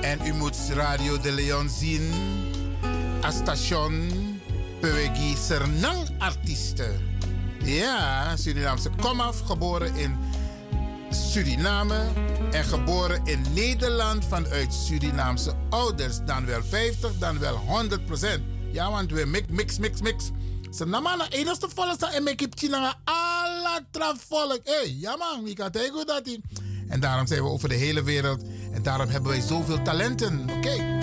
[0.01, 2.11] En u moet Radio de Leon zien.
[3.21, 4.09] Als station
[4.80, 7.17] Pewegi Sernang artiesten.
[7.63, 10.17] Ja, Surinaamse komaf, geboren in
[11.10, 11.99] Suriname
[12.52, 16.18] en geboren in Nederland vanuit Surinaamse ouders.
[16.26, 18.44] Dan wel 50, dan wel 100 procent.
[18.72, 20.31] Ja, want we mix, mix, mix, mix.
[20.72, 24.60] Ze namen na enigste volk en make it china alle volk.
[24.64, 26.41] Hé, hey, ja man, wie kan tegen dat die.
[26.88, 28.44] En daarom zijn we over de hele wereld.
[28.73, 30.49] En daarom hebben wij zoveel talenten.
[30.57, 30.98] Oké.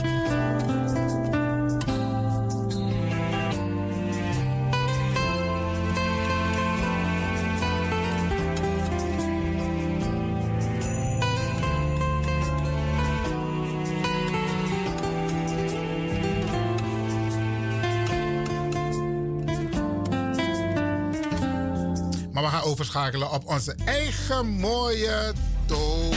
[23.33, 25.33] Op onze eigen mooie
[25.67, 26.11] toon.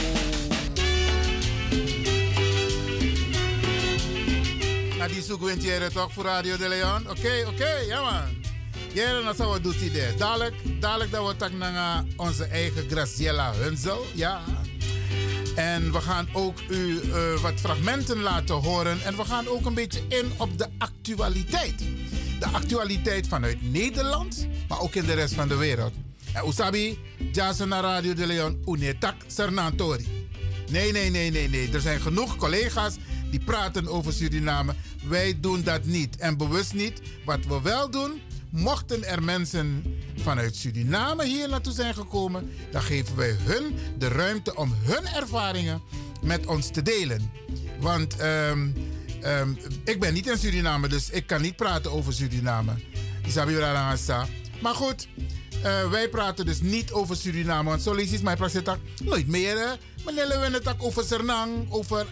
[4.98, 7.10] Nou, die zoeken we toch voor Radio de Leon?
[7.10, 8.42] Oké, oké, ja man.
[8.92, 10.14] Jere, dan zou we doen idee.
[10.14, 14.40] Dadelijk, dadelijk dat we tak naar onze eigen Graciela Hunsel, ja.
[15.56, 19.02] En we gaan ook u eh, wat fragmenten laten horen.
[19.04, 21.78] En we gaan ook een beetje in op de actualiteit.
[22.38, 25.92] De actualiteit vanuit Nederland, maar ook in de rest van de wereld.
[26.32, 26.98] En Usabi,
[27.32, 30.28] Jason naar Radio de Leon, Unetak Sernantori.
[30.70, 31.72] Nee, nee, nee, nee, nee.
[31.72, 32.96] Er zijn genoeg collega's
[33.30, 34.74] die praten over Suriname.
[35.08, 36.16] Wij doen dat niet.
[36.16, 37.00] En bewust niet.
[37.24, 38.20] Wat we wel doen,
[38.50, 39.84] mochten er mensen
[40.16, 45.82] vanuit Suriname hier naartoe zijn gekomen, dan geven wij hun de ruimte om hun ervaringen
[46.22, 47.30] met ons te delen.
[47.80, 48.68] Want ehm,
[49.20, 49.50] ehm,
[49.84, 52.72] ik ben niet in Suriname, dus ik kan niet praten over Suriname.
[53.26, 53.54] Isabi.
[54.60, 55.08] Maar goed,
[55.62, 57.68] eh, wij praten dus niet over Suriname.
[57.68, 59.58] Want zo lees mijn praat nooit meer.
[59.58, 59.74] Hè?
[60.04, 62.06] Meneer Lewin het over Sernang, over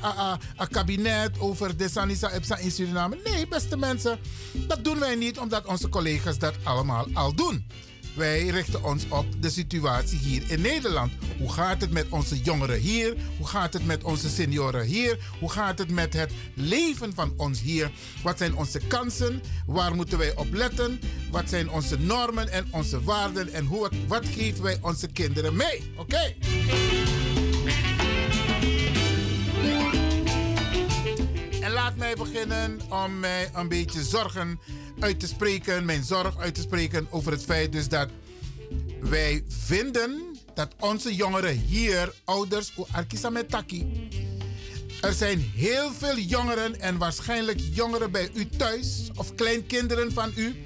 [0.56, 3.18] een kabinet, over de Sanisa Epsa in Suriname.
[3.24, 4.18] Nee, beste mensen,
[4.52, 7.66] dat doen wij niet omdat onze collega's dat allemaal al doen.
[8.18, 11.12] Wij richten ons op de situatie hier in Nederland.
[11.38, 13.16] Hoe gaat het met onze jongeren hier?
[13.36, 15.18] Hoe gaat het met onze senioren hier?
[15.40, 17.90] Hoe gaat het met het leven van ons hier?
[18.22, 19.42] Wat zijn onze kansen?
[19.66, 21.00] Waar moeten wij op letten?
[21.30, 23.52] Wat zijn onze normen en onze waarden?
[23.52, 25.92] En hoe, wat geven wij onze kinderen mee?
[25.96, 26.34] Oké?
[31.60, 34.60] En laat mij beginnen om mij een beetje zorgen
[35.00, 38.08] uit te spreken, mijn zorg uit te spreken over het feit dus dat
[39.00, 44.08] wij vinden dat onze jongeren hier, ouders, Arkisa Metaki,
[45.00, 50.56] er zijn heel veel jongeren en waarschijnlijk jongeren bij u thuis of kleinkinderen van u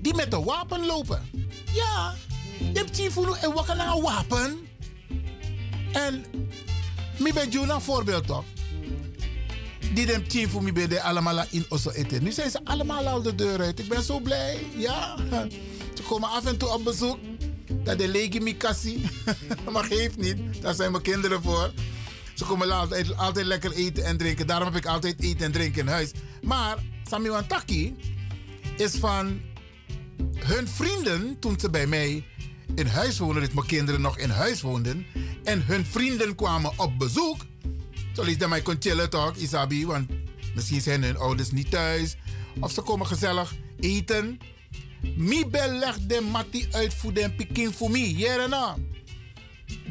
[0.00, 1.30] die met een wapen lopen.
[1.72, 2.14] Ja,
[2.58, 4.58] je hebt en wakken naar een wapen.
[5.92, 6.24] En
[7.18, 8.44] Mi ben Juna voorbeeld toch?
[9.94, 12.22] Die dem team voor mi ben de allemaal in Osso eten.
[12.22, 13.78] Nu zijn ze allemaal al de deur uit.
[13.78, 14.66] Ik ben zo blij.
[14.76, 15.16] Ja.
[15.94, 17.18] Ze komen af en toe op bezoek.
[17.84, 19.06] Dat de lege mi kassie.
[19.72, 20.62] maar geeft niet.
[20.62, 21.72] Daar zijn mijn kinderen voor.
[22.34, 24.46] Ze komen altijd, altijd lekker eten en drinken.
[24.46, 26.10] Daarom heb ik altijd eten en drinken in huis.
[26.42, 26.76] Maar
[27.10, 27.96] Sami Wantaki
[28.76, 29.40] is van
[30.36, 32.24] hun vrienden toen ze bij mij
[32.74, 35.06] in huis woonden, dat mijn kinderen nog in huis woonden,
[35.44, 37.36] en hun vrienden kwamen op bezoek.
[38.14, 40.10] Zo is dat mij kon chillen toch, Isabi, want
[40.54, 42.16] misschien zijn hun ouders niet thuis.
[42.60, 44.38] Of ze komen gezellig eten.
[45.16, 48.16] Mi beleg de mati uit voor den pikin voor mi.
[48.16, 48.76] Jerena.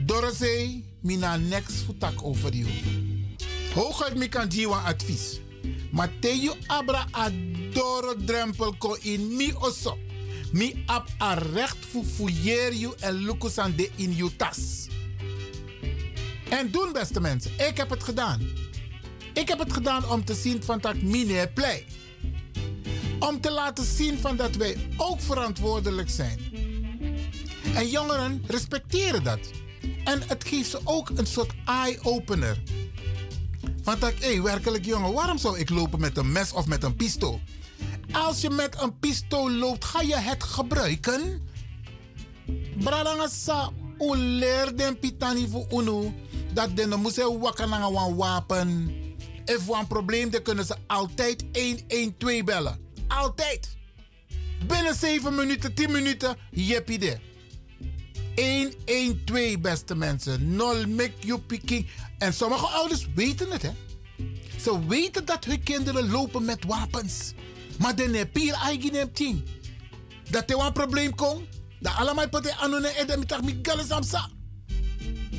[0.05, 2.69] Dorosé, mina next futak over you.
[3.73, 5.39] Hooguit mi kan jiwa advies.
[5.91, 9.97] Mateo abra adoro drempel ko in mi oso.
[10.51, 14.87] Mi ap a recht fu fouilleer you en lukusan de in you tas.
[16.59, 18.41] En doen beste mensen, ik heb het gedaan.
[19.33, 21.85] Ik heb het gedaan om te zien van dat meneer play.
[23.19, 26.39] Om te laten zien van dat wij ook verantwoordelijk zijn.
[27.75, 29.39] En jongeren respecteren dat.
[30.03, 32.63] En het geeft ze ook een soort eye-opener.
[33.83, 36.95] Want dat, hé, werkelijk jongen, waarom zou ik lopen met een mes of met een
[36.95, 37.41] pistool?
[38.11, 41.47] Als je met een pistool loopt, ga je het gebruiken?
[42.77, 43.69] Bradangasa,
[45.49, 46.13] voor.
[46.53, 48.91] Dat de moest wakker een wapen.
[49.45, 52.79] If een probleem, dan kunnen ze altijd 112 bellen.
[53.07, 53.77] Altijd.
[54.67, 57.17] Binnen 7 minuten, 10 minuten, jeppie de.
[58.35, 60.55] 112 beste mensen.
[60.55, 61.87] Nol make you picking.
[62.17, 63.71] En sommige ouders weten het, hè.
[64.59, 67.33] Ze weten dat hun kinderen lopen met wapens.
[67.79, 69.45] Maar de nepier eigen heb tien.
[70.29, 71.41] Dat er een probleem komt.
[71.79, 74.29] Dat allemaal poten anone en met mi samsa.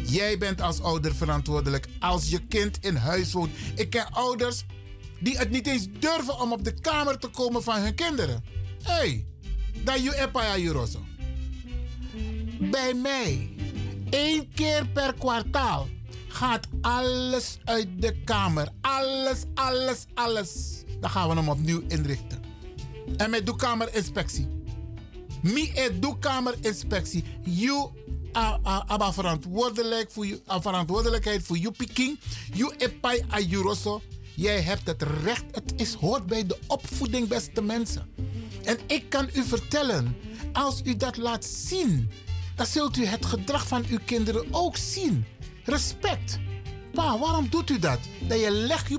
[0.06, 3.51] Jij bent als ouder verantwoordelijk als je kind in huis woont.
[3.74, 4.64] Ik ken ouders
[5.20, 8.44] die het niet eens durven om op de kamer te komen van hun kinderen.
[8.82, 9.26] Hé, hey,
[9.85, 10.98] dat je epaya juroso.
[12.60, 13.55] Bij mij,
[14.10, 15.89] één keer per kwartaal,
[16.28, 18.68] gaat alles uit de kamer.
[18.81, 20.82] Alles, alles, alles.
[21.01, 22.43] Dan gaan we hem opnieuw inrichten.
[23.16, 24.48] En met de kamerinspectie.
[25.43, 25.90] Mi e
[26.20, 27.24] kamerinspectie.
[27.43, 27.90] You
[28.35, 32.19] are verantwoordelijk voor je verantwoordelijkheid voor je piking.
[32.52, 34.02] You epai a juroso.
[34.35, 35.44] Jij hebt het recht.
[35.51, 38.11] Het is, hoort bij de opvoeding, beste mensen.
[38.65, 40.16] En ik kan u vertellen,
[40.52, 42.11] als u dat laat zien,
[42.56, 45.24] dan zult u het gedrag van uw kinderen ook zien.
[45.65, 46.39] Respect.
[46.93, 47.98] Pa, waarom doet u dat?
[48.28, 48.98] Dat je legt je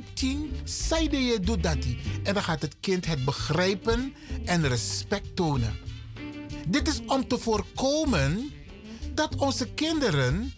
[1.25, 1.77] je doet dat.
[2.23, 4.13] En dan gaat het kind het begrijpen
[4.45, 5.77] en respect tonen.
[6.67, 8.51] Dit is om te voorkomen
[9.15, 10.53] dat onze kinderen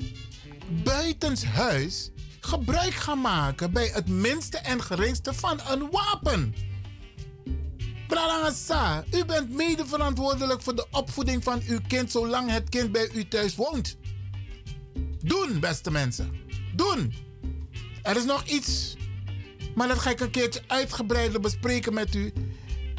[0.83, 6.55] buitenshuis gebruik gaan maken bij het minste en geringste van een wapen.
[8.07, 13.09] Bralangasa, u bent mede verantwoordelijk voor de opvoeding van uw kind zolang het kind bij
[13.13, 13.97] u thuis woont.
[15.19, 16.39] Doen, beste mensen.
[16.75, 17.13] Doen.
[18.03, 18.95] Er is nog iets,
[19.75, 22.33] maar dat ga ik een keertje uitgebreider bespreken met u.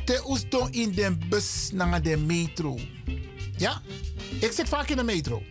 [0.04, 2.78] Te oesto in de bus naar de metro.
[3.58, 3.82] Ja?
[4.40, 5.42] Ik zit vaak in de metro.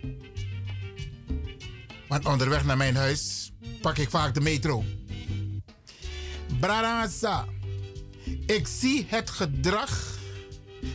[2.07, 3.51] Want onderweg naar mijn huis
[3.81, 4.83] pak ik vaak de metro.
[6.59, 7.45] Brarasa.
[8.45, 10.17] Ik zie het gedrag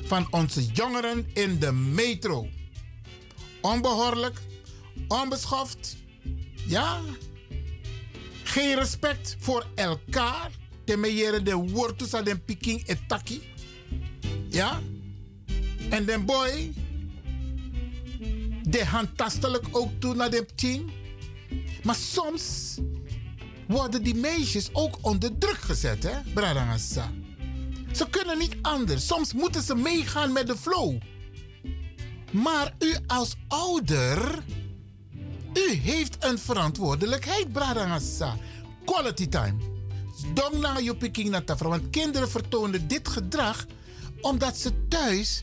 [0.04, 2.48] van onze jongeren in de metro.
[3.60, 4.40] Onbehoorlijk,
[5.08, 5.96] onbeschoft.
[6.66, 7.00] Ja.
[8.42, 10.50] Geen respect voor elkaar.
[10.84, 13.42] Temeyere de wortus aan de piking etaki.
[14.48, 14.80] Ja.
[15.90, 16.72] En den boy.
[18.68, 20.90] De handtastelijk ook toe naar de team.
[21.82, 22.76] Maar soms
[23.68, 27.10] worden die meisjes ook onder druk gezet, hè, Bradangasa.
[27.92, 29.06] Ze kunnen niet anders.
[29.06, 30.98] Soms moeten ze meegaan met de flow.
[32.32, 34.42] Maar u als ouder,
[35.54, 38.36] u heeft een verantwoordelijkheid, Bradangasa.
[38.84, 39.56] Quality time.
[40.34, 41.68] Dong na je picking na tafra.
[41.68, 43.66] Want kinderen vertonen dit gedrag
[44.20, 45.42] omdat ze thuis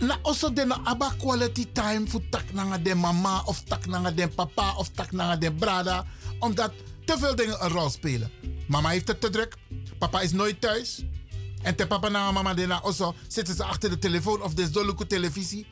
[0.00, 4.74] na also de na aba quality time voor tak na mama of tak na papa
[4.76, 6.04] of tak na de brada.
[6.38, 6.72] Omdat
[7.04, 8.30] te veel dingen een rol spelen.
[8.68, 9.56] Mama heeft het te druk.
[9.98, 11.04] Papa is nooit thuis.
[11.62, 15.06] En te papa na mama de also zitten ze achter de telefoon of de zoluku
[15.06, 15.66] televisie.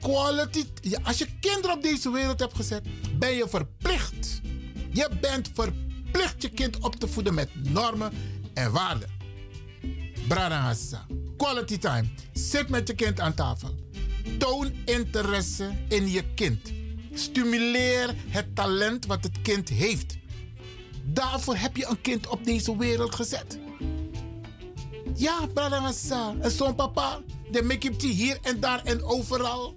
[0.00, 0.64] Quality.
[1.02, 2.86] Als je kinderen op deze wereld hebt gezet,
[3.18, 4.40] ben je verplicht.
[4.92, 8.12] Je bent verplicht je kind op te voeden met normen
[8.54, 9.15] en waarden.
[10.28, 10.74] Brada
[11.36, 12.04] Quality time.
[12.32, 13.74] Zit met je kind aan tafel.
[14.38, 16.72] Toon interesse in je kind.
[17.12, 20.16] Stimuleer het talent wat het kind heeft.
[21.04, 23.58] Daarvoor heb je een kind op deze wereld gezet.
[25.14, 26.34] Ja, Bradangasa.
[26.40, 27.20] En zo'n papa,
[27.50, 29.76] de make it hier en daar en overal.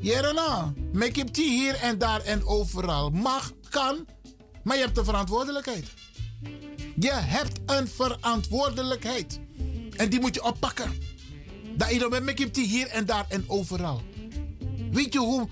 [0.00, 3.10] Jerena, make it hier en daar en overal.
[3.10, 4.06] Mag, kan,
[4.62, 5.84] maar je hebt een verantwoordelijkheid.
[6.96, 9.40] Je hebt een verantwoordelijkheid.
[9.98, 10.92] En die moet je oppakken.
[11.76, 14.02] Dat je dan make it hier en daar en overal.
[14.90, 15.48] Weet je hoe,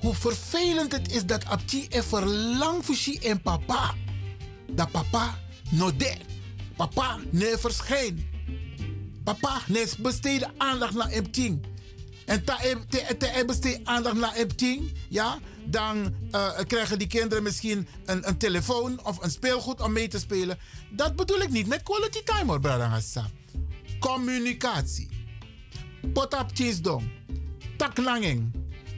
[0.00, 3.94] hoe vervelend het is dat Abti er verlang voor en papa.
[4.70, 5.38] Dat papa
[5.70, 6.14] no de.
[6.76, 8.28] Papa ne verschijn.
[9.24, 11.30] Papa ne besteed aandacht naar hem
[12.26, 14.48] En te, te, besteed aandacht naar hem
[15.08, 20.08] ja, dan uh, krijgen die kinderen misschien een, een telefoon of een speelgoed om mee
[20.08, 20.58] te spelen.
[20.90, 23.30] Dat bedoel ik niet met quality time hoor, Bradangassa.
[24.00, 25.08] Communicatie.
[26.12, 26.50] Potap
[26.82, 27.04] dong.
[27.76, 28.52] Taklanging.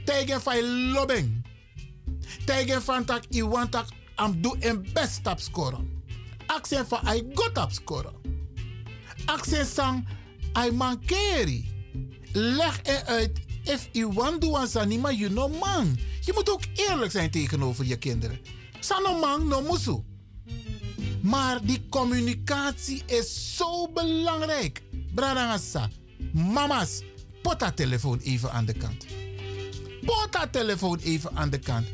[0.05, 1.45] Tegen van lobbing.
[2.45, 6.03] Tegen van tak iwan tak am do een best stap scoren.
[6.45, 8.13] Accent van I got up scoren.
[9.25, 10.07] Accent sang
[10.65, 11.71] I mankeri.
[12.31, 15.97] Leg eruit if to want sanima you no man.
[16.21, 18.39] Je moet ook eerlijk zijn tegenover je kinderen.
[18.79, 20.03] Sano man no musu.
[21.23, 24.81] Maar die communicatie is zo belangrijk.
[25.15, 25.89] Bradangasa.
[26.33, 27.01] Mama's,
[27.41, 29.05] pot dat telefoon even aan de kant.
[30.05, 31.87] Pot dat telefoon even aan de kant.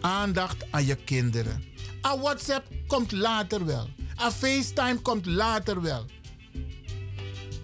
[0.00, 1.64] Aandacht aan je kinderen.
[2.06, 3.88] A WhatsApp komt later wel.
[4.20, 6.04] A FaceTime komt later wel.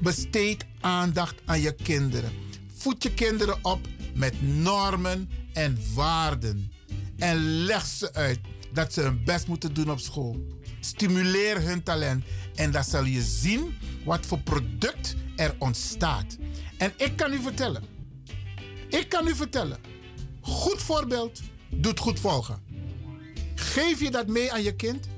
[0.00, 2.32] Besteed aandacht aan je kinderen.
[2.74, 3.80] Voed je kinderen op
[4.14, 6.72] met normen en waarden.
[7.18, 8.40] En leg ze uit
[8.72, 10.57] dat ze hun best moeten doen op school.
[10.88, 12.24] Stimuleer hun talent
[12.54, 16.36] en dan zal je zien wat voor product er ontstaat.
[16.78, 17.82] En ik kan u vertellen.
[18.88, 19.78] Ik kan u vertellen.
[20.40, 21.40] Goed voorbeeld
[21.70, 22.62] doet goed volgen.
[23.54, 25.08] Geef je dat mee aan je kind?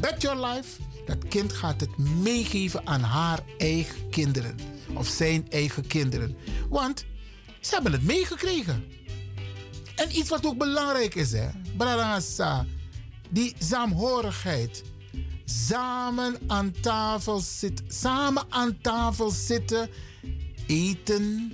[0.00, 0.80] Bet your life.
[1.06, 4.56] Dat kind gaat het meegeven aan haar eigen kinderen.
[4.94, 6.36] Of zijn eigen kinderen.
[6.68, 7.04] Want
[7.60, 8.84] ze hebben het meegekregen.
[9.96, 11.48] En iets wat ook belangrijk is, hè.
[11.76, 12.66] Bradangasa.
[13.30, 14.82] Die saamhorigheid.
[15.44, 17.84] Samen aan tafel zitten.
[17.88, 19.90] Samen aan tafel zitten.
[20.66, 21.52] Eten.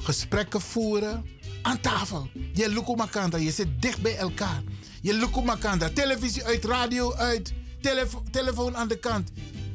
[0.00, 1.24] Gesprekken voeren.
[1.62, 2.28] Aan tafel.
[2.52, 3.36] Je lukumakanda.
[3.36, 4.62] Je zit dicht bij elkaar.
[5.02, 5.90] Je lukumakanda.
[5.90, 7.52] Televisie uit, radio uit.
[7.80, 9.30] Telefo telefoon aan de kant.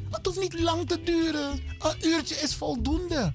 [0.10, 1.62] Het hoeft niet lang te duren.
[1.80, 3.34] Een uurtje is voldoende.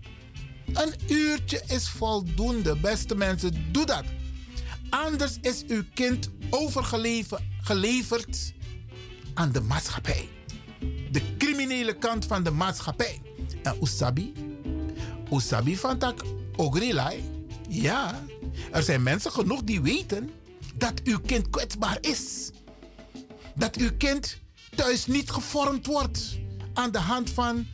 [0.72, 3.72] Een uurtje is voldoende, beste mensen.
[3.72, 4.04] Doe dat.
[4.90, 8.52] Anders is uw kind overgeleverd
[9.38, 10.28] aan de maatschappij.
[11.10, 13.22] De criminele kant van de maatschappij.
[13.62, 14.32] En Usabi,
[15.32, 16.22] Usabi van tak
[16.56, 17.24] ogrilai.
[17.68, 18.24] Ja,
[18.72, 20.30] er zijn mensen genoeg die weten
[20.74, 22.50] dat uw kind kwetsbaar is.
[23.54, 24.38] Dat uw kind
[24.74, 26.38] thuis niet gevormd wordt
[26.74, 27.66] aan de hand van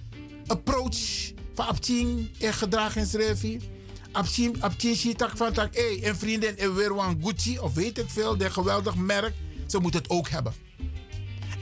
[0.46, 3.60] approach van Abtien en gedragingsrevie.
[4.12, 8.36] Abtien, Abtien ziet van tak, hey, een vriendin en weer Gucci of weet ik veel,
[8.36, 9.34] de geweldig merk.
[9.66, 10.63] Ze moet het ook hebben.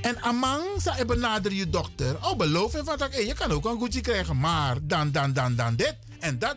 [0.03, 2.17] En amang ze benader je dochter.
[2.25, 5.55] Oh, beloof van tak, hey, je kan ook een Gucci krijgen, maar dan, dan, dan,
[5.55, 6.57] dan dit en dat.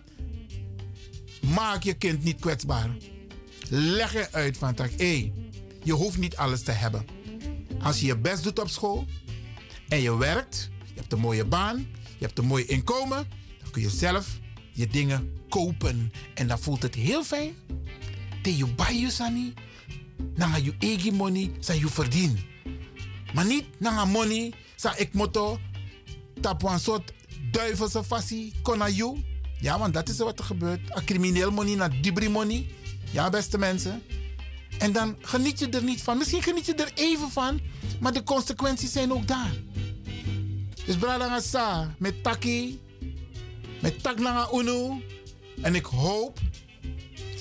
[1.42, 2.90] Maak je kind niet kwetsbaar.
[3.70, 5.34] Leg je uit van tak, hey,
[5.84, 7.06] je hoeft niet alles te hebben.
[7.82, 9.06] Als je je best doet op school
[9.88, 11.78] en je werkt, je hebt een mooie baan,
[12.18, 13.28] je hebt een mooi inkomen,
[13.62, 14.40] dan kun je zelf
[14.72, 16.12] je dingen kopen.
[16.34, 17.54] En dan voelt het heel fijn.
[18.42, 19.54] Te je buy je sani,
[20.18, 22.54] dan je eigen money, zijn je verdien.
[23.36, 25.60] Maar niet na money, sa ik motto,
[26.42, 27.14] tap een soort
[27.52, 29.24] duivelse fassie, kona you.
[29.60, 30.80] Ja, want dat is wat er gebeurt.
[30.90, 32.68] Een crimineel money naar dibri money.
[33.12, 34.04] Ja, beste mensen.
[34.80, 36.18] En dan geniet je er niet van.
[36.18, 37.60] Misschien geniet je er even van,
[38.00, 39.54] maar de consequenties zijn ook daar.
[40.86, 42.80] Dus Bradangasa met Taki,
[43.82, 45.04] met Taknanga Unu.
[45.62, 46.40] En ik hoop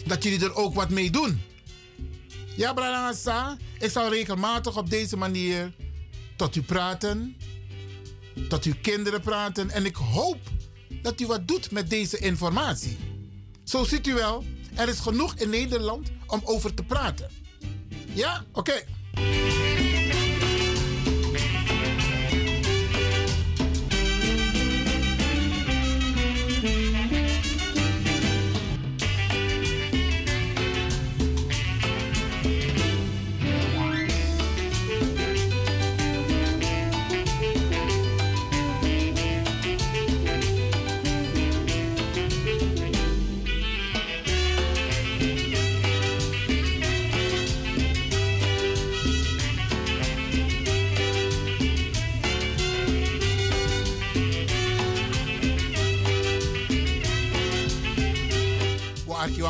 [0.06, 1.42] dat jullie er ook wat mee doen.
[2.56, 5.72] Ja, Bradangasa, ik zal regelmatig op deze manier
[6.36, 7.36] tot u praten,
[8.48, 9.70] tot uw kinderen praten.
[9.70, 10.38] En ik hoop
[11.02, 12.96] dat u wat doet met deze informatie.
[13.64, 14.44] Zo ziet u wel,
[14.74, 17.30] er is genoeg in Nederland om over te praten.
[18.14, 18.44] Ja?
[18.52, 18.84] Oké.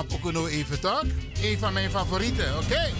[0.02, 1.04] doe een even toch?
[1.42, 2.92] Een van mijn favorieten, oké?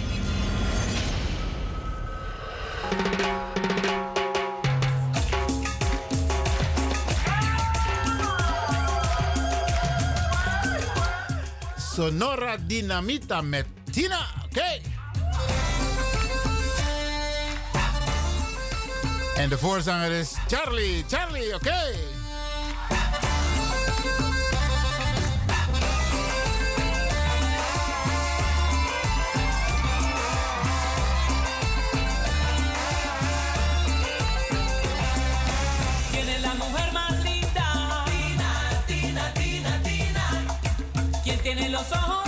[11.94, 14.58] Sonora Dinamita met Tina, oké?
[14.58, 14.82] Okay?
[19.36, 22.13] En de voorzanger is Charlie, Charlie, oké?
[41.74, 42.23] los ojos.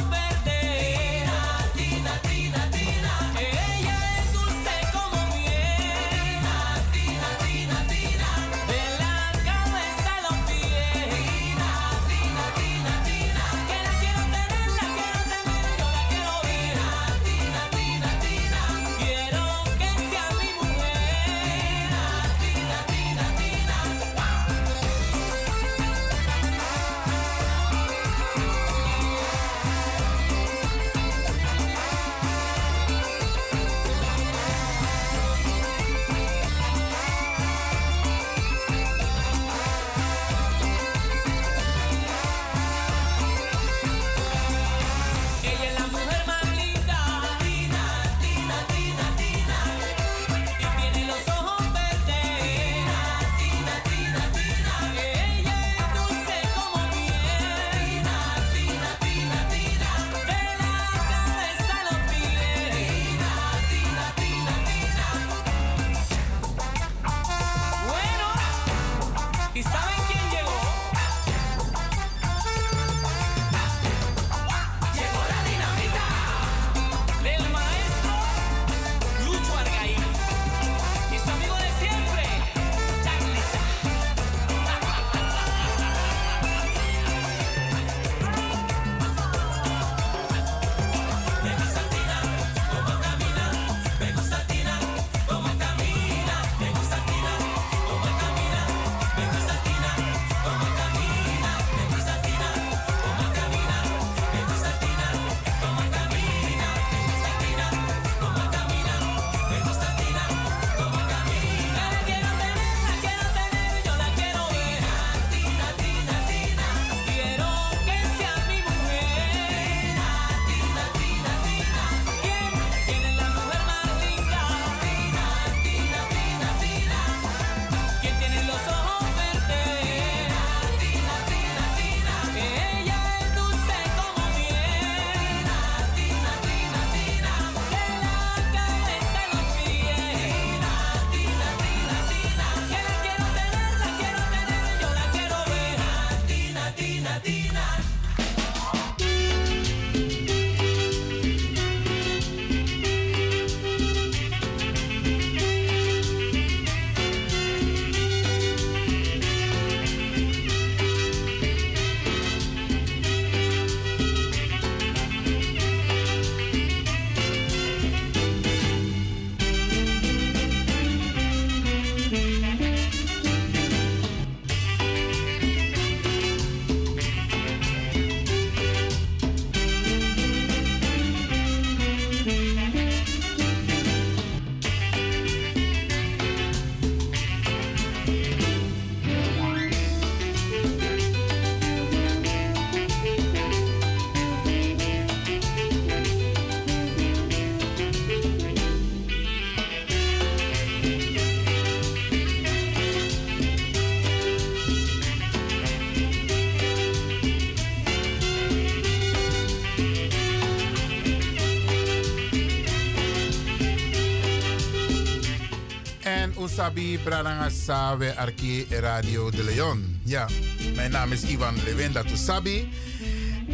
[216.48, 220.01] Sabi Branaga Sabe Arki Radio de Leon.
[220.02, 220.28] Ja,
[220.74, 222.68] mijn naam is Ivan Levenda Sabi.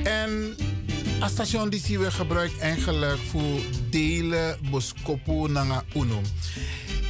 [0.04, 0.56] En
[1.20, 3.60] het station die we gebruikt eigenlijk voor
[3.90, 6.20] delen boskopo nanga uno.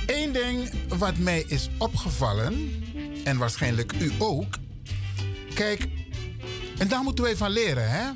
[0.06, 2.82] Eén ding wat mij is opgevallen,
[3.24, 4.54] en waarschijnlijk u ook.
[5.54, 5.88] Kijk,
[6.78, 8.10] en daar moeten wij van leren, hè?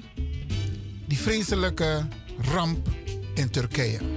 [1.07, 2.07] Die vreselijke
[2.53, 2.89] ramp
[3.35, 4.16] in Turkije.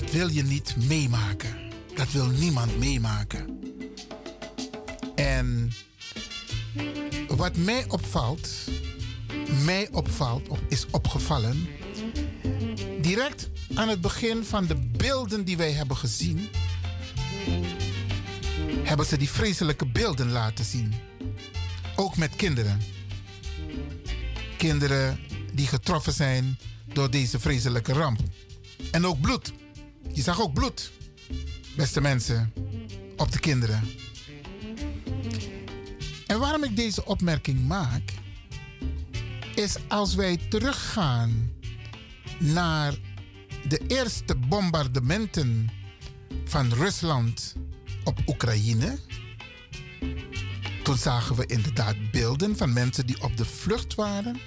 [0.00, 1.56] dat wil je niet meemaken.
[1.94, 3.60] Dat wil niemand meemaken.
[5.14, 5.72] En
[7.28, 8.48] wat mij opvalt,
[9.64, 11.68] mij opvalt, is opgevallen.
[13.00, 16.48] Direct aan het begin van de beelden die wij hebben gezien,
[18.82, 20.94] hebben ze die vreselijke beelden laten zien.
[21.96, 22.80] Ook met kinderen.
[24.56, 25.18] Kinderen
[25.52, 26.58] die getroffen zijn
[26.92, 28.20] door deze vreselijke ramp.
[28.90, 29.52] En ook bloed.
[30.14, 30.92] Je zag ook bloed,
[31.76, 32.52] beste mensen,
[33.16, 33.82] op de kinderen.
[36.26, 38.12] En waarom ik deze opmerking maak,
[39.54, 41.52] is als wij teruggaan
[42.38, 42.94] naar
[43.68, 45.70] de eerste bombardementen
[46.44, 47.54] van Rusland
[48.04, 48.98] op Oekraïne.
[50.82, 54.38] Toen zagen we inderdaad beelden van mensen die op de vlucht waren.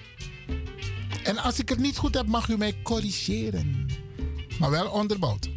[1.23, 3.85] En als ik het niet goed heb, mag u mij corrigeren.
[4.59, 5.56] Maar wel onderbouwd.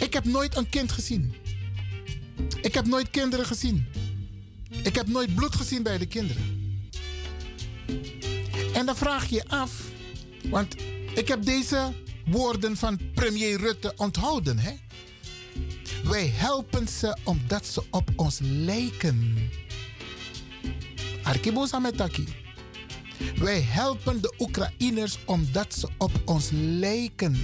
[0.00, 1.34] Ik heb nooit een kind gezien.
[2.62, 3.86] Ik heb nooit kinderen gezien.
[4.82, 6.58] Ik heb nooit bloed gezien bij de kinderen.
[8.72, 9.72] En dan vraag je af,
[10.48, 10.74] want
[11.14, 11.92] ik heb deze
[12.26, 14.58] woorden van premier Rutte onthouden.
[14.58, 14.72] Hè?
[16.04, 19.36] Wij helpen ze omdat ze op ons lijken.
[21.22, 22.24] Arkibosa metaki.
[23.36, 27.36] Wij helpen de Oekraïners omdat ze op ons lijken.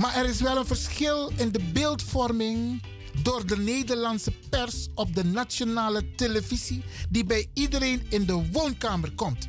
[0.00, 2.82] Maar er is wel een verschil in de beeldvorming
[3.22, 9.48] door de Nederlandse pers op de nationale televisie die bij iedereen in de woonkamer komt.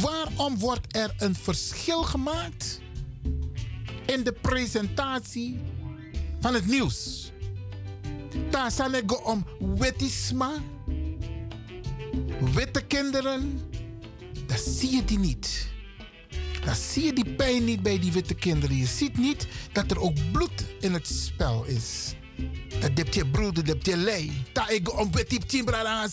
[0.00, 2.80] Waarom wordt er een verschil gemaakt
[4.06, 5.60] in de presentatie
[6.40, 7.30] van het nieuws?
[8.50, 9.46] Daar zal ik om
[9.76, 10.52] wetisma,
[12.54, 13.60] witte kinderen,
[14.46, 15.76] dat zie je die niet.
[16.64, 18.76] Dan zie je die pijn niet bij die witte kinderen.
[18.76, 22.14] Je ziet niet dat er ook bloed in het spel is.
[22.80, 24.32] Dat heb je broeder, dat je lei.
[24.52, 26.08] Ta ego om wit timbra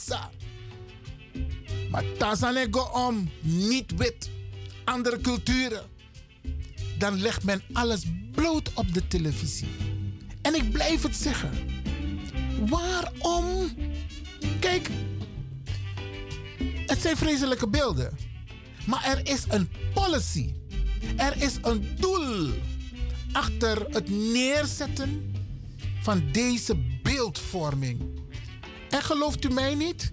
[1.90, 4.30] Maar ta san ego om niet wit.
[4.84, 5.84] Andere culturen.
[6.98, 9.68] Dan legt men alles bloot op de televisie.
[10.42, 11.52] En ik blijf het zeggen.
[12.68, 13.70] Waarom?
[14.60, 14.90] Kijk,
[16.86, 18.35] het zijn vreselijke beelden.
[18.86, 20.53] Maar er is een policy.
[21.18, 22.49] Er is een doel
[23.32, 25.34] achter het neerzetten
[26.02, 28.02] van deze beeldvorming.
[28.90, 30.12] En gelooft u mij niet?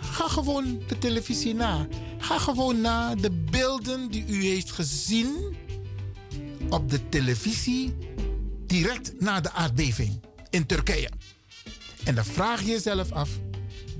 [0.00, 1.86] Ga gewoon de televisie na.
[2.18, 5.56] Ga gewoon naar de beelden die u heeft gezien
[6.68, 7.94] op de televisie
[8.66, 10.20] direct na de aardbeving
[10.50, 11.10] in Turkije.
[12.04, 13.30] En dan vraag je jezelf af: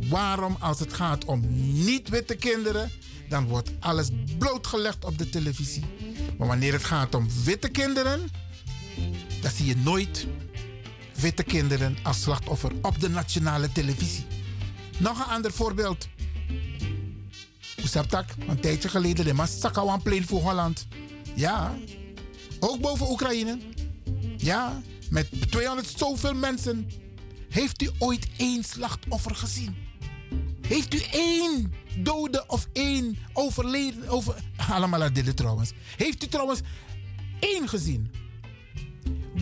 [0.09, 1.43] waarom, als het gaat om
[1.85, 2.91] niet-witte kinderen,
[3.29, 5.85] dan wordt alles blootgelegd op de televisie.
[6.39, 8.31] Maar wanneer het gaat om witte kinderen,
[9.41, 10.27] dan zie je nooit
[11.15, 14.27] witte kinderen als slachtoffer op de nationale televisie.
[14.99, 16.09] Nog een ander voorbeeld.
[17.83, 20.87] Oesaptak, een tijdje geleden, de Massakawan Plain voor Holland.
[21.35, 21.75] Ja,
[22.61, 23.59] ook boven Oekraïne.
[24.37, 26.91] Ja, met 200 zoveel mensen.
[27.49, 29.77] Heeft u ooit één slachtoffer gezien?
[30.67, 34.09] Heeft u één dode of één overleden?
[34.09, 34.35] Over,
[34.71, 35.73] allemaal dit trouwens.
[35.97, 36.61] Heeft u trouwens
[37.41, 38.11] één gezien?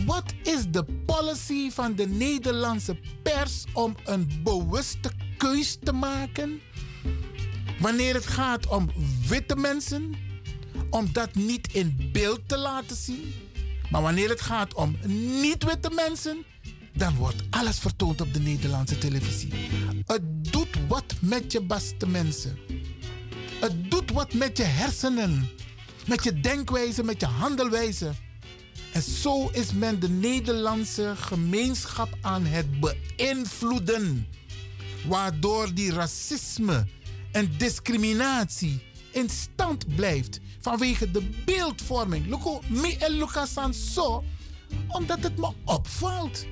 [0.05, 6.61] Wat is de policy van de Nederlandse pers om een bewuste keus te maken?
[7.79, 8.89] Wanneer het gaat om
[9.27, 10.15] witte mensen,
[10.89, 13.33] om dat niet in beeld te laten zien.
[13.89, 14.97] Maar wanneer het gaat om
[15.41, 16.45] niet-witte mensen,
[16.93, 19.53] dan wordt alles vertoond op de Nederlandse televisie.
[20.05, 22.57] Het doet wat met je beste mensen.
[23.59, 25.49] Het doet wat met je hersenen,
[26.07, 28.11] met je denkwijze, met je handelwijze.
[28.93, 34.27] En zo is men de Nederlandse gemeenschap aan het beïnvloeden.
[35.07, 36.87] Waardoor die racisme
[37.31, 42.25] en discriminatie in stand blijft vanwege de beeldvorming.
[42.27, 43.53] Luko, mi en Lucas
[43.93, 44.23] zo,
[44.87, 46.45] omdat het me opvalt.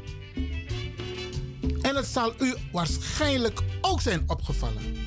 [1.81, 4.97] En het zal u waarschijnlijk ook zijn opgevallen.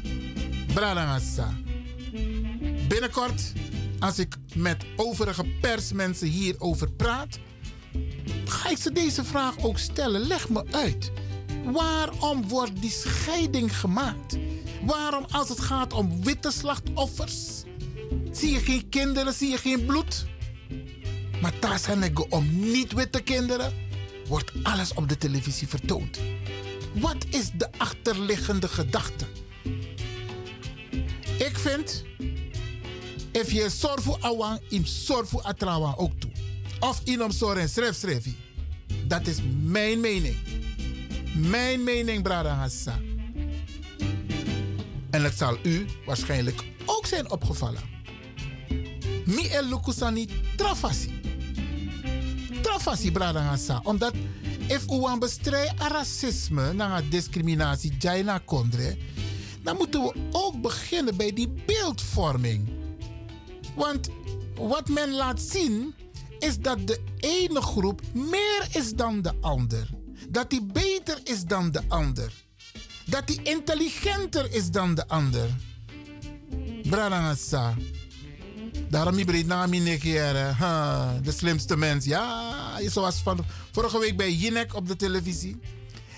[0.75, 1.55] Bradangasa.
[2.89, 3.53] Binnenkort,
[3.99, 7.39] als ik met overige persmensen hierover praat,
[8.45, 10.21] ga ik ze deze vraag ook stellen.
[10.21, 11.13] Leg me uit.
[11.65, 14.37] Waarom wordt die scheiding gemaakt?
[14.83, 17.63] Waarom als het gaat om witte slachtoffers,
[18.31, 20.27] zie je geen kinderen, zie je geen bloed?
[21.41, 23.73] Maar daar zijn om niet-witte kinderen,
[24.29, 26.19] wordt alles op de televisie vertoond.
[26.93, 29.27] Wat is de achterliggende gedachte?
[31.39, 32.05] Ik vind,
[33.33, 36.31] if je zorg voor awan, im zorg voor atrawan ook toe.
[36.81, 38.27] Of inom soren schrijf schrijf.
[39.07, 40.37] Dat is mijn mening.
[41.35, 42.69] Mijn mening, Brada.
[45.11, 47.83] En het zal u waarschijnlijk ook zijn opgevallen.
[49.25, 51.24] Mi el lukusani trafasi.
[53.43, 53.81] Hassa.
[53.83, 54.15] Omdat
[54.69, 58.97] if aan bestrijden racisme, na discriminatie, jaina kondre,
[59.63, 62.69] dan moeten we ook beginnen bij die beeldvorming.
[63.75, 64.09] Want
[64.55, 65.95] wat men laat zien
[66.39, 69.89] is dat de ene groep meer is dan de ander.
[70.29, 72.33] Dat die beter is dan de ander.
[73.07, 75.49] Dat die intelligenter is dan de ander.
[76.83, 77.75] Branagasa.
[78.95, 79.71] Daarom niet breed naar.
[81.23, 82.05] De slimste mens.
[82.05, 85.61] Ja, ze was van vorige week bij Jinek op de televisie.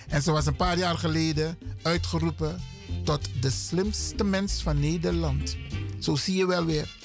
[0.09, 2.61] En ze was een paar jaar geleden uitgeroepen
[3.05, 5.57] tot de slimste mens van Nederland.
[5.99, 6.97] Zo zie je wel weer.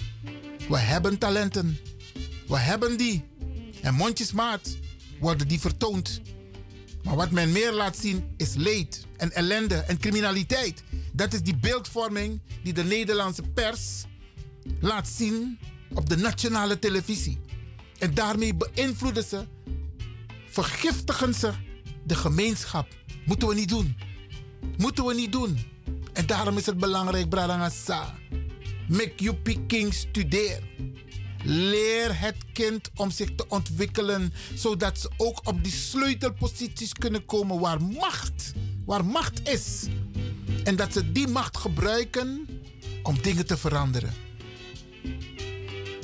[0.70, 1.80] We hebben talenten.
[2.48, 3.24] We hebben die.
[3.82, 4.78] En mondjesmaat
[5.20, 6.22] worden die vertoond.
[7.04, 10.84] Maar wat men meer laat zien is leed en ellende en criminaliteit.
[11.14, 14.06] Dat is die beeldvorming die de Nederlandse pers
[14.80, 15.60] laat zien
[15.94, 17.40] op de nationale televisie.
[18.00, 19.44] En daarmee beïnvloeden ze,
[20.50, 21.52] vergiftigen ze
[22.04, 22.88] de gemeenschap.
[23.26, 23.96] Moeten we niet doen.
[24.78, 25.60] Moeten we niet doen.
[26.14, 28.16] En daarom is het belangrijk, Bradangasa.
[28.88, 30.60] Make you picking studeer.
[31.44, 37.60] Leer het kind om zich te ontwikkelen, zodat ze ook op die sleutelposities kunnen komen
[37.60, 38.54] waar macht,
[38.86, 39.86] waar macht is.
[40.64, 42.48] En dat ze die macht gebruiken
[43.04, 44.14] om dingen te veranderen.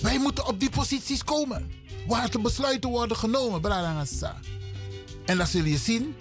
[0.02, 1.72] Wij moeten op die posities komen,
[2.08, 4.40] waar de besluiten worden genomen, Bradangasa.
[5.26, 6.16] En dan zul je zien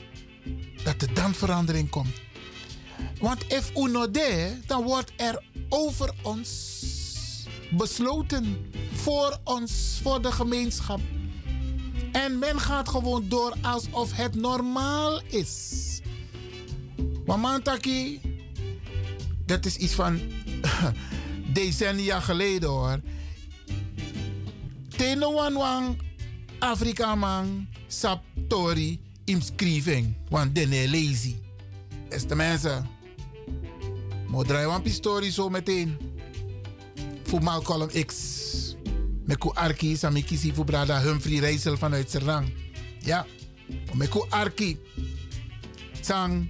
[0.84, 2.14] dat er dan verandering komt.
[3.20, 6.50] Want if uno de, dan wordt er over ons
[7.70, 8.70] besloten.
[8.92, 11.00] Voor ons, voor de gemeenschap.
[12.12, 15.84] En men gaat gewoon door alsof het normaal is.
[17.26, 18.20] Mamantaki,
[19.46, 20.20] dat is iets van
[21.52, 23.00] decennia geleden hoor.
[24.96, 26.00] Teno wan wang
[26.58, 30.16] Afrika man sap tori imskriving.
[30.28, 31.36] Want dene lazy.
[32.08, 32.88] Beste mensen.
[34.28, 35.96] Moet draaien een story zo meteen.
[37.22, 38.14] Voor Malcolm X.
[39.24, 42.52] Meku Arki, sami kisi voor brada Humphrey Rijssel vanuit Serang.
[42.98, 43.26] Ja.
[43.92, 44.78] Meku Arki.
[46.00, 46.48] Sang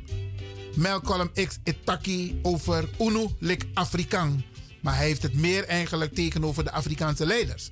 [0.77, 4.44] Malcolm X etaki over Unu lik Afrikaan.
[4.82, 7.70] Maar hij heeft het meer eigenlijk tegenover de Afrikaanse leiders.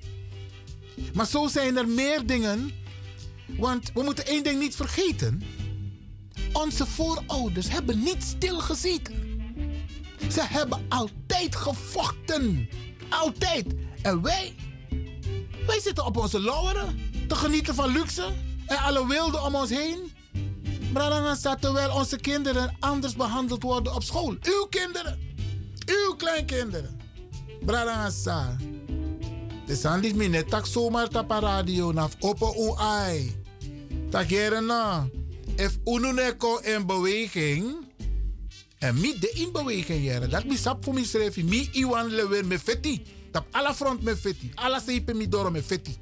[1.13, 2.71] Maar zo zijn er meer dingen.
[3.57, 5.41] Want we moeten één ding niet vergeten.
[6.53, 9.13] Onze voorouders hebben niet stilgezeten.
[10.31, 12.69] Ze hebben altijd gevochten.
[13.09, 13.65] Altijd.
[14.01, 14.55] En wij?
[15.67, 16.99] Wij zitten op onze lauweren.
[17.27, 18.33] Te genieten van luxe.
[18.65, 20.11] En alle wilden om ons heen.
[20.93, 24.35] Bradangasa, terwijl onze kinderen anders behandeld worden op school.
[24.41, 25.19] Uw kinderen.
[25.85, 26.99] Uw kleinkinderen.
[27.65, 28.55] Bradangasa.
[29.65, 33.33] De sandis mi net tak zomaar tapa radio naf open ai.
[34.09, 35.09] Takeren na.
[35.55, 37.75] If unu neko in beweging.
[38.79, 40.27] En mi de in beweging jere.
[40.27, 41.43] Dat mi sap voor mi schrijf.
[41.43, 43.01] Mi iwan lewer me fetti.
[43.31, 44.51] Tap alle front me fetti.
[44.55, 45.97] Alle sepe mi doro me fetti.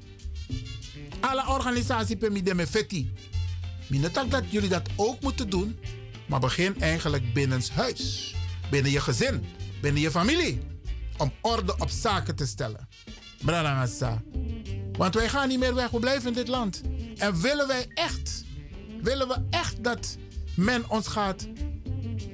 [1.20, 3.12] Alle organisatie pe mi de me fetti.
[3.86, 5.78] Mi netak dat jullie dat ook moeten doen.
[6.28, 8.34] Maar begin eigenlijk binnenshuis.
[8.70, 9.44] Binnen je gezin.
[9.80, 10.60] Binnen je familie.
[11.16, 12.88] Om orde op zaken te stellen.
[13.44, 14.22] Branagasa.
[14.92, 16.82] Want wij gaan niet meer weg, we blijven in dit land.
[17.16, 18.44] En willen wij echt,
[19.02, 20.16] willen we echt dat
[20.56, 21.48] men ons gaat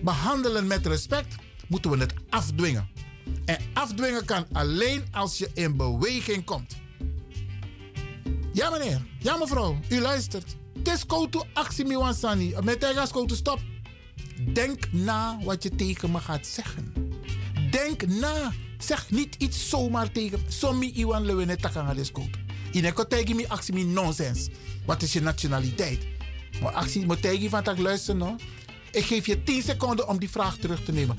[0.02, 1.34] behandelen met respect,
[1.68, 2.88] moeten we het afdwingen.
[3.44, 6.76] En afdwingen kan alleen als je in beweging komt.
[8.52, 10.56] Ja meneer, ja mevrouw, u luistert.
[10.78, 12.54] Het is to actie miwansani.
[12.62, 13.58] Met tegas to stop.
[14.52, 16.92] Denk na wat je tegen me gaat zeggen.
[17.70, 18.52] Denk na.
[18.80, 20.40] Zeg niet iets zomaar tegen.
[20.48, 22.36] Sommi iwan lewene takanga deskoot.
[22.72, 24.48] Ineko tegen me actie mi nonsens.
[24.84, 26.06] Wat is je nationaliteit?
[26.62, 28.36] Maar actie moet van tak luisteren no.
[28.90, 31.18] Ik geef je 10 seconden om die vraag terug te nemen.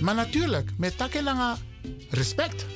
[0.00, 1.58] Maar natuurlijk, met takelanga
[2.10, 2.66] respect.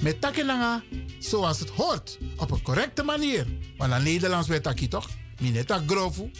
[0.00, 0.82] Met takelanga
[1.18, 2.18] zoals het hoort.
[2.36, 3.46] Op een correcte manier.
[3.76, 5.08] Want aan Nederlands weet ik toch?
[5.40, 6.30] Mine tak grofu.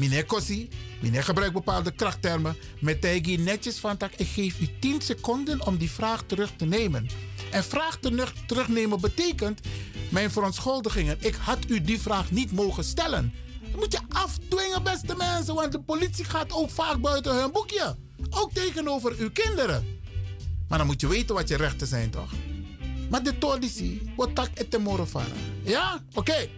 [0.00, 0.68] Mine kosi.
[1.00, 2.56] Mine gebruik bepaalde krachttermen.
[2.78, 3.96] Met tegi netjes van.
[4.16, 7.08] Ik geef u 10 seconden om die vraag terug te nemen.
[7.50, 9.60] En vraag terug, terugnemen betekent
[10.08, 11.16] mijn verontschuldigingen.
[11.20, 13.34] Ik had u die vraag niet mogen stellen.
[13.70, 15.54] Dat moet je afdwingen, beste mensen.
[15.54, 17.96] Want de politie gaat ook vaak buiten hun boekje.
[18.30, 19.98] Ook tegenover uw kinderen.
[20.68, 22.30] Maar dan moet je weten wat je rechten zijn, toch?
[23.10, 24.78] Maar de tordisi, wat tak et
[25.64, 26.02] Ja?
[26.14, 26.48] Oké.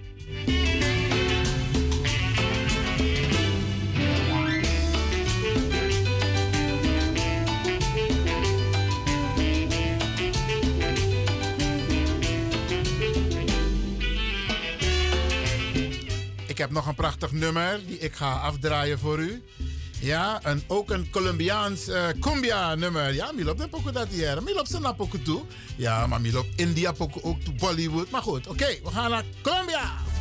[16.63, 19.43] Heb nog een prachtig nummer die ik ga afdraaien voor u.
[20.01, 23.15] Ja, en ook een Colombiaans eh cumbia nummer.
[23.15, 24.43] Ja, Milop de poco dat hier.
[24.43, 25.43] Milop zijn napoco toe.
[25.77, 28.11] Ja, maar Milop India poco ook Bollywood.
[28.11, 30.12] Maar goed, oké, we gaan naar Colombia.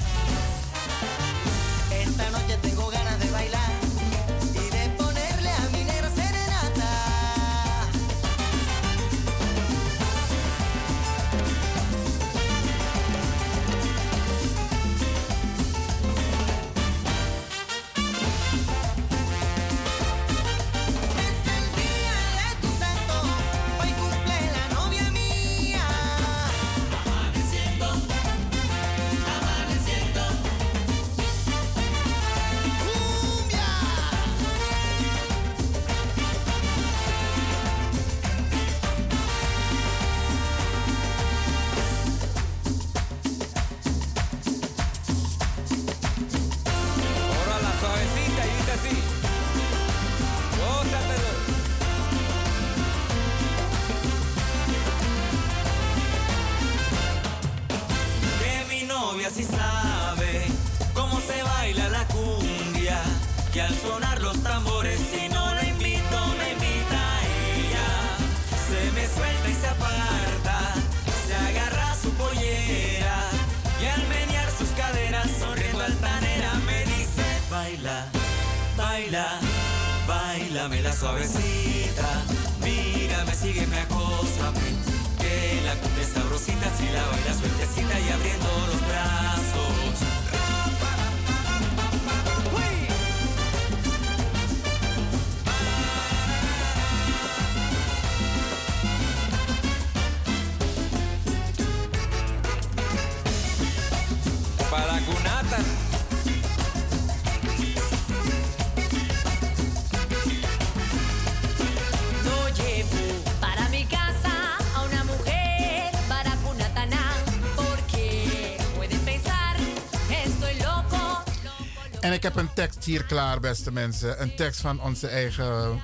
[122.21, 124.21] Ik heb een tekst hier klaar, beste mensen.
[124.21, 125.81] Een tekst van onze eigen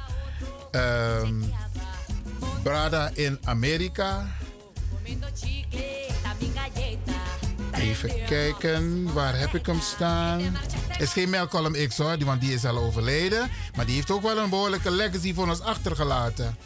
[0.72, 1.44] ehm
[2.64, 4.28] Brada in Amerika.
[7.72, 10.58] Even kijken, waar heb ik hem staan?
[11.00, 13.50] Is geen Malcolm X hoor, want die is al overleden.
[13.76, 16.58] Maar die heeft ook wel een behoorlijke legacy voor ons achtergelaten.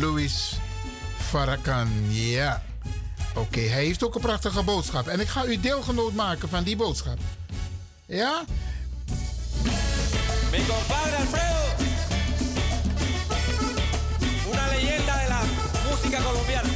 [0.00, 0.58] Louis
[1.16, 2.62] Farrakhan, ja.
[3.34, 5.06] Oké, hij heeft ook een prachtige boodschap.
[5.06, 7.18] En ik ga u deelgenoot maken van die boodschap.
[8.08, 8.44] Ja?
[10.52, 11.64] Mi compadre Alfredo.
[14.52, 15.42] Una leyenda de la
[15.88, 16.68] música colombiana.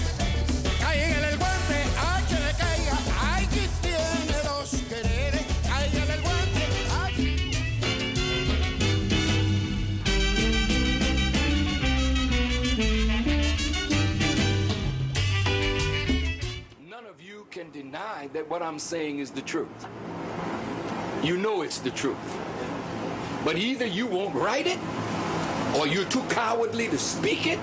[0.80, 6.66] Cáigale el guante, ay que le caiga, ay que tiene dos quereres, cáigale el guante,
[7.02, 7.12] ay.
[16.88, 19.86] None of you can deny that what I'm saying is the truth.
[21.22, 22.16] You know it's the truth.
[23.44, 24.78] But either you won't write it
[25.76, 27.58] or you're too cowardly to speak it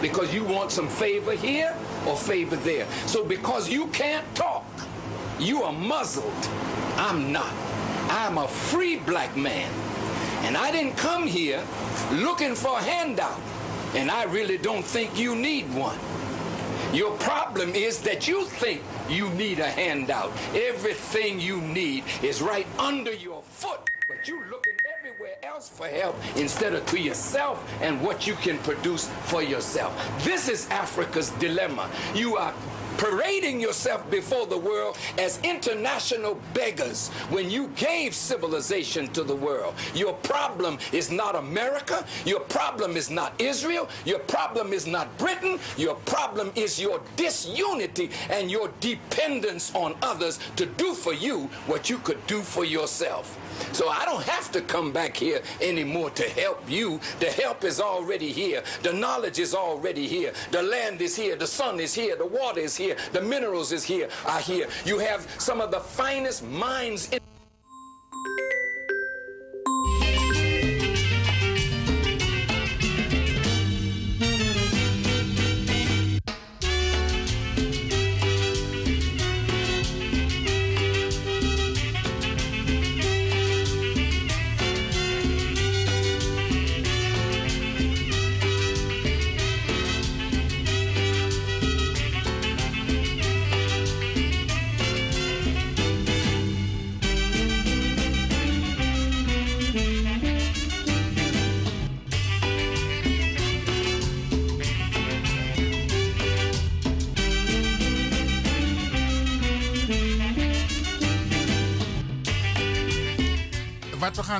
[0.00, 1.74] because you want some favor here
[2.06, 2.86] or favor there.
[3.06, 4.64] So because you can't talk,
[5.38, 6.32] you are muzzled.
[6.96, 7.52] I'm not.
[8.10, 9.72] I'm a free black man.
[10.44, 11.64] And I didn't come here
[12.12, 13.40] looking for a handout.
[13.94, 15.98] And I really don't think you need one.
[16.94, 20.30] Your problem is that you think you need a handout.
[20.54, 26.14] Everything you need is right under your foot, but you looking everywhere else for help
[26.36, 29.92] instead of to yourself and what you can produce for yourself.
[30.22, 31.90] This is Africa's dilemma.
[32.14, 32.54] You are
[32.98, 39.74] parading yourself before the world as international beggars when you gave civilization to the world.
[39.94, 42.04] Your problem is not America.
[42.24, 43.88] Your problem is not Israel.
[44.04, 45.58] Your problem is not Britain.
[45.76, 51.90] Your problem is your disunity and your dependence on others to do for you what
[51.90, 53.38] you could do for yourself.
[53.72, 57.00] So I don't have to come back here anymore to help you.
[57.20, 58.62] The help is already here.
[58.82, 60.32] The knowledge is already here.
[60.50, 61.36] The land is here.
[61.36, 62.16] The sun is here.
[62.16, 62.96] The water is here.
[63.12, 64.08] The minerals is here.
[64.26, 64.68] Are here.
[64.84, 67.20] You have some of the finest minds in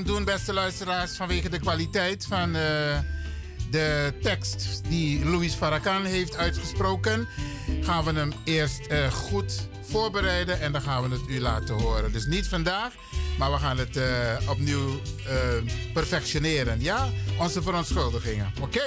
[0.05, 2.99] doen, beste luisteraars, vanwege de kwaliteit van eh,
[3.71, 7.29] de tekst die Louis Farrakhan heeft uitgesproken,
[7.81, 12.13] gaan we hem eerst eh, goed voorbereiden en dan gaan we het u laten horen.
[12.13, 12.93] Dus niet vandaag,
[13.39, 15.01] maar we gaan het eh, opnieuw
[15.93, 16.81] perfectioneren.
[16.81, 17.09] Ja,
[17.39, 18.53] onze verontschuldigingen.
[18.61, 18.83] Oké.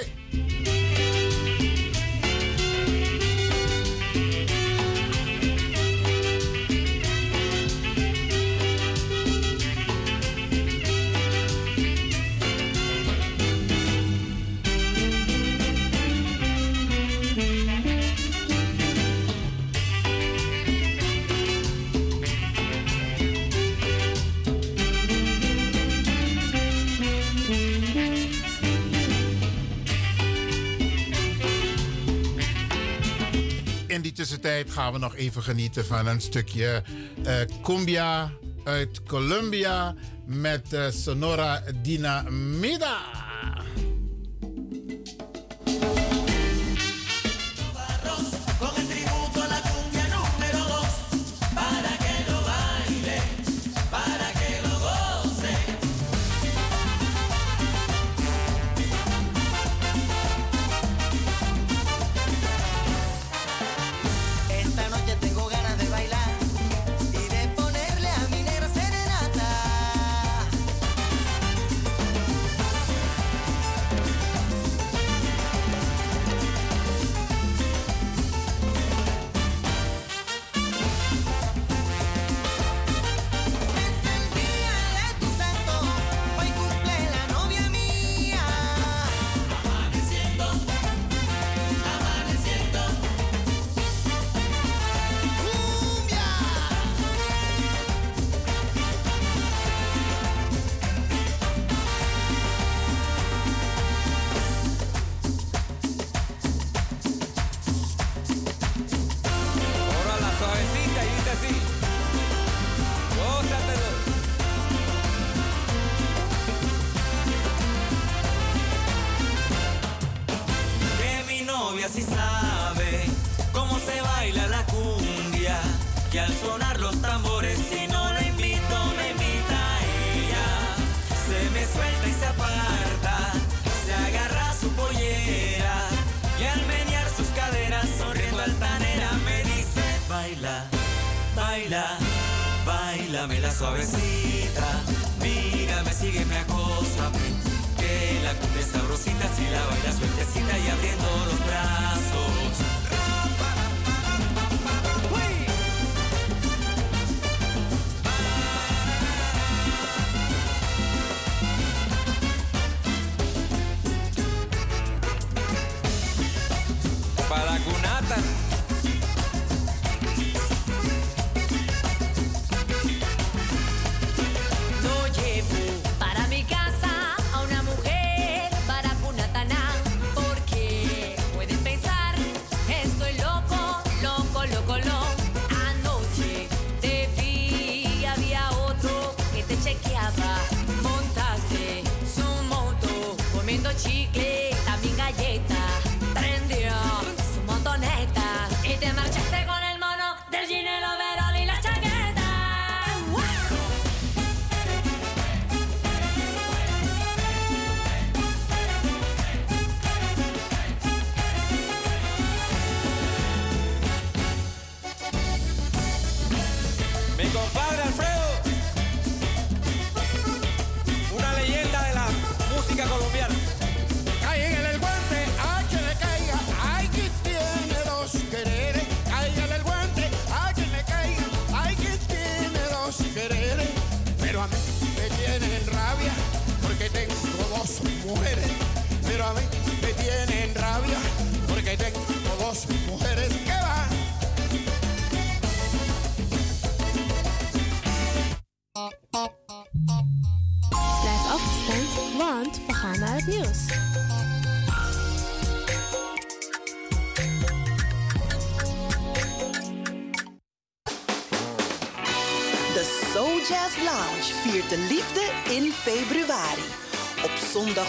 [34.08, 36.82] die tussentijd gaan we nog even genieten van een stukje
[37.26, 38.32] uh, cumbia
[38.64, 39.94] uit Colombia
[40.26, 42.98] met eh, Sonora Dinamida.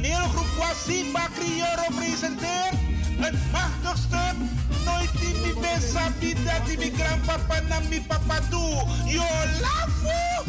[0.03, 2.75] Toneelgroep Kwasiba Crioro presenteert
[3.23, 4.37] het machtig stuk.
[4.85, 8.83] Nooit die mi besa bida die mi grandpapa na mi papa toe.
[9.07, 9.29] Yo
[9.63, 10.43] lafo!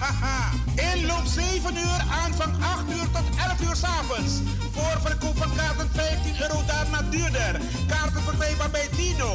[0.88, 4.32] Inloop 7 uur, aanvang 8 uur tot 11 uur s'avonds.
[4.72, 7.60] Voorverkoop van kaarten 15 euro, daarna duurder.
[7.86, 9.32] Kaarten verkrijgbaar bij Dino,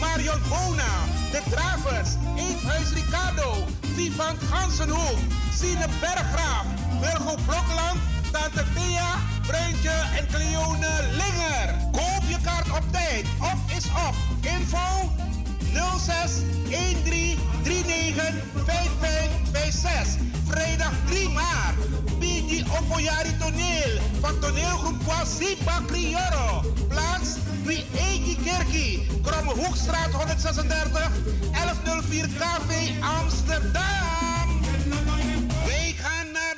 [0.00, 0.92] Marion Bona,
[1.30, 5.18] De Dravers, Eethuis Ricardo, Vivant Gansenhoek,
[5.58, 6.66] Sine Berggraaf,
[7.00, 7.98] Wilgo Blokland,
[8.32, 11.74] Tante Thea, Bruintje en Cleone Linger.
[11.92, 13.26] Koop je kaart op tijd.
[13.38, 14.14] Op is op.
[14.40, 15.12] Info
[15.98, 16.32] 06
[16.68, 18.34] 13 39
[18.66, 20.20] 5556.
[20.46, 21.76] Vrijdag 3 maart.
[22.18, 26.62] Bigi Opoyari Toneel van toneelgroep Kwasipa Crioro.
[26.88, 27.30] Plaats
[27.62, 29.06] Wie Eki Kerkie.
[29.22, 31.10] Kromme Hoekstraat 136
[31.52, 34.31] 1104 KV Amsterdam.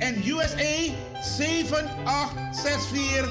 [0.00, 0.92] en USA
[1.22, 3.28] 7864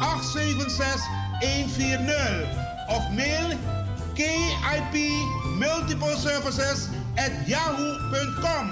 [0.00, 1.02] 876
[1.40, 2.48] 140
[2.88, 3.58] of mail
[4.14, 4.94] KIP
[5.58, 6.88] Multiple Services
[7.18, 8.70] at yahoo.com.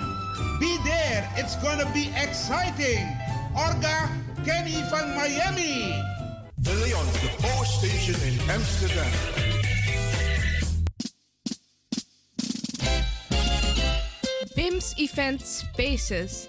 [0.58, 3.06] Be there, it's gonna be exciting.
[3.54, 4.08] Orga
[4.44, 6.02] Kenny van Miami.
[6.62, 9.12] De Leon, the Power Station in Amsterdam.
[14.56, 16.48] BIMS Event Spaces.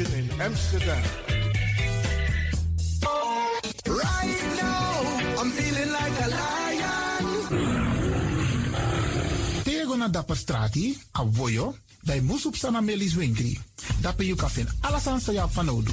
[0.00, 1.02] In Amsterdam.
[3.84, 4.88] Right now,
[5.36, 7.24] I'm feeling like a lion.
[9.64, 13.58] Tego na dapper strati, a voyo, dai musup sana melis winkri.
[14.00, 15.92] Dapper you kafin alasan sa ya fanodu.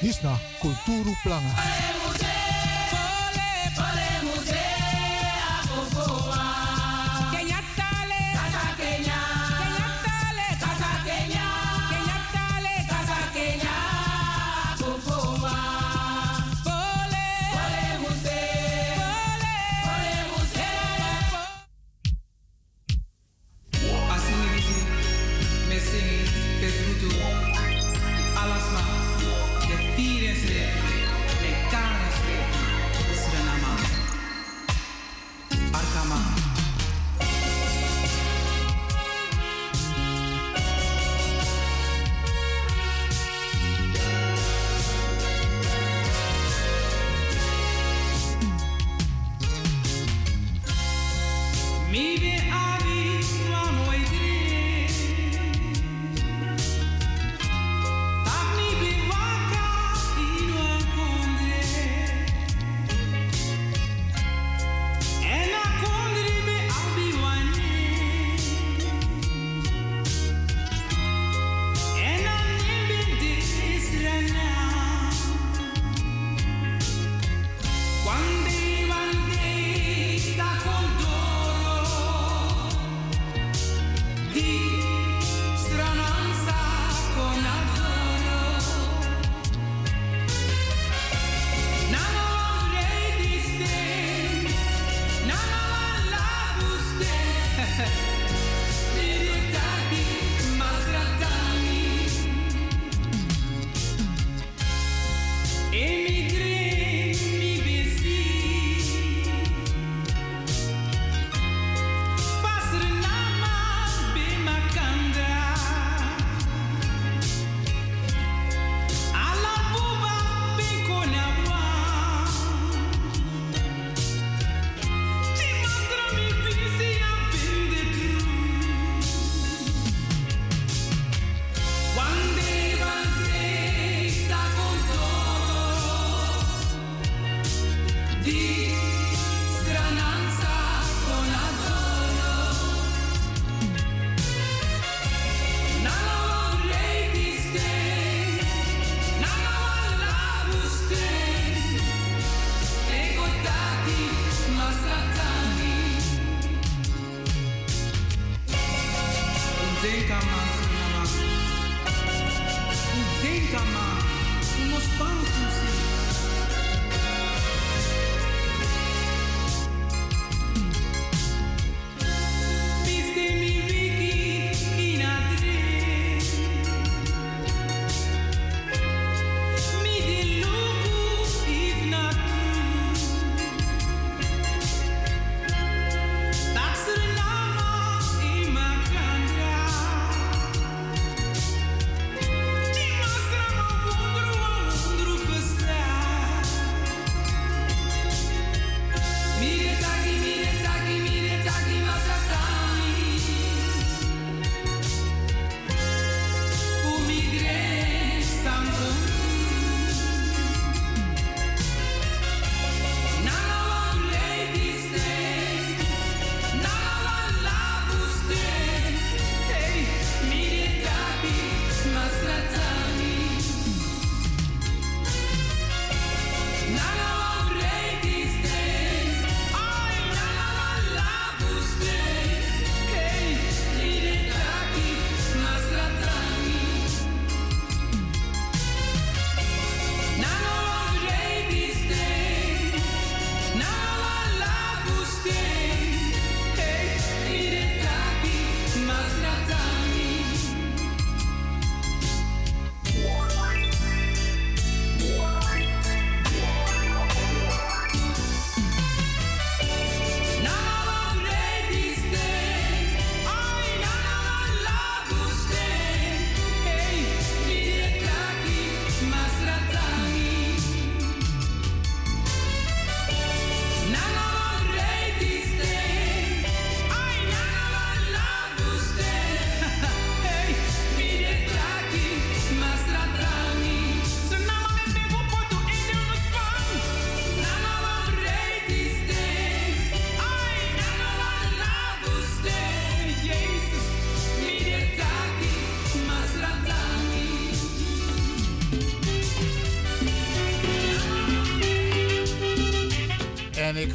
[0.00, 2.31] Disna Kulturu Planga.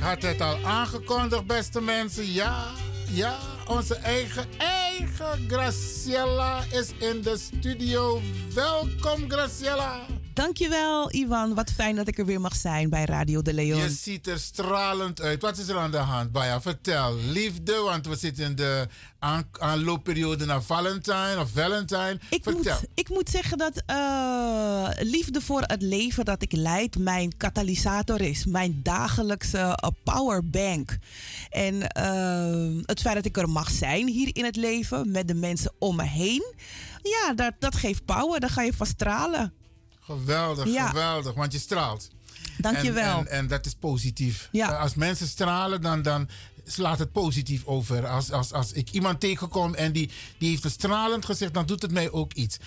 [0.08, 2.34] Had het al aangekondigd, beste mensen.
[2.34, 2.66] Ja,
[3.10, 8.22] ja, onze eigen, eigen Graciela is in de studio.
[8.54, 10.06] Welkom, Graciela.
[10.52, 11.54] Dankjewel, Ivan.
[11.54, 13.80] Wat fijn dat ik er weer mag zijn bij Radio de Leon.
[13.82, 15.42] Je ziet er stralend uit.
[15.42, 16.62] Wat is er aan de hand, Baya?
[16.62, 17.16] Vertel.
[17.16, 18.88] Liefde, want we zitten in de
[19.20, 22.20] aan- aanloopperiode naar Valentine of Valentine.
[22.30, 22.62] Ik Vertel.
[22.80, 28.22] moet, ik moet zeggen dat eh, liefde voor het leven dat ik leid mijn katalysator
[28.22, 28.46] is.
[28.46, 30.98] Mijn dagelijkse eh, powerbank.
[31.50, 35.36] En eh, het feit dat ik er mag zijn hier in het leven met de
[35.36, 36.54] mensen om me heen.
[37.04, 38.40] Ja, dat, dat geeft power.
[38.40, 39.54] Dan ga je van stralen.
[40.08, 40.88] Geweldig, Ja.
[40.88, 42.10] geweldig, want je straalt.
[42.58, 43.18] Dankjewel.
[43.20, 44.50] En, en, en dat is positief.
[44.52, 44.68] Ja.
[44.78, 46.30] Als mensen stralen, dan, dan
[46.68, 48.08] slaat het positief over.
[48.08, 51.82] Als, als, als ik iemand tegenkom en die, die heeft een stralend gezicht, dan doet
[51.82, 52.58] het mij ook iets.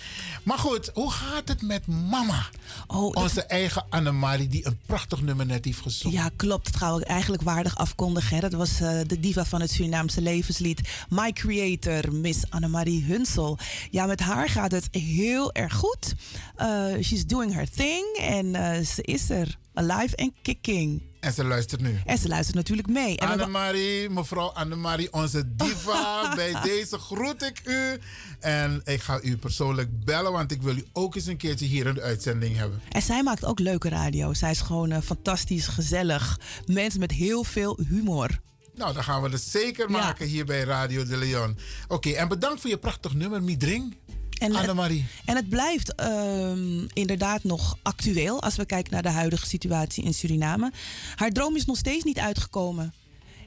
[0.43, 2.45] Maar goed, hoe gaat het met mama?
[2.87, 6.17] Oh, Onze eigen Annemarie, die een prachtig nummer net heeft gezongen.
[6.17, 6.79] Ja, klopt.
[6.79, 8.35] Dat we eigenlijk waardig afkondigen.
[8.35, 8.41] Hè.
[8.41, 10.81] Dat was eh, de diva van het Surinaamse levenslied.
[11.09, 13.57] My creator, Miss Annemarie Hunsel.
[13.91, 16.13] Ja, met haar gaat het heel erg goed.
[16.55, 18.17] Eh, she's doing her thing.
[18.19, 19.59] En eh, ze is er.
[19.73, 21.01] Alive and kicking.
[21.19, 21.99] En ze luistert nu.
[22.05, 23.17] En ze luistert natuurlijk mee.
[23.17, 26.19] En Annemarie, mevrouw Annemarie, onze diva.
[26.35, 27.99] Bij deze groet ik u.
[28.39, 31.85] En ik ga u persoonlijk bellen, want ik wil u ook eens een keertje hier
[31.85, 32.81] in de uitzending hebben.
[32.89, 34.33] en zij maakt ook leuke radio.
[34.33, 36.39] Zij is gewoon eh, fantastisch, gezellig.
[36.65, 38.39] Mensen met heel veel humor.
[38.75, 41.57] Nou, dan gaan we het zeker maken hier bij Radio de Leon.
[41.87, 43.95] Oké, en bedankt voor je prachtig nummer, Midring.
[44.41, 45.05] En, Annemarie.
[45.25, 50.13] En het blijft ehm, inderdaad nog actueel als we kijken naar de huidige situatie in
[50.13, 50.71] Suriname.
[51.15, 52.93] Haar droom is nog steeds niet uitgekomen.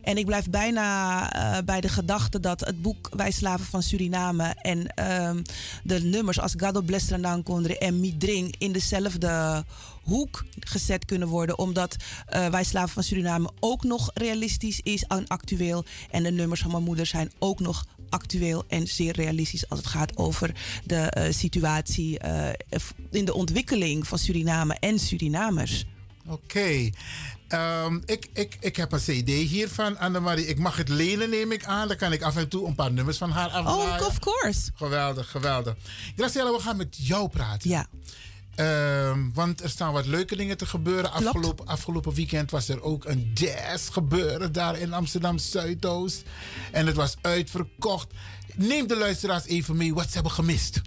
[0.03, 4.55] En ik blijf bijna eh, bij de gedachte dat het boek Wij Slaven van Suriname
[4.61, 5.43] en ehm,
[5.83, 9.65] de nummers als Gado Blestrandan Kondre en Midring in dezelfde
[10.03, 11.59] hoek gezet kunnen worden.
[11.59, 11.97] Omdat
[12.27, 15.85] eh, Wij Slaven van Suriname ook nog realistisch is en actueel.
[16.11, 19.89] En de nummers van mijn moeder zijn ook nog actueel en zeer realistisch als het
[19.89, 20.55] gaat over
[20.85, 22.49] de eh, situatie eh,
[23.11, 25.85] in de ontwikkeling van Suriname en Surinamers.
[26.27, 26.91] Oké.
[27.49, 30.47] Ehm, ik, ik, ik heb een cd hier van Annemarie.
[30.47, 31.89] Ik mag het lenen, neem ik aan.
[31.89, 34.01] Dan kan ik af en toe een paar nummers van haar afdraaien.
[34.01, 34.70] Oh, of course.
[34.74, 35.74] Geweldig, geweldig.
[36.16, 37.70] Graciela, we gaan met jou praten.
[37.70, 37.86] Ja.
[38.55, 41.12] Ehm, want er staan wat leuke dingen te gebeuren.
[41.12, 46.22] Afgelopen, afgelopen weekend was er ook een jazz gebeuren daar in Amsterdam Zuidoost.
[46.72, 48.12] En het was uitverkocht.
[48.56, 50.81] Neem de luisteraars even mee wat ze hebben gemist.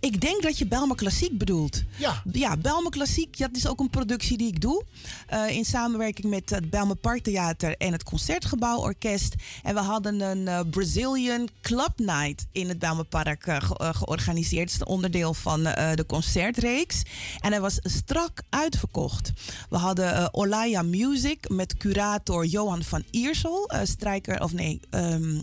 [0.00, 1.82] Ik denk dat je Belme Klassiek bedoelt.
[1.96, 2.22] Ja.
[2.32, 4.84] Ja, Belme Klassiek, dat is ook een productie die ik doe.
[5.26, 9.34] eh, in samenwerking met het Belme Parktheater en het Concertgebouw Orkest.
[9.62, 14.62] En we hadden een eh, Brazilian Club Night in het Belme Park eh, ge- georganiseerd.
[14.64, 17.02] Het is een onderdeel van de concertreeks.
[17.40, 19.32] En hij was strak uitverkocht.
[19.70, 23.70] We hadden Olaya Music met curator Johan van Iersel.
[23.84, 24.80] strijker, of nee...
[24.90, 25.38] ehm,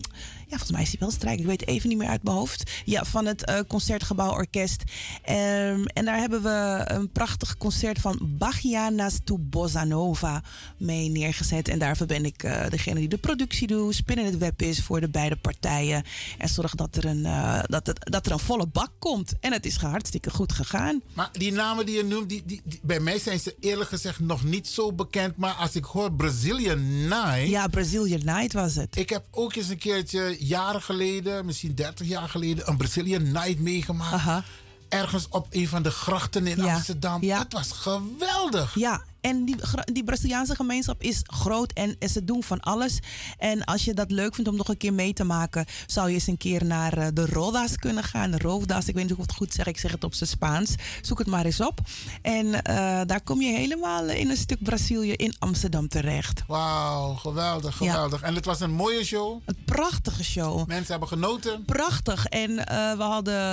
[0.52, 1.42] ja, volgens mij is hij wel strijker.
[1.42, 2.72] Ik weet even niet meer uit mijn hoofd.
[2.86, 4.84] Ja, van het eh, Concertgebouw Orkest.
[5.24, 10.44] Ehm, en daar hebben we een prachtig concert van Bachianas to Bossa Nova
[10.78, 11.68] mee neergezet.
[11.68, 15.00] En daarvoor ben ik eh, degene die de productie doet, spinnen het web is voor
[15.02, 16.04] de beide partijen.
[16.38, 19.34] En zorg dat er een, eh, dat het, dat er een volle bak komt.
[19.40, 21.02] En het is hartstikke goed gegaan.
[21.14, 24.20] Maar die namen die je noemt, die, die, die- bij mij zijn ze eerlijk gezegd
[24.20, 25.38] nog niet zo bekend.
[25.38, 27.48] Maar als ik hoor Brazilian Night.
[27.48, 28.96] Ja, Brazilian Night was het.
[28.98, 33.60] Ik heb ook eens een keertje jaren geleden, misschien 30 jaar geleden, een Brazilian Night
[33.60, 34.44] meegemaakt.
[34.90, 36.74] Ergens op een van de grachten in Ja.
[36.74, 37.22] Amsterdam.
[37.24, 38.76] Het was geweldig.
[38.76, 39.56] Ja, en die,
[39.94, 43.00] die Braziliaanse gemeenschap is groot en, en ze doen van alles.
[43.38, 46.14] En als je dat leuk vindt om nog een keer mee te maken, zou je
[46.14, 48.32] eens een keer naar eh, de Rodas kunnen gaan.
[48.32, 50.30] De Rodas, ik weet niet of ik het goed zeg, ik zeg het op zijn
[50.30, 50.76] Spaans.
[51.02, 51.80] Zoek het maar eens op.
[52.22, 56.44] En eh, daar kom je helemaal in een stuk Brazilië in Amsterdam terecht.
[56.48, 57.92] Wauw, geweldig, Ja.
[57.92, 58.22] geweldig.
[58.22, 59.42] En het was een mooie show.
[59.46, 60.68] Een prachtige show.
[60.68, 61.66] Mensen hebben genoten.
[61.66, 62.26] Prachtig.
[62.26, 63.44] En eh, we hadden,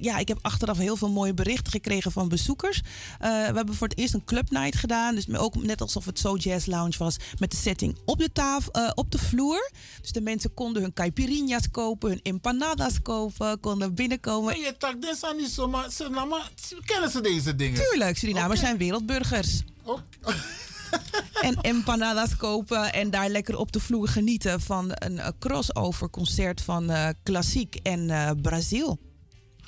[0.00, 2.80] ja, ik heb achteraf heel veel mooie berichten gekregen van bezoekers.
[3.18, 5.14] We hebben voor het eerst een club night gedaan.
[5.14, 7.16] Dus ook net alsof het zo jazz lounge was.
[7.38, 9.70] Met de setting op de tafel, eh, op de vloer.
[10.00, 14.58] Dus de mensen konden hun caipirinhas kopen, hun empanadas kopen, konden binnenkomen.
[14.58, 15.88] Je tak, dit zijn niet zomaar.
[16.10, 16.42] Nou,
[16.84, 17.82] kennen ze deze dingen?
[17.90, 19.62] Tuurlijk, Surinamers zijn wereldburgers.
[21.40, 26.60] en empanadas kopen en daar lekker op de vloer genieten van een eh, crossover concert
[26.60, 28.98] van eh, klassiek en Brazil.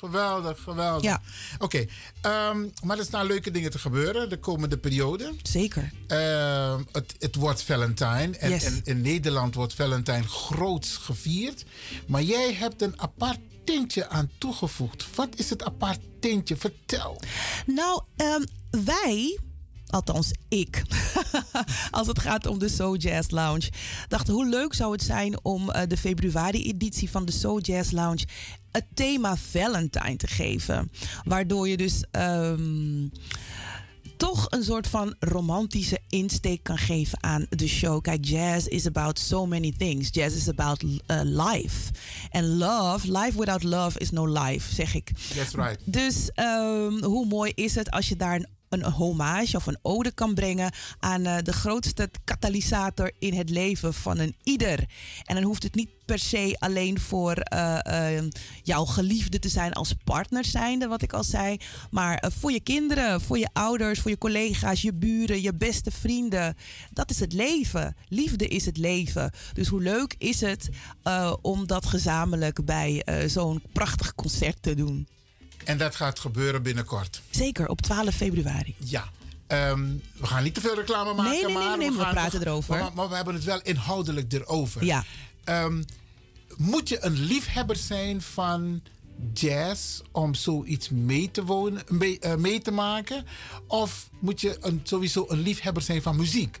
[0.03, 1.03] Geweldig, geweldig.
[1.03, 1.21] Ja.
[1.59, 1.85] Oké,
[2.21, 5.33] ehm, maar er staan leuke dingen te gebeuren de komende periode.
[5.43, 5.91] Zeker.
[6.07, 8.37] Ehm, het, het wordt Valentine.
[8.37, 8.63] En, Yes.
[8.63, 11.65] en in Nederland wordt Valentine groots gevierd.
[12.07, 15.15] Maar jij hebt een apart tintje aan toegevoegd.
[15.15, 16.55] Wat is het apart tintje?
[16.55, 17.21] Vertel.
[17.65, 18.43] Nou, ehm,
[18.85, 19.39] wij,
[19.93, 20.83] althans ik,
[21.91, 23.71] als het gaat om de Soul Jazz Lounge,
[24.07, 28.25] dacht hoe leuk zou het zijn om eh, de februari-editie van de Soul Jazz Lounge
[28.71, 30.91] het thema Valentine te geven.
[31.23, 32.03] Waardoor je dus.
[32.11, 33.07] ehm,
[34.17, 38.01] toch een soort van romantische insteek kan geven aan de show.
[38.01, 40.09] Kijk, jazz is about so many things.
[40.11, 41.91] Jazz is about uh, life.
[42.29, 45.11] En love, life without love is no life, zeg ik.
[45.35, 45.77] That's right.
[45.83, 50.11] Dus ehm, hoe mooi is het als je daar een, een hommage of een ode
[50.11, 54.85] kan brengen aan eh, de grootste katalysator in het leven van een ieder.
[55.23, 58.23] En dan hoeft het niet per se alleen voor eh, eh,
[58.63, 61.57] jouw geliefde te zijn als partner zijnde, wat ik al zei.
[61.91, 65.91] Maar eh, voor je kinderen, voor je ouders, voor je collega's, je buren, je beste
[65.91, 66.55] vrienden.
[66.91, 67.95] Dat is het leven.
[68.07, 69.31] Liefde is het leven.
[69.53, 70.69] Dus hoe leuk is het
[71.41, 75.07] om dat gezamenlijk bij zo'n prachtig concert te doen.
[75.65, 77.21] En dat gaat gebeuren binnenkort.
[77.29, 78.75] Zeker, op 12 februari.
[78.77, 79.09] Ja.
[79.47, 79.85] Ehm,
[80.17, 81.31] we gaan niet te veel reclame maken.
[81.31, 82.77] Nee, nee, nee, maar nee, nee, we gaan praten toch- erover.
[82.77, 84.85] Maar, maar we hebben het wel inhoudelijk erover.
[84.85, 85.03] Ja.
[85.43, 85.83] Ehm,
[86.57, 88.81] moet je een liefhebber zijn van
[89.33, 93.25] jazz om zoiets mee te, wonen, mee, eh, mee te maken?
[93.67, 96.57] Of moet je een, sowieso een liefhebber zijn van muziek?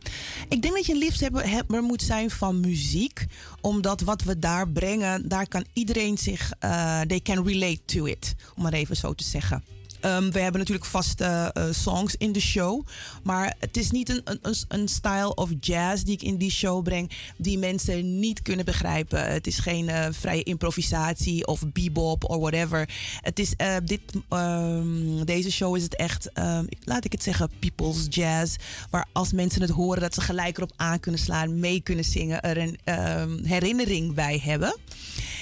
[0.49, 3.25] Ik denk dat je een liefhebber moet zijn van muziek.
[3.61, 6.51] Omdat wat we daar brengen, daar kan iedereen zich...
[6.59, 8.35] eh they can relate to it.
[8.55, 9.63] Om maar even zo te zeggen.
[10.03, 12.85] Ehm, we hebben natuurlijk vaste eh, songs in de show.
[13.23, 16.83] Maar het is niet een, een, een style of jazz die ik in die show
[16.83, 17.11] breng...
[17.37, 19.31] die mensen niet kunnen begrijpen.
[19.31, 22.89] Het is geen eh, vrije improvisatie of bebop of whatever.
[23.21, 27.51] Het is, eh, dit, ehm, deze show is het echt, ehm, laat ik het zeggen,
[27.59, 28.55] people's jazz.
[28.89, 31.59] Waar als mensen het horen dat ze gelijk erop aan kunnen slaan...
[31.59, 34.77] mee kunnen zingen, er een herinnering bij hebben.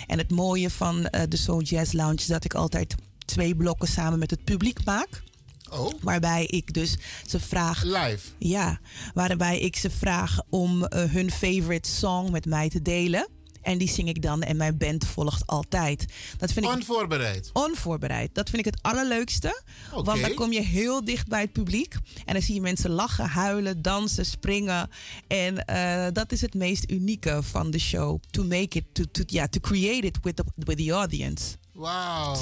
[0.08, 2.96] En het mooie van de Soul Jazz Lounge is dat ik altijd
[3.32, 5.24] twee blokken samen met het publiek maak.
[5.72, 5.92] Oh.
[6.02, 6.98] Waarbij ik dus
[7.28, 7.84] ze vraag.
[7.84, 8.28] Live.
[8.38, 8.80] Ja,
[9.14, 13.28] waarbij ik ze vraag om eh, hun favorite song met mij te delen.
[13.62, 16.06] En die zing ik dan en mijn band volgt altijd.
[16.38, 17.50] Dat vind ik Onvoorbereid.
[17.54, 18.30] onvoorbereid.
[18.36, 19.62] Dat vind ik het allerleukste.
[19.92, 21.96] Want dan kom je heel dicht bij het publiek.
[22.26, 24.90] En dan zie je mensen lachen, huilen, dansen, springen.
[25.28, 28.20] En eh, dat is het meest unieke van de show.
[28.32, 31.56] To make it, to, to, ja, to create it with the, with the audience.
[31.82, 32.36] Wauw.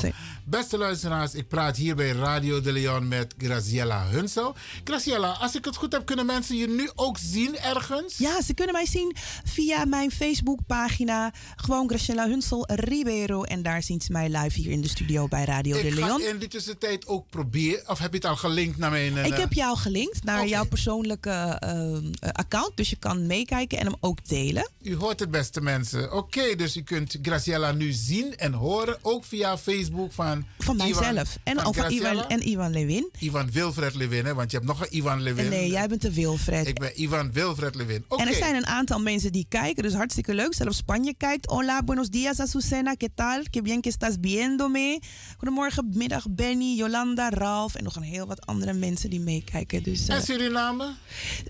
[0.44, 4.56] Beste luisteraars, ik praat hier bij Radio de Leon met Graciela Hunsel.
[4.84, 8.18] Graciela, als ik het goed heb, kunnen mensen je nu ook zien ergens?
[8.18, 11.34] Ja, ze kunnen mij zien via mijn Facebookpagina.
[11.56, 13.44] Gewoon Graciela Hunsel Ribeiro.
[13.44, 16.22] En daar zien ze mij live hier in de studio bij Radio de Ik Leon.
[16.22, 19.18] ga in die tussentijd ook proberen, of heb je het al gelinkt naar mijn...
[19.18, 21.30] eh, Ik heb jou gelinkt naar jouw persoonlijke
[21.60, 22.72] ehm, eh, account.
[22.78, 24.70] Dus je kan meekijken en hem ook delen.
[24.82, 26.14] U hoort het beste mensen.
[26.14, 30.46] Oké, dus u kunt Graciela nu zien en horen, ook via Facebook van...
[30.60, 31.38] Van mijzelf.
[31.44, 31.92] En, van ook van.
[31.92, 33.12] Iwan, en Iwan Lewin.
[33.20, 35.50] Ivan Wilfred Lewin, hè, want je hebt nog een Ivan Lewin.
[35.50, 36.68] Nee, jij bent de Wilfred.
[36.68, 38.06] Ik ben Ivan Wilfred Lewin.
[38.10, 40.54] En er zijn een aantal mensen die kijken, dus hartstikke leuk.
[40.54, 41.46] Zelfs Spanje kijkt.
[41.46, 43.44] Hola, buenos días, Azucena, ¿qué tal?
[43.50, 45.00] Que bien que estás viéndome.
[45.38, 49.84] Goedemorgen, middag, Benny, Jolanda, Ralf en nog een heel wat andere mensen die meekijken.
[49.84, 50.94] Dus, eh En Suriname?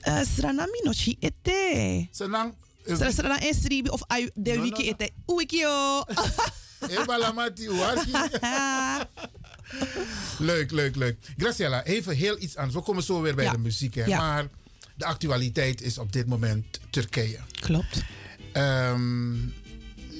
[0.02, 2.08] eh, Sranami no chi ete.
[2.12, 4.02] Sra- Srana esri of
[4.34, 5.10] de wiki ete.
[5.26, 6.04] Uwikio.
[6.88, 8.12] Ebalamati Uwarki.
[10.40, 11.18] leuk, leuk, leuk.
[11.38, 12.76] Graciela, even heel iets anders.
[12.76, 13.52] We komen zo weer bij Ja.
[13.52, 13.96] de muziek.
[13.96, 14.06] Hè?
[14.06, 14.18] Ja.
[14.18, 14.48] Maar
[14.96, 17.40] de actualiteit is op dit moment Turkije.
[17.60, 18.02] Klopt.
[18.52, 19.34] Ehm,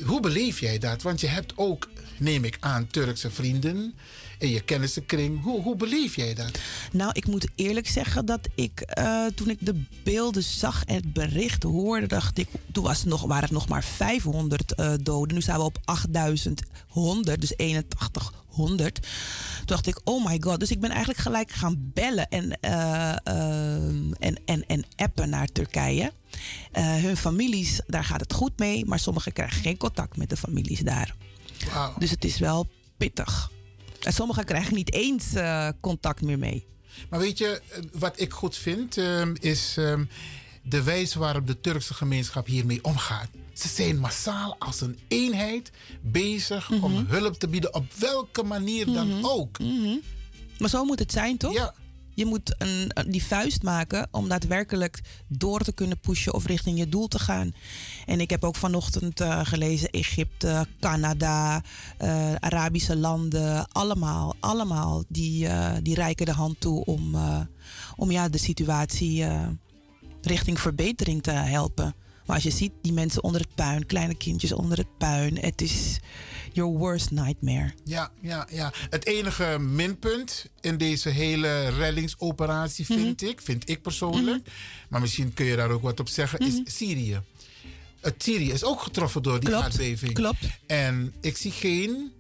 [0.06, 1.02] hoe beleef jij dat?
[1.02, 3.94] Want je hebt ook, neem ik aan, Turkse vrienden
[4.40, 5.44] in je kennissenkring.
[5.44, 6.60] Hoe, hoe beleef jij dat?
[6.92, 11.14] Nou, ik moet eerlijk zeggen dat ik eh, toen ik de beelden zag en het
[11.14, 15.36] bericht hoorde, dacht ik, toen was het nog, waren het nog maar 500 eh, doden.
[15.36, 18.96] Nu staan we op 8100, dus 8100.
[18.96, 20.60] Toen dacht ik, oh my god.
[20.60, 23.12] Dus ik ben eigenlijk gelijk gaan bellen en, eh,
[24.20, 26.12] en, en, en appen naar Turkije.
[26.72, 30.80] Hun families, daar gaat het goed mee, maar sommigen krijgen geen contact met de families
[30.80, 31.16] daar.
[31.98, 32.68] Dus het is wel
[32.98, 33.52] pittig.
[34.02, 36.66] En sommigen krijgen niet eens eh, contact meer mee.
[37.10, 40.06] Maar weet je, eh, wat ik goed vind, ehm, is ehm,
[40.64, 43.28] de wijze waarop de Turkse gemeenschap hiermee omgaat.
[43.54, 45.72] Ze zijn massaal als een eenheid
[46.02, 49.26] bezig om hulp te bieden, op welke manier dan Mhm.
[49.26, 49.58] ook.
[50.60, 51.54] Maar zo moet het zijn, toch?
[51.54, 51.74] Ja.
[52.20, 56.90] Je moet een, die vuist maken om daadwerkelijk door te kunnen pushen of richting je
[56.90, 57.54] doel te gaan.
[58.06, 61.64] En ik heb ook vanochtend eh, gelezen: Egypte, Canada,
[61.98, 67.16] eh, Arabische landen, allemaal, allemaal die, eh, die reiken de hand toe om,
[67.96, 69.26] om ja, de situatie
[70.22, 71.96] richting verbetering te helpen.
[72.26, 75.62] Maar als je ziet die mensen onder het puin, kleine kindjes onder het puin, het
[75.62, 76.00] is
[76.54, 77.72] your worst nightmare.
[77.84, 78.74] Ja, ja, ja.
[78.90, 84.48] Het enige minpunt in deze hele reddingsoperatie vind ik, vind ik persoonlijk,
[84.90, 87.22] maar misschien kun je daar ook wat op zeggen, is Syrië.
[88.02, 90.14] Het Syrië is ook getroffen door die Klopt, aardbeving.
[90.14, 90.46] klopt.
[90.68, 92.12] En ik zie geen,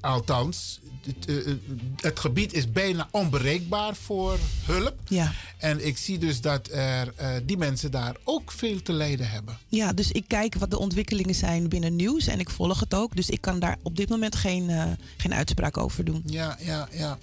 [0.00, 1.56] althans, het, eh, eh,
[1.96, 4.94] het gebied is bijna onbereikbaar voor hulp.
[5.08, 5.32] Ja.
[5.58, 9.58] En ik zie dus dat er, eh, die mensen daar ook veel te lijden hebben.
[9.68, 13.16] Ja, dus ik kijk wat de ontwikkelingen zijn binnen nieuws en ik volg het ook.
[13.16, 16.22] Dus ik kan daar op dit moment geen, geen uitspraak over doen.
[16.26, 17.18] Ja, ja, ja.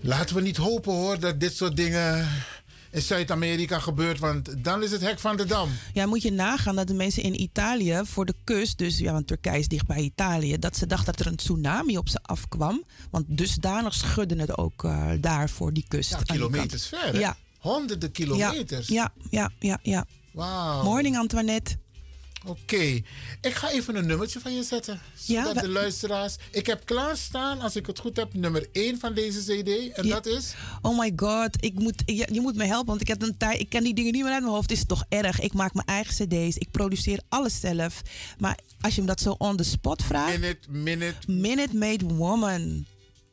[0.00, 2.28] Laten we niet hopen hoor dat dit soort dingen
[2.96, 5.70] in Zuid-Amerika gebeurt, want dan is het hek van de dam.
[5.92, 9.26] Ja, moet je nagaan dat de mensen in Italië voor de kust, dus ja, want
[9.26, 12.84] Turkije is dicht bij Italië, dat ze dachten dat er een tsunami op ze afkwam.
[13.10, 16.10] Want dusdanig schudde het ook eh, daar voor die kust.
[16.10, 17.02] Ja, kilometers kant.
[17.02, 17.12] ver.
[17.12, 17.18] hè?
[17.18, 17.36] Ja.
[17.58, 18.88] Honderden kilometers.
[18.88, 20.06] Ja, ja, ja, ja.
[20.32, 20.82] Wauw.
[20.82, 21.76] Morning Antoinette.
[22.46, 22.76] Oké,
[23.40, 25.00] ik ga even een nummertje van je zetten.
[25.24, 26.36] Ja, Zodat de luisteraars...
[26.50, 29.92] Ik heb klaarstaan, als ik het goed heb, nummer 1 van deze cd.
[29.96, 30.14] En Ja.
[30.14, 30.54] dat is...
[30.82, 33.60] Oh my god, ik moet, je, je moet me helpen, want ik, heb een tijd,
[33.60, 34.70] ik ken die dingen niet meer uit mijn hoofd.
[34.70, 35.40] Het is toch erg.
[35.40, 38.02] Ik maak mijn eigen cd's, ik produceer alles zelf.
[38.38, 40.38] Maar als je me dat zo on the spot vraagt...
[40.38, 41.30] Minute, Minute...
[41.32, 42.86] Minute Made Woman.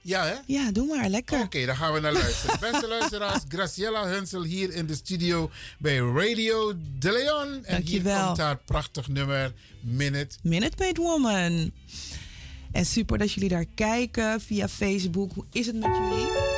[0.04, 0.34] Ja, hè?
[0.46, 1.42] Ja, doe maar, lekker.
[1.42, 2.60] Oké, dan gaan we naar luisteren.
[2.72, 7.66] Beste luisteraars, Graciela Hunsel hier in de studio bij Radio De Leon.
[7.66, 10.36] En hier komt haar prachtig nummer Minute.
[10.42, 11.72] Minute Made Woman.
[12.72, 15.32] En super dat jullie daar kijken via Facebook.
[15.34, 16.53] Hoe is het met jullie?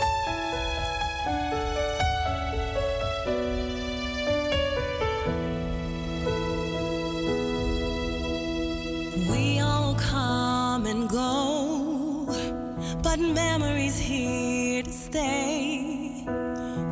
[13.18, 16.24] But memories here to stay.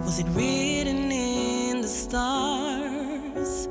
[0.05, 3.67] Was it written in the stars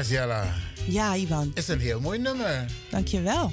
[0.00, 0.54] Graciela.
[0.86, 1.50] Ja, Ivan.
[1.54, 2.64] Is een heel mooi nummer.
[2.90, 3.52] Dankjewel.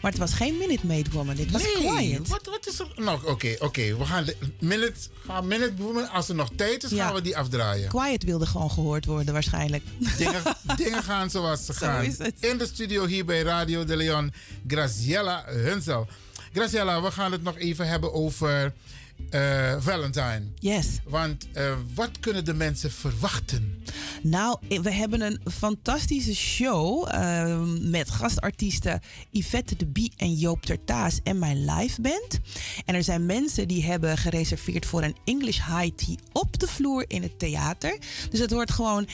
[0.00, 1.34] Maar het was geen Minute Maid Woman.
[1.36, 2.28] Dit was Quiet.
[2.28, 2.86] Wat, wat is er?
[2.96, 3.96] Nou, oké, oké.
[3.96, 4.92] We gaan de minute,
[5.26, 6.08] gaan minute Woman.
[6.10, 7.04] Als er nog tijd is, Ja.
[7.04, 7.88] gaan we die afdraaien.
[7.88, 9.82] Quiet wilde gewoon gehoord worden waarschijnlijk.
[10.18, 10.42] Dingen,
[10.76, 12.04] dingen gaan zoals ze Zo gaan.
[12.04, 12.34] is het.
[12.40, 14.32] In de studio hier bij Radio de Leon,
[14.66, 16.06] Graciela Hunsel.
[16.52, 18.72] Graciela, we gaan het nog even hebben over
[19.30, 20.42] eh, Valentine.
[20.58, 20.86] Yes.
[21.04, 23.73] Want eh, wat kunnen de mensen verwachten?
[24.24, 31.20] Nou, we hebben een fantastische show eh, met gastartiesten Yvette de Bie en Joop Tertaas
[31.22, 32.40] en mijn live band.
[32.84, 37.04] En er zijn mensen die hebben gereserveerd voor een English High Tea op de vloer
[37.06, 37.98] in het theater.
[38.30, 39.08] Dus het wordt gewoon...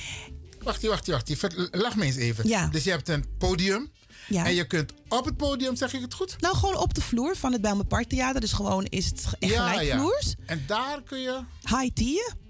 [0.62, 1.30] Wacht, wacht, wacht.
[1.70, 2.48] Lach me eens even.
[2.48, 2.66] Ja.
[2.66, 3.90] Dus je hebt een podium.
[4.28, 4.46] Ja.
[4.46, 6.36] En je kunt op het podium, zeg ik het goed?
[6.40, 8.40] Nou, gewoon op de vloer van het Bijlmer Parktheater.
[8.40, 10.34] Dus gewoon is het echt gelijkvloers.
[10.46, 11.40] En daar kun je...
[11.62, 12.48] High tea.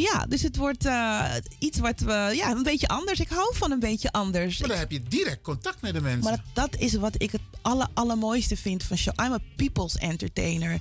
[0.00, 1.24] Ja, dus het wordt eh,
[1.58, 2.32] iets wat we...
[2.36, 3.20] Ja, een beetje anders.
[3.20, 4.58] Ik hou van een beetje anders.
[4.58, 6.22] Maar dan heb je direct contact met de mensen.
[6.22, 9.14] Maar dat is wat ik het aller, allermooiste vind van show.
[9.20, 10.80] I'm a people's entertainer.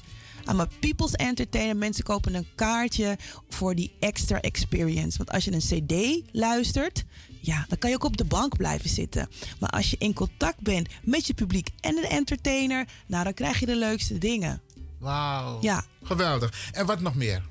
[0.50, 1.76] I'm a people's entertainer.
[1.76, 3.18] Mensen kopen een kaartje
[3.50, 5.18] voor die extra experience.
[5.18, 7.04] Want als je een cd luistert,
[7.40, 9.30] ja, dan kan je ook op de bank blijven zitten.
[9.60, 13.60] Maar als je in contact bent met je publiek en een entertainer, nou, dan krijg
[13.60, 14.62] je de leukste dingen.
[15.00, 15.58] Wauw.
[15.62, 15.84] Ja.
[16.04, 16.70] Geweldig.
[16.72, 17.44] En wat nog meer?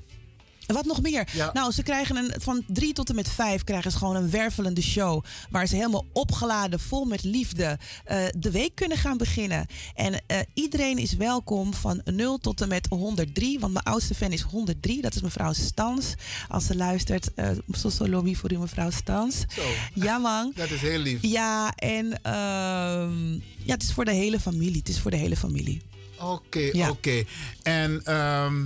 [0.65, 1.27] Wat nog meer?
[1.33, 1.49] Ja.
[1.53, 4.81] Nou, ze krijgen een, van drie tot en met vijf krijgen ze gewoon een wervelende
[4.81, 5.23] show.
[5.49, 9.65] Waar ze helemaal opgeladen, vol met liefde, eh, de week kunnen gaan beginnen.
[9.95, 13.59] En eh, iedereen is welkom van 0 tot en met 103.
[13.59, 15.01] Want mijn oudste fan is 103.
[15.01, 16.13] Dat is mevrouw Stans.
[16.47, 19.37] Als ze luistert, uh, Soso lobby voor u, mevrouw Stans.
[19.55, 19.61] Zo.
[19.93, 20.51] Ja, man.
[20.55, 21.17] Dat is heel lief.
[21.21, 23.31] Ja, en ehm,
[23.63, 24.77] ja, het is voor de hele familie.
[24.77, 25.81] Het is voor de hele familie.
[26.19, 26.89] Oké, Ja.
[26.89, 27.23] oké.
[27.63, 28.65] En ehm,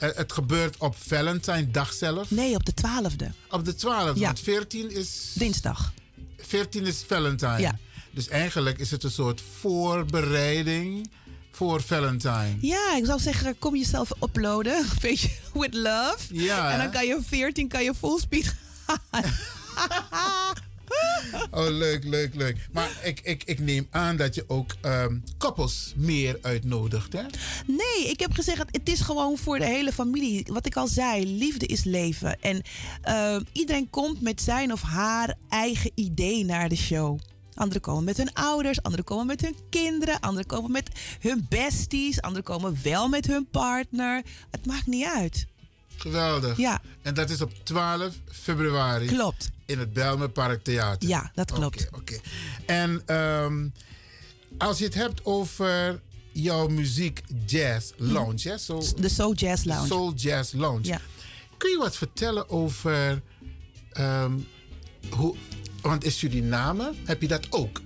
[0.00, 2.30] het, het gebeurt op Valentine dag zelf?
[2.30, 3.26] Nee, op de 12e.
[3.50, 4.12] Op de 12e, Ja.
[4.14, 5.32] want 14 is...
[5.34, 5.92] Dinsdag.
[6.38, 7.58] 14 is Valentine.
[7.60, 7.78] Ja.
[8.10, 11.10] Dus eigenlijk is het een soort voorbereiding
[11.50, 12.56] voor Valentine.
[12.60, 14.76] Ja, ik zou zeggen, kom jezelf uploaden.
[14.78, 16.18] Een beetje with love.
[16.30, 18.54] Ja, En dan kan je 14 kan je full speed
[18.86, 19.22] gaan.
[21.50, 22.68] Oh, leuk, leuk, leuk.
[22.72, 27.22] Maar ik, ik, ik neem aan dat je ook ehm, koppels meer uitnodigt, hè?
[27.66, 30.46] Nee, ik heb gezegd, het is gewoon voor de hele familie.
[30.52, 32.40] Wat ik al zei, liefde is leven.
[32.40, 32.62] En
[33.02, 37.18] eh, iedereen komt met zijn of haar eigen idee naar de show.
[37.54, 40.88] Anderen komen met hun ouders, anderen komen met hun kinderen, anderen komen met
[41.20, 44.22] hun besties, anderen komen wel met hun partner.
[44.50, 45.46] Het maakt niet uit.
[46.00, 46.56] Geweldig.
[46.56, 46.80] Ja.
[47.02, 49.06] En dat is op 12 februari.
[49.06, 49.50] Klopt.
[49.66, 51.08] In het Belmenpark Theater.
[51.08, 51.88] Ja, dat klopt.
[51.92, 52.18] Oké.
[52.66, 53.68] En ehm,
[54.58, 56.00] als je het hebt over
[56.32, 58.54] jouw muziek jazz lounge, hè?
[59.00, 59.86] De Soul Jazz Lounge.
[59.86, 60.86] Soul Jazz Lounge.
[60.86, 61.00] Ja.
[61.56, 63.22] Kun je wat vertellen over
[63.92, 64.32] ehm,
[65.10, 65.36] hoe...
[65.80, 67.80] Want in Suriname heb je dat ook.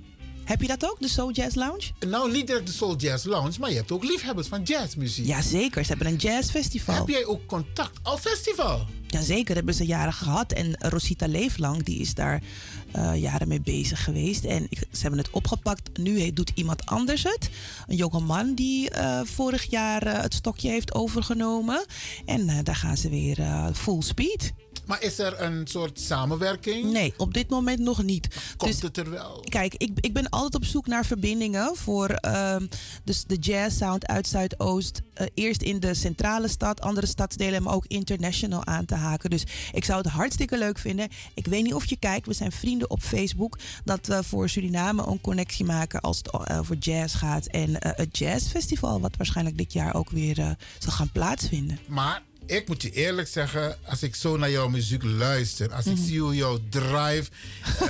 [0.44, 1.82] Heb je dat ook, de Soul Jazz Lounge?
[2.06, 5.26] Nou, niet direct de Soul Jazz Lounge, maar je hebt ook liefhebbers van jazzmuziek.
[5.26, 6.94] Jazeker, ze hebben een jazzfestival.
[6.94, 7.98] Heb jij ook contact?
[8.02, 8.86] Al festival?
[9.06, 10.52] Jazeker, hebben ze jaren gehad.
[10.52, 12.42] En Rosita Leeflang, die is daar
[12.92, 14.44] eh, jaren mee bezig geweest.
[14.44, 15.98] En ik- ze hebben het opgepakt.
[15.98, 17.50] Nu doet iemand anders het.
[17.86, 21.84] Een jonge man die eh, vorig jaar eh, het stokje heeft overgenomen.
[22.24, 23.38] En daar gaan ze weer
[23.74, 24.52] full speed.
[24.86, 26.92] Maar is er een soort samenwerking?
[26.92, 28.28] Nee, op dit moment nog niet.
[28.56, 29.44] Komt Dus- het er wel?
[29.48, 32.66] Kijk, ik, ik ben altijd op zoek naar verbindingen voor ehm,
[33.04, 35.02] dus de jazz sound uit Zuidoost.
[35.14, 39.30] eh, eerst in de centrale stad, andere stadsdelen, maar ook international aan te haken.
[39.30, 41.08] Dus ik zou het hartstikke leuk vinden.
[41.34, 43.58] Ik weet niet of je kijkt, we zijn vrienden op Facebook.
[43.84, 47.46] Dat we voor Suriname een connectie maken als het eh, over jazz gaat.
[47.46, 51.78] En eh, het jazzfestival, wat waarschijnlijk dit jaar ook weer zal gaan plaatsvinden.
[51.88, 55.94] Maar ik moet je eerlijk zeggen, als ik zo naar jouw muziek luister, als Mhm.
[55.94, 57.24] ik zie hoe jouw drive,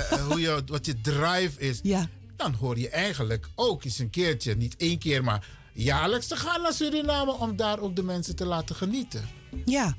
[0.09, 2.09] eh, hoe jou, wat je drive is, Ja.
[2.35, 6.61] dan hoor je eigenlijk ook eens een keertje, niet één keer, maar jaarlijks te gaan
[6.61, 9.29] naar Suriname om daar ook de mensen te laten genieten.
[9.65, 9.95] Ja.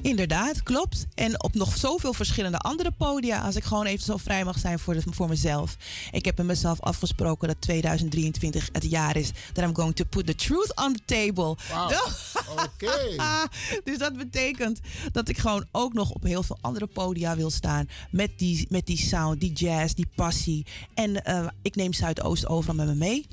[0.00, 1.06] Inderdaad, klopt.
[1.14, 3.40] En op nog zoveel verschillende andere podia.
[3.40, 5.76] Als ik gewoon even zo vrij mag zijn voor, de, voor mezelf.
[6.10, 9.30] Ik heb met mezelf afgesproken dat 2023 het jaar is.
[9.52, 11.56] That I'm going to put the truth on the table.
[12.64, 13.16] Oké.
[13.84, 14.80] dus dat betekent
[15.12, 17.88] dat ik gewoon ook nog op heel veel andere podia wil staan.
[18.10, 20.66] Met die, met die sound, die jazz, die passie.
[20.94, 23.26] En eh, ik neem Zuidoost overal met me mee.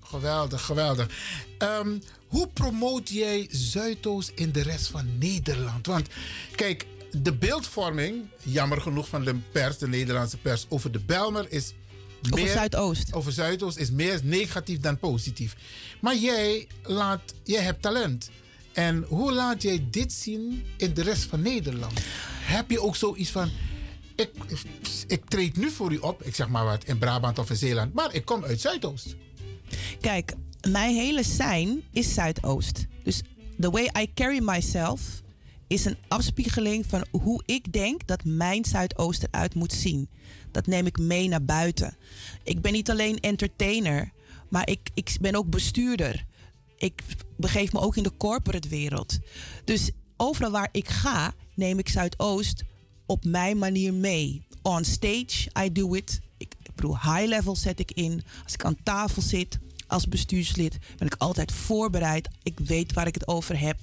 [0.00, 1.08] Geweldig, geweldig.
[1.58, 1.98] Ehm,
[2.30, 5.86] hoe promoot jij Zuidoost in de rest van Nederland?
[5.86, 6.08] Want
[6.54, 6.86] kijk,
[7.22, 11.72] de beeldvorming, jammer genoeg van de pers, de Nederlandse pers, over de Belmer is
[12.22, 13.12] Over meer, Zuidoost.
[13.12, 15.56] Over Zuidoost is meer negatief dan positief.
[16.00, 18.30] Maar jij, laat, jij hebt talent.
[18.72, 22.00] En hoe laat jij dit zien in de rest van Nederland?
[22.42, 23.50] Heb je ook zoiets van.
[24.14, 24.30] Ik,
[25.06, 27.94] ik treed nu voor u op, ik zeg maar wat, in Brabant of in Zeeland,
[27.94, 29.16] maar ik kom uit Zuidoost.
[30.00, 30.34] Kijk,
[30.68, 32.86] mijn hele zijn is Zuidoost.
[33.02, 33.22] Dus
[33.58, 35.22] the way I carry myself
[35.66, 40.08] is een afspiegeling van hoe ik denk dat mijn Zuidoost eruit moet zien.
[40.50, 41.96] Dat neem ik mee naar buiten.
[42.42, 44.12] Ik ben niet alleen entertainer,
[44.48, 46.24] maar ik, ik ben ook bestuurder.
[46.76, 47.02] Ik
[47.36, 49.18] begeef me ook in de corporate wereld.
[49.64, 52.62] Dus overal waar ik ga, neem ik Zuidoost
[53.06, 54.46] op mijn manier mee.
[54.62, 56.20] On stage, I do it.
[56.36, 58.22] Ik, ik bedoel, high level zet ik in.
[58.44, 59.58] Als ik aan tafel zit
[59.90, 62.28] als bestuurslid, ben ik altijd voorbereid.
[62.42, 63.76] Ik weet waar ik het over heb.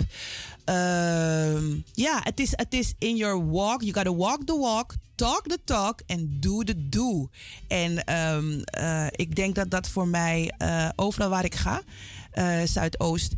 [0.66, 3.82] Ehm, Ja, het is, het is in your walk.
[3.82, 7.30] You gotta walk the walk, talk the talk en do the do.
[7.68, 11.82] En ehm, eh, ik denk dat dat voor mij eh, overal waar ik ga,
[12.32, 13.34] eh, Zuidoost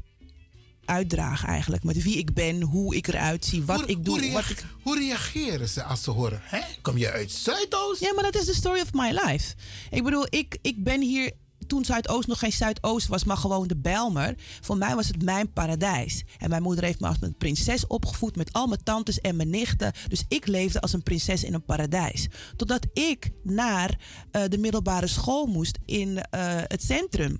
[0.85, 1.83] uitdragen eigenlijk.
[1.83, 4.19] Met wie ik ben, hoe ik eruit zie, wat hoe, ik doe.
[4.22, 4.65] Hoe, wat ik...
[4.81, 6.41] hoe reageren ze als ze horen?
[6.43, 6.59] Hè?
[6.81, 8.01] Kom je uit Zuidoost?
[8.01, 9.53] Ja, maar dat is de story of my life.
[9.89, 11.31] Ik bedoel, ik, ik ben hier
[11.69, 14.35] toen Zuidoost nog geen Zuidoost was, maar gewoon de Bijlmer.
[14.61, 16.23] Voor mij was het mijn paradijs.
[16.38, 19.49] En mijn moeder heeft me als een prinses opgevoed met al mijn tantes en mijn
[19.49, 19.91] nichten.
[20.07, 22.27] Dus ik leefde als een prinses in een paradijs.
[22.56, 23.99] Totdat ik naar
[24.31, 27.39] eh, de middelbare school moest in eh, het centrum.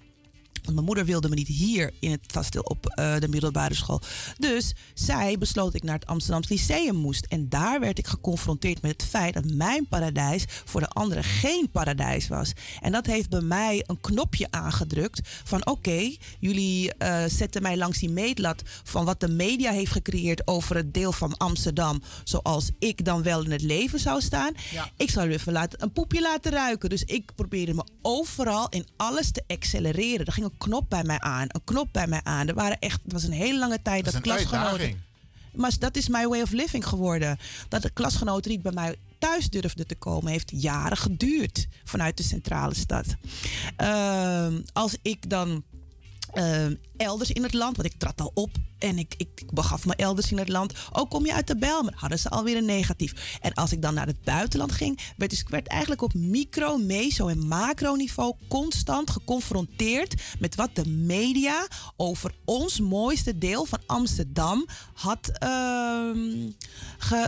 [0.70, 4.02] Want mijn moeder wilde me niet hier in het stadsdeel op eh, de middelbare school.
[4.38, 7.26] Dus zij besloot dat ik naar het Amsterdamse Lyceum moest.
[7.26, 11.70] En daar werd ik geconfronteerd met het feit dat mijn paradijs voor de anderen geen
[11.72, 12.54] paradijs was.
[12.82, 18.00] En dat heeft bij mij een knopje aangedrukt van oké, jullie eh, zetten mij langs
[18.00, 22.02] die meetlat van wat de media heeft gecreëerd over het deel van Amsterdam.
[22.24, 24.54] Zoals ik dan wel in het leven zou staan.
[24.98, 26.90] Ik zou u even laten, een poepje laten ruiken.
[26.90, 30.26] Dus ik probeerde me overal in alles te accelereren.
[30.26, 32.48] Er ging een knop bij mij aan, een knop bij mij aan.
[32.48, 34.68] Er waren echt, het was een hele lange tijd Dat dat, klasgenoten.
[34.70, 34.98] uitdaging.
[35.54, 37.40] Maar dat is my way of living geworden.
[37.68, 42.24] Dat de klasgenoten niet bij mij thuis durfden te komen, heeft jaren geduurd vanuit de
[42.24, 43.06] centrale stad.
[43.76, 45.64] Ehm, als ik dan
[46.34, 49.96] ehm, elders in het land, want ik trad al op en ik, ik, begaf me
[49.96, 50.74] elders in het land.
[50.92, 53.38] Ook kom je uit de Bijlmer, hadden ze alweer een negatief.
[53.42, 57.28] En als ik dan naar het buitenland ging, werd ik werd eigenlijk op micro, meso
[57.28, 61.68] en macroniveau constant geconfronteerd met wat de media
[61.98, 66.50] over ons mooiste deel van Amsterdam had ehm,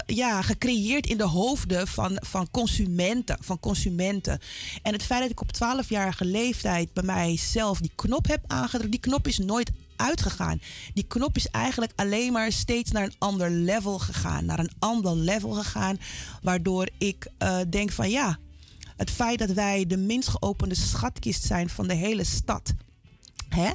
[0.06, 3.38] ja, gecreëerd in de hoofden van, van consumenten.
[3.40, 4.40] Van consumenten.
[4.82, 9.00] En het feit dat ik op 12-jarige leeftijd bij mijzelf die knop heb aangedrukt, die
[9.00, 9.72] knop is nooit
[10.02, 10.62] uitgegaan.
[10.94, 14.46] Die knop is eigenlijk alleen maar steeds naar een ander level gegaan.
[14.46, 16.00] Naar een ander level gegaan.
[16.42, 18.38] Waardoor ik eh, denk van ja,
[18.98, 22.74] het feit dat wij de minst geopende schatkist zijn van de hele stad.
[23.50, 23.72] Hè?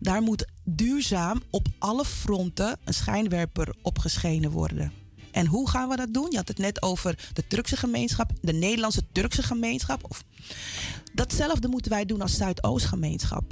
[0.00, 4.92] Daar moet duurzaam op alle fronten een schijnwerper op geschenen worden.
[5.30, 6.26] En hoe gaan we dat doen?
[6.30, 10.04] Je had het net over de Turkse gemeenschap, de Nederlandse Turkse gemeenschap.
[10.08, 10.24] Of...
[11.12, 13.44] Datzelfde moeten wij doen als Zuidoostgemeenschap.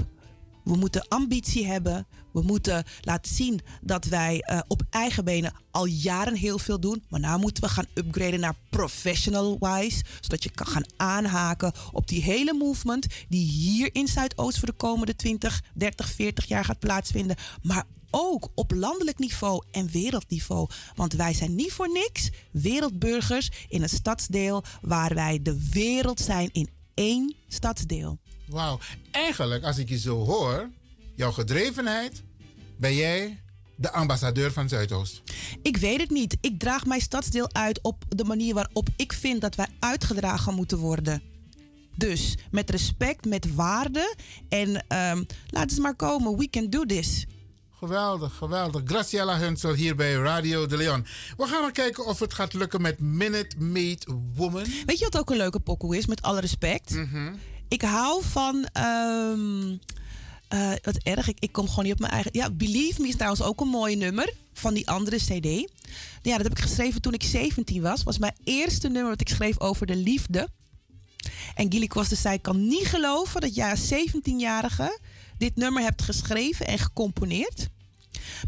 [0.65, 2.07] We moeten ambitie hebben.
[2.33, 7.05] We moeten laten zien dat wij eh, op eigen benen al jaren heel veel doen.
[7.09, 10.05] Maar nu moeten we gaan upgraden naar professional wise.
[10.20, 14.75] Zodat je kan gaan aanhaken op die hele movement die hier in Zuidoost voor de
[14.75, 17.36] komende 20, 30, 40 jaar gaat plaatsvinden.
[17.62, 20.68] Maar ook op landelijk niveau en wereldniveau.
[20.94, 26.49] Want wij zijn niet voor niks wereldburgers in een stadsdeel waar wij de wereld zijn
[26.52, 28.18] in één stadsdeel.
[28.47, 28.78] Wauw.
[29.10, 30.70] Eigenlijk, als ik je zo hoor,
[31.14, 32.23] jouw gedrevenheid,
[32.76, 33.42] ben jij
[33.76, 35.23] de ambassadeur van Zuidoost.
[35.62, 36.36] Ik weet het niet.
[36.40, 40.78] Ik draag mijn stadsdeel uit op de manier waarop ik vind dat wij uitgedragen moeten
[40.78, 41.23] worden.
[41.97, 44.14] Dus met respect, met waarde.
[44.48, 46.36] En ehm laat eens maar komen.
[46.36, 47.26] We can do this.
[47.70, 48.82] Geweldig, geweldig.
[48.84, 51.06] Graciela Hunsel hier bij Radio de Leon.
[51.36, 54.64] We gaan maar kijken of het gaat lukken met Minute Maid Woman.
[54.86, 56.94] Weet je wat ook een leuke pokoe is, met alle respect?
[57.74, 59.76] Ik hou van ehm,
[60.54, 62.30] Eh, wat erg, ik, ik kom gewoon niet op mijn eigen...
[62.34, 65.72] Ja, Believe Me is trouwens ook een mooi nummer van die andere cd.
[66.22, 68.02] Ja, dat heb ik geschreven toen ik 17 was.
[68.02, 70.48] was mijn eerste nummer dat ik schreef over de liefde.
[71.54, 74.98] En Gilly Costa zei, ik kan niet geloven dat jij als 17-jarige
[75.38, 77.68] dit nummer hebt geschreven en gecomponeerd.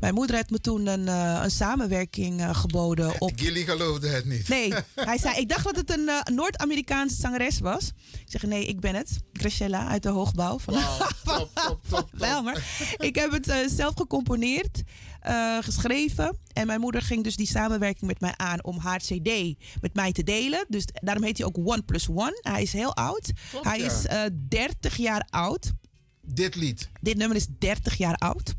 [0.01, 3.33] Mijn moeder heeft me toen een, eh, een samenwerking eh, geboden op...
[3.37, 4.49] Gilly geloofde het niet.
[4.49, 7.93] Nee, hij zei, ik dacht dat het een eh, Noord-Amerikaanse zangeres was.
[8.13, 9.19] Ik zeg, nee, ik ben het.
[9.33, 10.59] Graciela uit de Hoogbouw.
[10.59, 10.75] Van,
[11.25, 14.83] top, top, top, Wel, maar ik heb het zelf gecomponeerd,
[15.61, 16.39] geschreven.
[16.53, 20.13] En mijn moeder ging dus die samenwerking met mij aan om haar CD met mij
[20.13, 20.65] te delen.
[20.69, 22.39] Dus daarom heet hij ook One Plus One.
[22.41, 23.33] Hij is heel oud.
[23.51, 23.85] Klopt, hij ja.
[23.85, 25.73] is eh 30 jaar oud.
[26.29, 26.89] Dit lied.
[27.01, 28.55] Dit nummer is 30 jaar oud.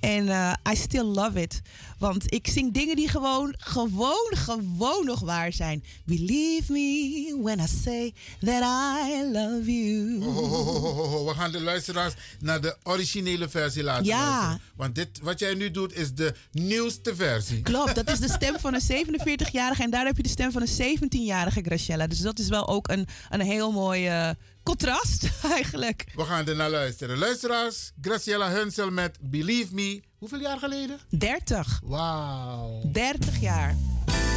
[0.00, 1.60] En eh, I still love it.
[1.98, 5.84] Want ik zing dingen die gewoon, gewoon, gewoon nog waar zijn.
[6.04, 10.18] Believe me when I say that I love you.
[10.26, 11.28] Oh, oh, oh, oh, oh, oh.
[11.28, 14.28] We gaan de luisteraars naar de originele versie laten Ja.
[14.28, 14.60] luisteren.
[14.76, 17.62] Want dit, wat jij nu doet is de nieuwste versie.
[17.62, 20.62] Klopt, dat is de stem van een 47-jarige en daar heb je de stem van
[20.62, 22.06] een 17-jarige Graciela.
[22.06, 24.34] Dus dat is wel ook een, een heel mooi
[24.68, 26.04] contrast eigenlijk.
[26.14, 27.18] We gaan er naar luisteren.
[27.18, 30.02] Luisteraars, Graciela Hunsel met Believe Me.
[30.18, 30.98] Hoeveel jaar geleden?
[31.08, 31.80] 30.
[31.84, 32.80] Wauw.
[32.92, 33.76] 30 jaar.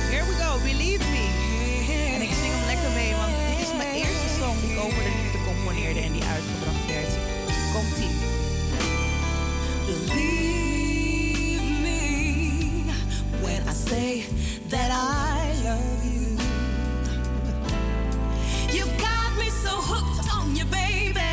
[0.09, 1.25] Here we go, Believe Me.
[2.15, 5.03] En ik zing hem lekker mee, want dit is mijn eerste song die ik over
[5.03, 7.09] de liefde componeerde en die uitgebracht werd.
[7.73, 8.09] Komt-ie.
[9.85, 12.01] Believe me
[13.41, 14.23] when I say
[14.69, 16.37] that I love you.
[18.73, 19.10] You've got me
[19.63, 21.31] so hooked on you, baby.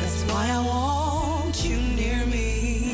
[0.00, 2.92] That's why I want you near me.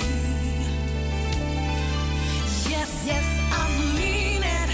[2.73, 3.27] Yes, yes,
[3.63, 3.65] I
[3.99, 4.71] mean it.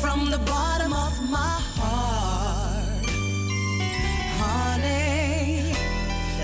[0.00, 3.06] From the bottom of my heart,
[4.40, 5.74] honey.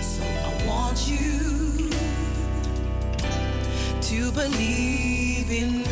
[0.03, 1.91] So I want you
[4.09, 5.92] to believe in me.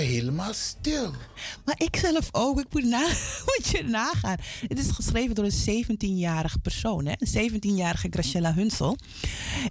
[0.00, 1.12] ben helemaal stil.
[1.64, 2.60] Maar ik zelf ook.
[2.60, 3.00] Ik moet, na,
[3.48, 4.36] moet je nagaan.
[4.68, 7.06] Het is geschreven door een 17-jarige persoon.
[7.06, 7.12] Hè?
[7.18, 8.96] Een 17-jarige Graciela Hunsel.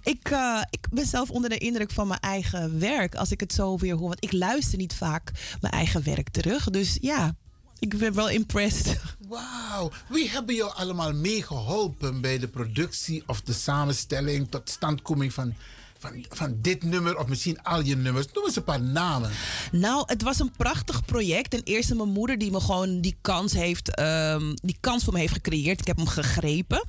[0.02, 3.14] Ik, eh, ik ben zelf onder de indruk van mijn eigen werk.
[3.14, 4.08] Als ik het zo weer hoor.
[4.08, 6.70] Want ik luister niet vaak mijn eigen werk terug.
[6.70, 7.34] Dus ja,
[7.78, 9.00] ik ben wel impressed.
[9.28, 15.54] Wauw, wie hebben jou allemaal meegeholpen bij de productie of de samenstelling tot standkoming van,
[16.00, 18.26] van, van dit nummer of misschien al je nummers?
[18.32, 19.30] Noem eens een paar namen.
[19.72, 21.50] Nou, het was een prachtig project.
[21.50, 25.18] Ten eerste mijn moeder die me gewoon die kans, heeft, ehm, die kans voor me
[25.18, 25.80] heeft gecreëerd.
[25.80, 26.84] Ik heb hem gegrepen.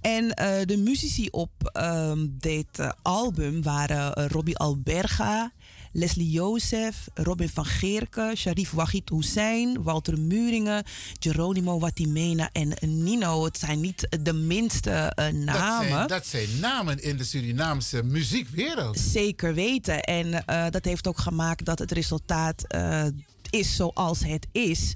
[0.00, 5.52] En eh, de muzici op ehm, dit eh, album waren eh, Robbie Alberga,
[5.96, 10.84] Leslie Joseph, Robin van Geerke, Sharif Wahid Hussein, Walter Muringen,
[11.20, 13.44] Geronimo Watimena en Nino.
[13.44, 15.88] Het zijn niet de minste eh, Dat namen.
[15.88, 18.98] zijn, dat zijn namen in de Surinaamse muziekwereld.
[18.98, 20.02] Zeker weten.
[20.02, 23.04] En eh, dat heeft ook gemaakt dat het resultaat eh,
[23.50, 24.94] is zoals het is.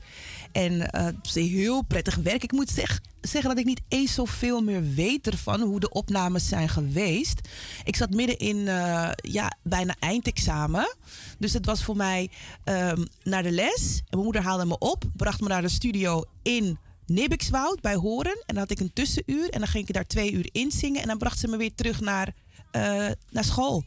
[0.53, 0.91] En
[1.23, 2.43] is heel prettig werk.
[2.43, 6.49] Ik moet zeg, zeggen dat ik niet eens zoveel meer weet ervan hoe de opnames
[6.49, 7.49] zijn geweest.
[7.85, 10.97] Ik zat midden in eh, ja, bijna eindexamen.
[11.39, 12.31] Dus het was voor mij
[12.65, 13.97] ehm, naar de les.
[13.99, 18.33] En mijn moeder haalde me op, bracht me naar de studio in Nibbikswoud bij Horen.
[18.33, 21.03] En dan had ik een tussenuur en dan ging ik daar twee uur in zingen.
[21.03, 22.35] En dan bracht ze me weer terug naar,
[22.71, 23.85] eh, naar school.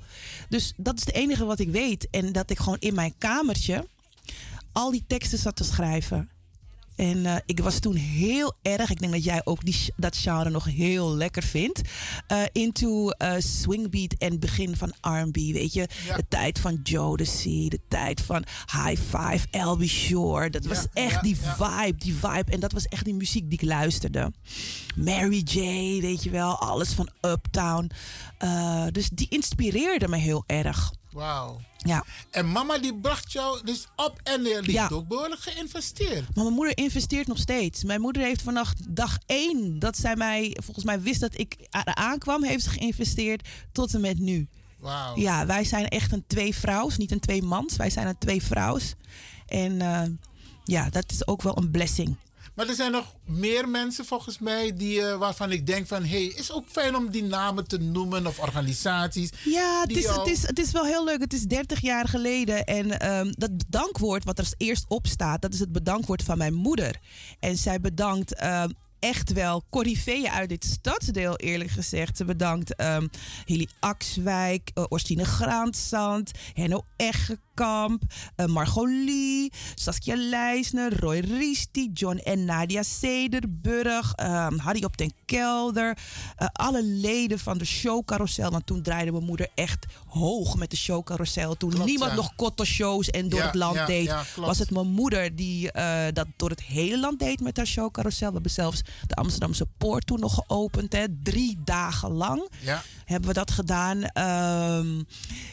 [0.49, 2.07] Dus dat is het enige wat ik weet.
[2.09, 3.87] En dat ik gewoon in mijn kamertje
[4.71, 6.29] al die teksten zat te schrijven.
[6.95, 10.49] En eh, ik was toen heel erg, ik denk dat jij ook die, dat genre
[10.49, 11.81] nog heel lekker vindt.
[12.27, 15.87] eh, into eh, swingbeat en begin van R&B, weet je.
[16.15, 20.49] De tijd van Jodeci, de tijd van High Five, Elby Shore.
[20.49, 22.51] Dat was echt ja, die vibe, die vibe.
[22.51, 24.31] En dat was echt die muziek die ik luisterde.
[24.95, 25.59] Mary J,
[26.01, 27.91] weet je wel, alles van Uptown.
[28.91, 30.91] Dus die inspireerde me heel erg.
[31.13, 31.61] Wauw.
[31.77, 32.05] Ja.
[32.31, 34.89] En mama die bracht jou dus op en die heeft Ja.
[34.91, 36.35] ook behoorlijk geïnvesteerd.
[36.35, 37.83] Maar mijn moeder investeert nog steeds.
[37.83, 42.43] Mijn moeder heeft vanaf dag één dat zij mij, volgens mij wist dat ik aankwam,
[42.43, 44.47] heeft ze geïnvesteerd tot en met nu.
[44.79, 45.17] Wauw.
[45.17, 47.75] Ja, wij zijn echt een twee vrouws, niet een twee mans.
[47.75, 48.93] Wij zijn een twee vrouws.
[49.47, 50.01] En eh,
[50.63, 52.15] ja, dat is ook wel een blessing.
[52.55, 56.03] Maar er zijn nog meer mensen volgens mij die, eh, waarvan ik denk van...
[56.03, 59.29] hé, hey, is ook fijn om die namen te noemen of organisaties.
[59.43, 61.19] Ja, het is, jou- het, is, het is wel heel leuk.
[61.19, 62.63] Het is 30 jaar geleden.
[62.65, 66.37] En ehm, dat bedankwoord wat er als eerst op staat, dat is het bedankwoord van
[66.37, 66.99] mijn moeder.
[67.39, 72.17] En zij bedankt ehm, echt wel corifeeën uit dit stadsdeel, eerlijk gezegd.
[72.17, 73.07] Ze bedankt ehm
[73.45, 77.41] Hilly Axwijk, uh, Orsine Graandzand, Henno Eggekamp,
[78.35, 85.13] eh, Margot Lee, Saskia Leisner, Roy Riesti, John en Nadia Sederburg, ehm, Harry op den
[85.25, 85.97] Kelder.
[86.35, 88.51] eh, alle leden van de showcarousel.
[88.51, 91.57] Want toen draaide mijn moeder echt hoog met de showcarousel.
[91.57, 92.15] Toen Klopt, niemand ja.
[92.17, 92.31] nog
[92.63, 96.27] shows en door Ja, het land ja, deed, was het mijn moeder die eh, dat
[96.37, 98.27] door het hele land deed met haar showcarousel.
[98.27, 100.93] We hebben zelfs de Amsterdamse Poort toen nog geopend.
[100.93, 101.05] Hè.
[101.23, 102.49] Drie dagen lang
[103.05, 104.03] hebben we dat gedaan.
[104.03, 105.01] Ehm,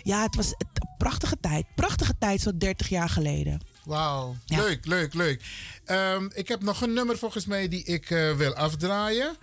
[0.03, 1.65] ja, het was een prachtige tijd.
[1.75, 3.61] Prachtige tijd, zo 30 jaar geleden.
[3.85, 4.57] Wauw, Ja.
[4.59, 5.43] leuk, leuk, leuk.
[5.85, 9.37] Ehm, ik heb nog een nummer volgens mij die ik eh, wil afdraaien.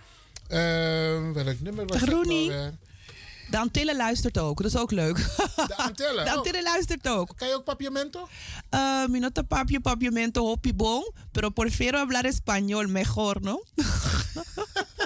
[0.48, 2.50] Ehm, welk nummer was dat Roenie.
[2.50, 2.70] nou?
[3.50, 5.16] De Antillen luistert ook, dat is ook leuk.
[5.16, 6.24] De Antillen?
[6.24, 6.36] De oh.
[6.36, 7.32] Antillen luistert ook.
[7.36, 8.28] Kan je ook papiamento?
[8.74, 13.62] Uh, mi no te papio papiamento hopi bon, pero prefiero hablar español mejor, no?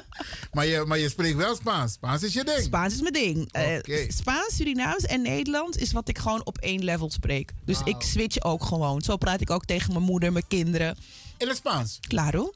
[0.52, 1.92] Maar je, maar je spreekt wel Spaans.
[1.92, 2.62] Spaans is je ding.
[2.62, 3.52] Spaans is mijn ding.
[3.52, 4.10] Eh.
[4.10, 7.52] Spaans, Surinaams en Nederlands is wat ik gewoon op één level spreek.
[7.64, 9.02] Dus ik switch ook gewoon.
[9.02, 10.96] Zo praat ik ook tegen mijn moeder, mijn kinderen.
[11.38, 11.98] In het Spaans?
[12.00, 12.52] Claro.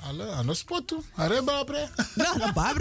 [0.00, 1.00] Alle, aan de spot toe.
[1.14, 1.88] Arre, babre.
[2.14, 2.76] Nou, bab.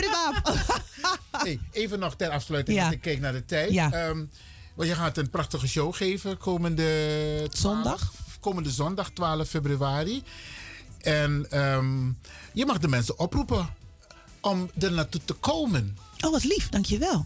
[1.43, 2.83] hey, even nog ter afsluiting, Ja.
[2.83, 3.71] want ik kijk naar de tijd.
[3.71, 3.91] Ja.
[3.91, 4.25] Ehm,
[4.73, 8.13] want je gaat een prachtige show geven komende 12 Zondag?
[8.39, 10.23] Komende zondag, 12 februari.
[11.01, 12.05] En ehm,
[12.53, 13.69] je mag de mensen oproepen
[14.45, 15.97] om er naartoe te komen.
[16.25, 17.25] Oh, wat lief, dankjewel.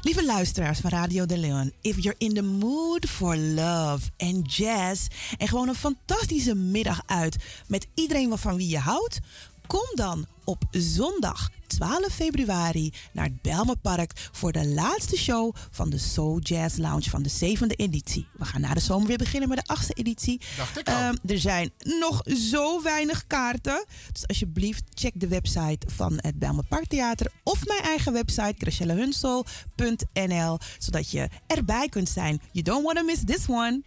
[0.00, 5.06] Lieve luisteraars van Radio de Leon, if you're in the mood for love and jazz
[5.38, 9.18] en gewoon een fantastische middag uit met iedereen van wie je houdt,
[9.66, 15.98] kom dan op zondag 12 februari naar het Belmenpark voor de laatste show van de
[15.98, 18.26] Soul Jazz Lounge van de zevende editie.
[18.32, 20.40] We gaan na de zomer weer beginnen met de achtste editie.
[20.56, 20.94] Dacht ik al.
[20.94, 23.84] Ehm, er zijn nog zo weinig kaarten.
[24.12, 31.10] Dus alsjeblieft, check de website van het Belmer Parktheater of mijn eigen website, gracielahunsel.nl, zodat
[31.10, 32.40] je erbij kunt zijn.
[32.52, 33.82] You don't want to miss this one.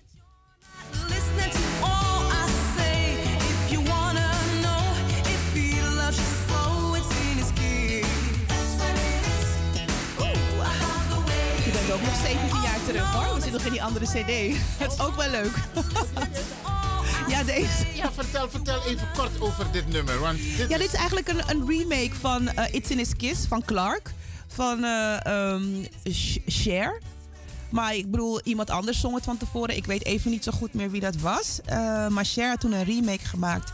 [12.03, 13.35] Nog 17 jaar terug hoor.
[13.35, 14.57] We zitten nog in die andere CD.
[14.77, 15.55] Het is ook wel leuk.
[17.33, 17.85] ja, deze.
[17.95, 20.19] Ja, vertel, vertel even kort over dit nummer.
[20.19, 23.47] Want dit Ja, dit is eigenlijk een, een remake van eh, It's in His Kiss
[23.47, 24.13] van Clark.
[24.47, 25.85] Van eh, ehm,
[26.45, 27.01] Cher.
[27.69, 29.75] Maar ik bedoel, iemand anders zong het van tevoren.
[29.75, 31.59] Ik weet even niet zo goed meer wie dat was.
[31.65, 33.71] Eh, maar Cher had toen een remake gemaakt.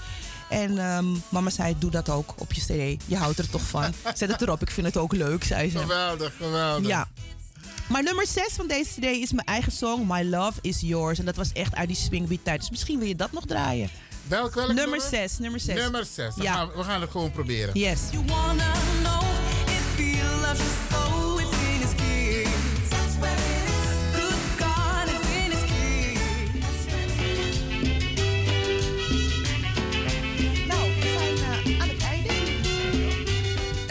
[0.49, 3.03] En ehm, mama zei, doe dat ook op je cd.
[3.05, 3.93] Je houdt er toch van.
[4.13, 5.77] Zet het erop, ik vind het ook leuk, zei ze.
[5.77, 6.87] Geweldig, geweldig.
[6.87, 7.07] Ja.
[7.89, 11.19] Maar nummer 6 van deze CD is mijn eigen song, My Love Is Yours.
[11.19, 12.59] En dat was echt uit die swingbeat tijd.
[12.59, 13.89] Dus misschien wil je dat nog draaien.
[14.27, 15.01] Welk, welk nummer nummer?
[15.09, 15.75] 6, nummer 6.
[15.75, 16.33] Nummer 6.
[16.35, 16.53] Ja.
[16.53, 17.79] Gaan, we- we gaan het gewoon proberen.
[17.79, 17.99] Yes.
[18.11, 19.23] You wanna know
[19.65, 21.28] if you so it's in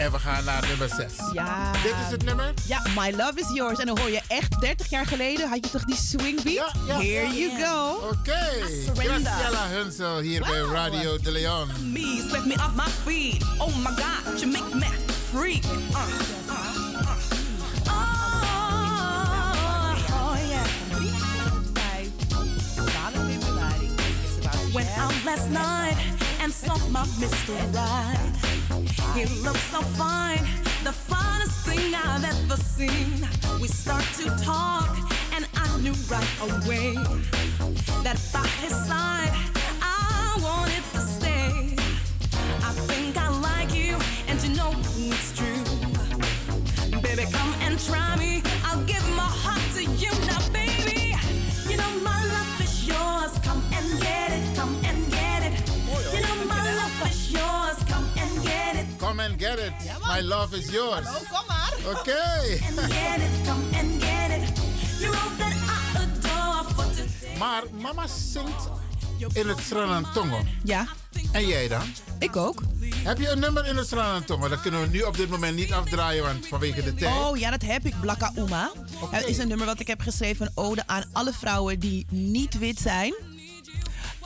[0.09, 1.13] En we gaan naar nummer 6.
[1.33, 1.71] Ja.
[1.71, 2.53] Dit is het nummer?
[2.65, 3.79] Ja, My Love Is Yours.
[3.79, 6.71] En dan hoor je echt 30 jaar geleden had je toch die swingbeat?
[6.87, 8.07] Here you go.
[8.07, 8.67] Oké.
[8.85, 9.31] surrender.
[9.31, 11.69] Graciela Hunsel hier bij Radio de Leon.
[11.91, 13.43] Me, swept me off my feet.
[13.57, 14.87] Oh my God, you make me
[15.31, 15.63] freak.
[15.63, 15.99] Uh, uh,
[16.47, 16.65] uh.
[17.87, 18.33] Oh,
[20.11, 20.65] oh, yeah.
[24.73, 25.97] Went out last night
[26.41, 27.55] and saw my Mr.
[27.73, 28.38] Right.
[29.15, 30.43] He looks so fine,
[30.83, 33.27] the finest thing I've ever seen.
[33.59, 34.95] We start to talk,
[35.33, 36.93] and I knew right away
[38.03, 39.33] that by his side
[39.81, 41.75] I wanted to stay.
[42.63, 45.63] I think I like you, and you know it's true.
[47.01, 48.43] Baby, come and try me.
[48.63, 49.05] I'll give
[59.09, 59.73] Come and get it.
[60.07, 61.05] My love is yours.
[61.05, 61.73] kom maar.
[61.85, 62.21] Oké.
[62.67, 63.47] And get it.
[63.47, 64.59] Come and get it.
[64.99, 67.37] You're all that I adore for today.
[67.37, 68.69] Maar mama zingt
[69.33, 70.43] in het Sranantongo.
[70.63, 70.87] Ja.
[71.31, 71.81] En jij dan?
[72.19, 72.61] Ik ook.
[72.95, 74.47] Heb je een nummer in het Sranantongo?
[74.47, 77.15] Dat kunnen we nu op dit moment niet afdraaien, want vanwege de tijd.
[77.15, 77.99] Oh ja, dat heb ik.
[78.01, 78.71] Blakka Uma.
[79.09, 80.45] Het is een nummer wat ik heb geschreven.
[80.45, 83.13] Een ode aan alle vrouwen die niet wit zijn.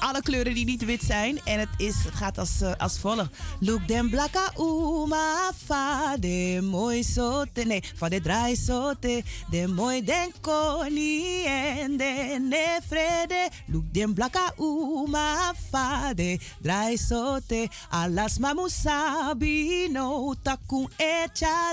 [0.03, 1.39] Alle kleuren die niet wit zijn.
[1.43, 3.29] En het, is, het gaat als, eh, als volgt.
[3.59, 7.63] Look them blakka uma fa de mooi sote.
[7.63, 9.23] Nee, fa de draai sote.
[9.49, 13.49] De mooi den koni en de ne vrede.
[13.67, 17.69] Look them blakka uma fa de draai sote.
[17.89, 20.89] Alas mamusabi no takun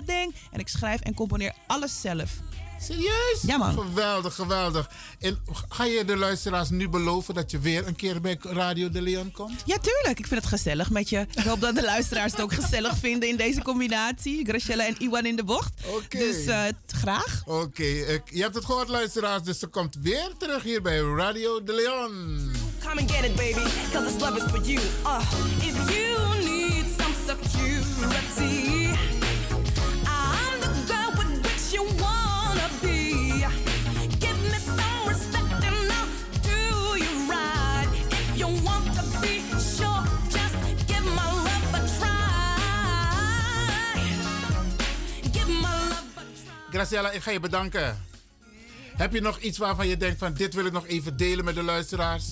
[0.04, 0.34] ding.
[0.52, 2.49] En ik schrijf en componeer alles zelf.
[2.82, 3.38] Serieus?
[3.42, 3.72] Ja, man.
[3.78, 4.90] Geweldig, geweldig.
[5.18, 9.02] En ga je de luisteraars nu beloven dat je weer een keer bij Radio de
[9.02, 9.62] Leon komt?
[9.64, 10.18] Ja, tuurlijk.
[10.18, 11.26] Ik vind het gezellig met je.
[11.34, 14.44] Ik hoop dat de luisteraars het ook gezellig vinden in deze combinatie.
[14.46, 15.72] Graciela en Iwan in de bocht.
[15.86, 16.18] Oké.
[16.18, 17.42] Dus eh, graag.
[17.46, 21.62] Oké, ik- je hebt het gehoord luisteraars, dus ze komt weer terug hier bij Radio
[21.64, 22.50] de Leon.
[22.86, 24.80] Come and get it, baby, cause this love is for you.
[25.04, 25.20] Uh,
[25.58, 28.79] if you need some security,
[46.70, 48.04] Graciela, ik ga je bedanken.
[48.96, 51.54] Heb je nog iets waarvan je denkt van dit wil ik nog even delen met
[51.54, 52.24] de luisteraars?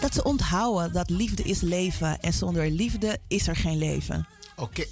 [0.00, 2.20] Dat ze onthouden dat liefde is leven.
[2.20, 4.28] En zonder liefde is er geen leven.
[4.56, 4.84] Oké.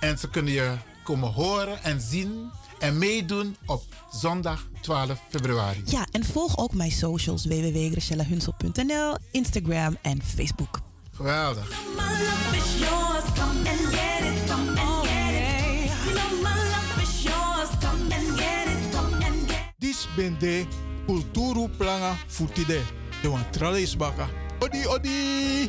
[0.00, 3.82] En ze kunnen je komen horen en zien en meedoen op
[4.12, 5.82] zondag 12 februari.
[5.84, 7.44] Ja, en volg ook mijn socials.
[7.44, 10.80] www.gracielahunsel.nl, Instagram en Facebook.
[11.12, 11.68] Geweldig.
[20.16, 20.36] Get it.
[20.36, 20.66] Dis ben de
[21.06, 22.80] kulturu planga futide.
[23.22, 23.44] De wan
[23.76, 23.96] is.
[24.58, 25.68] Odi odi.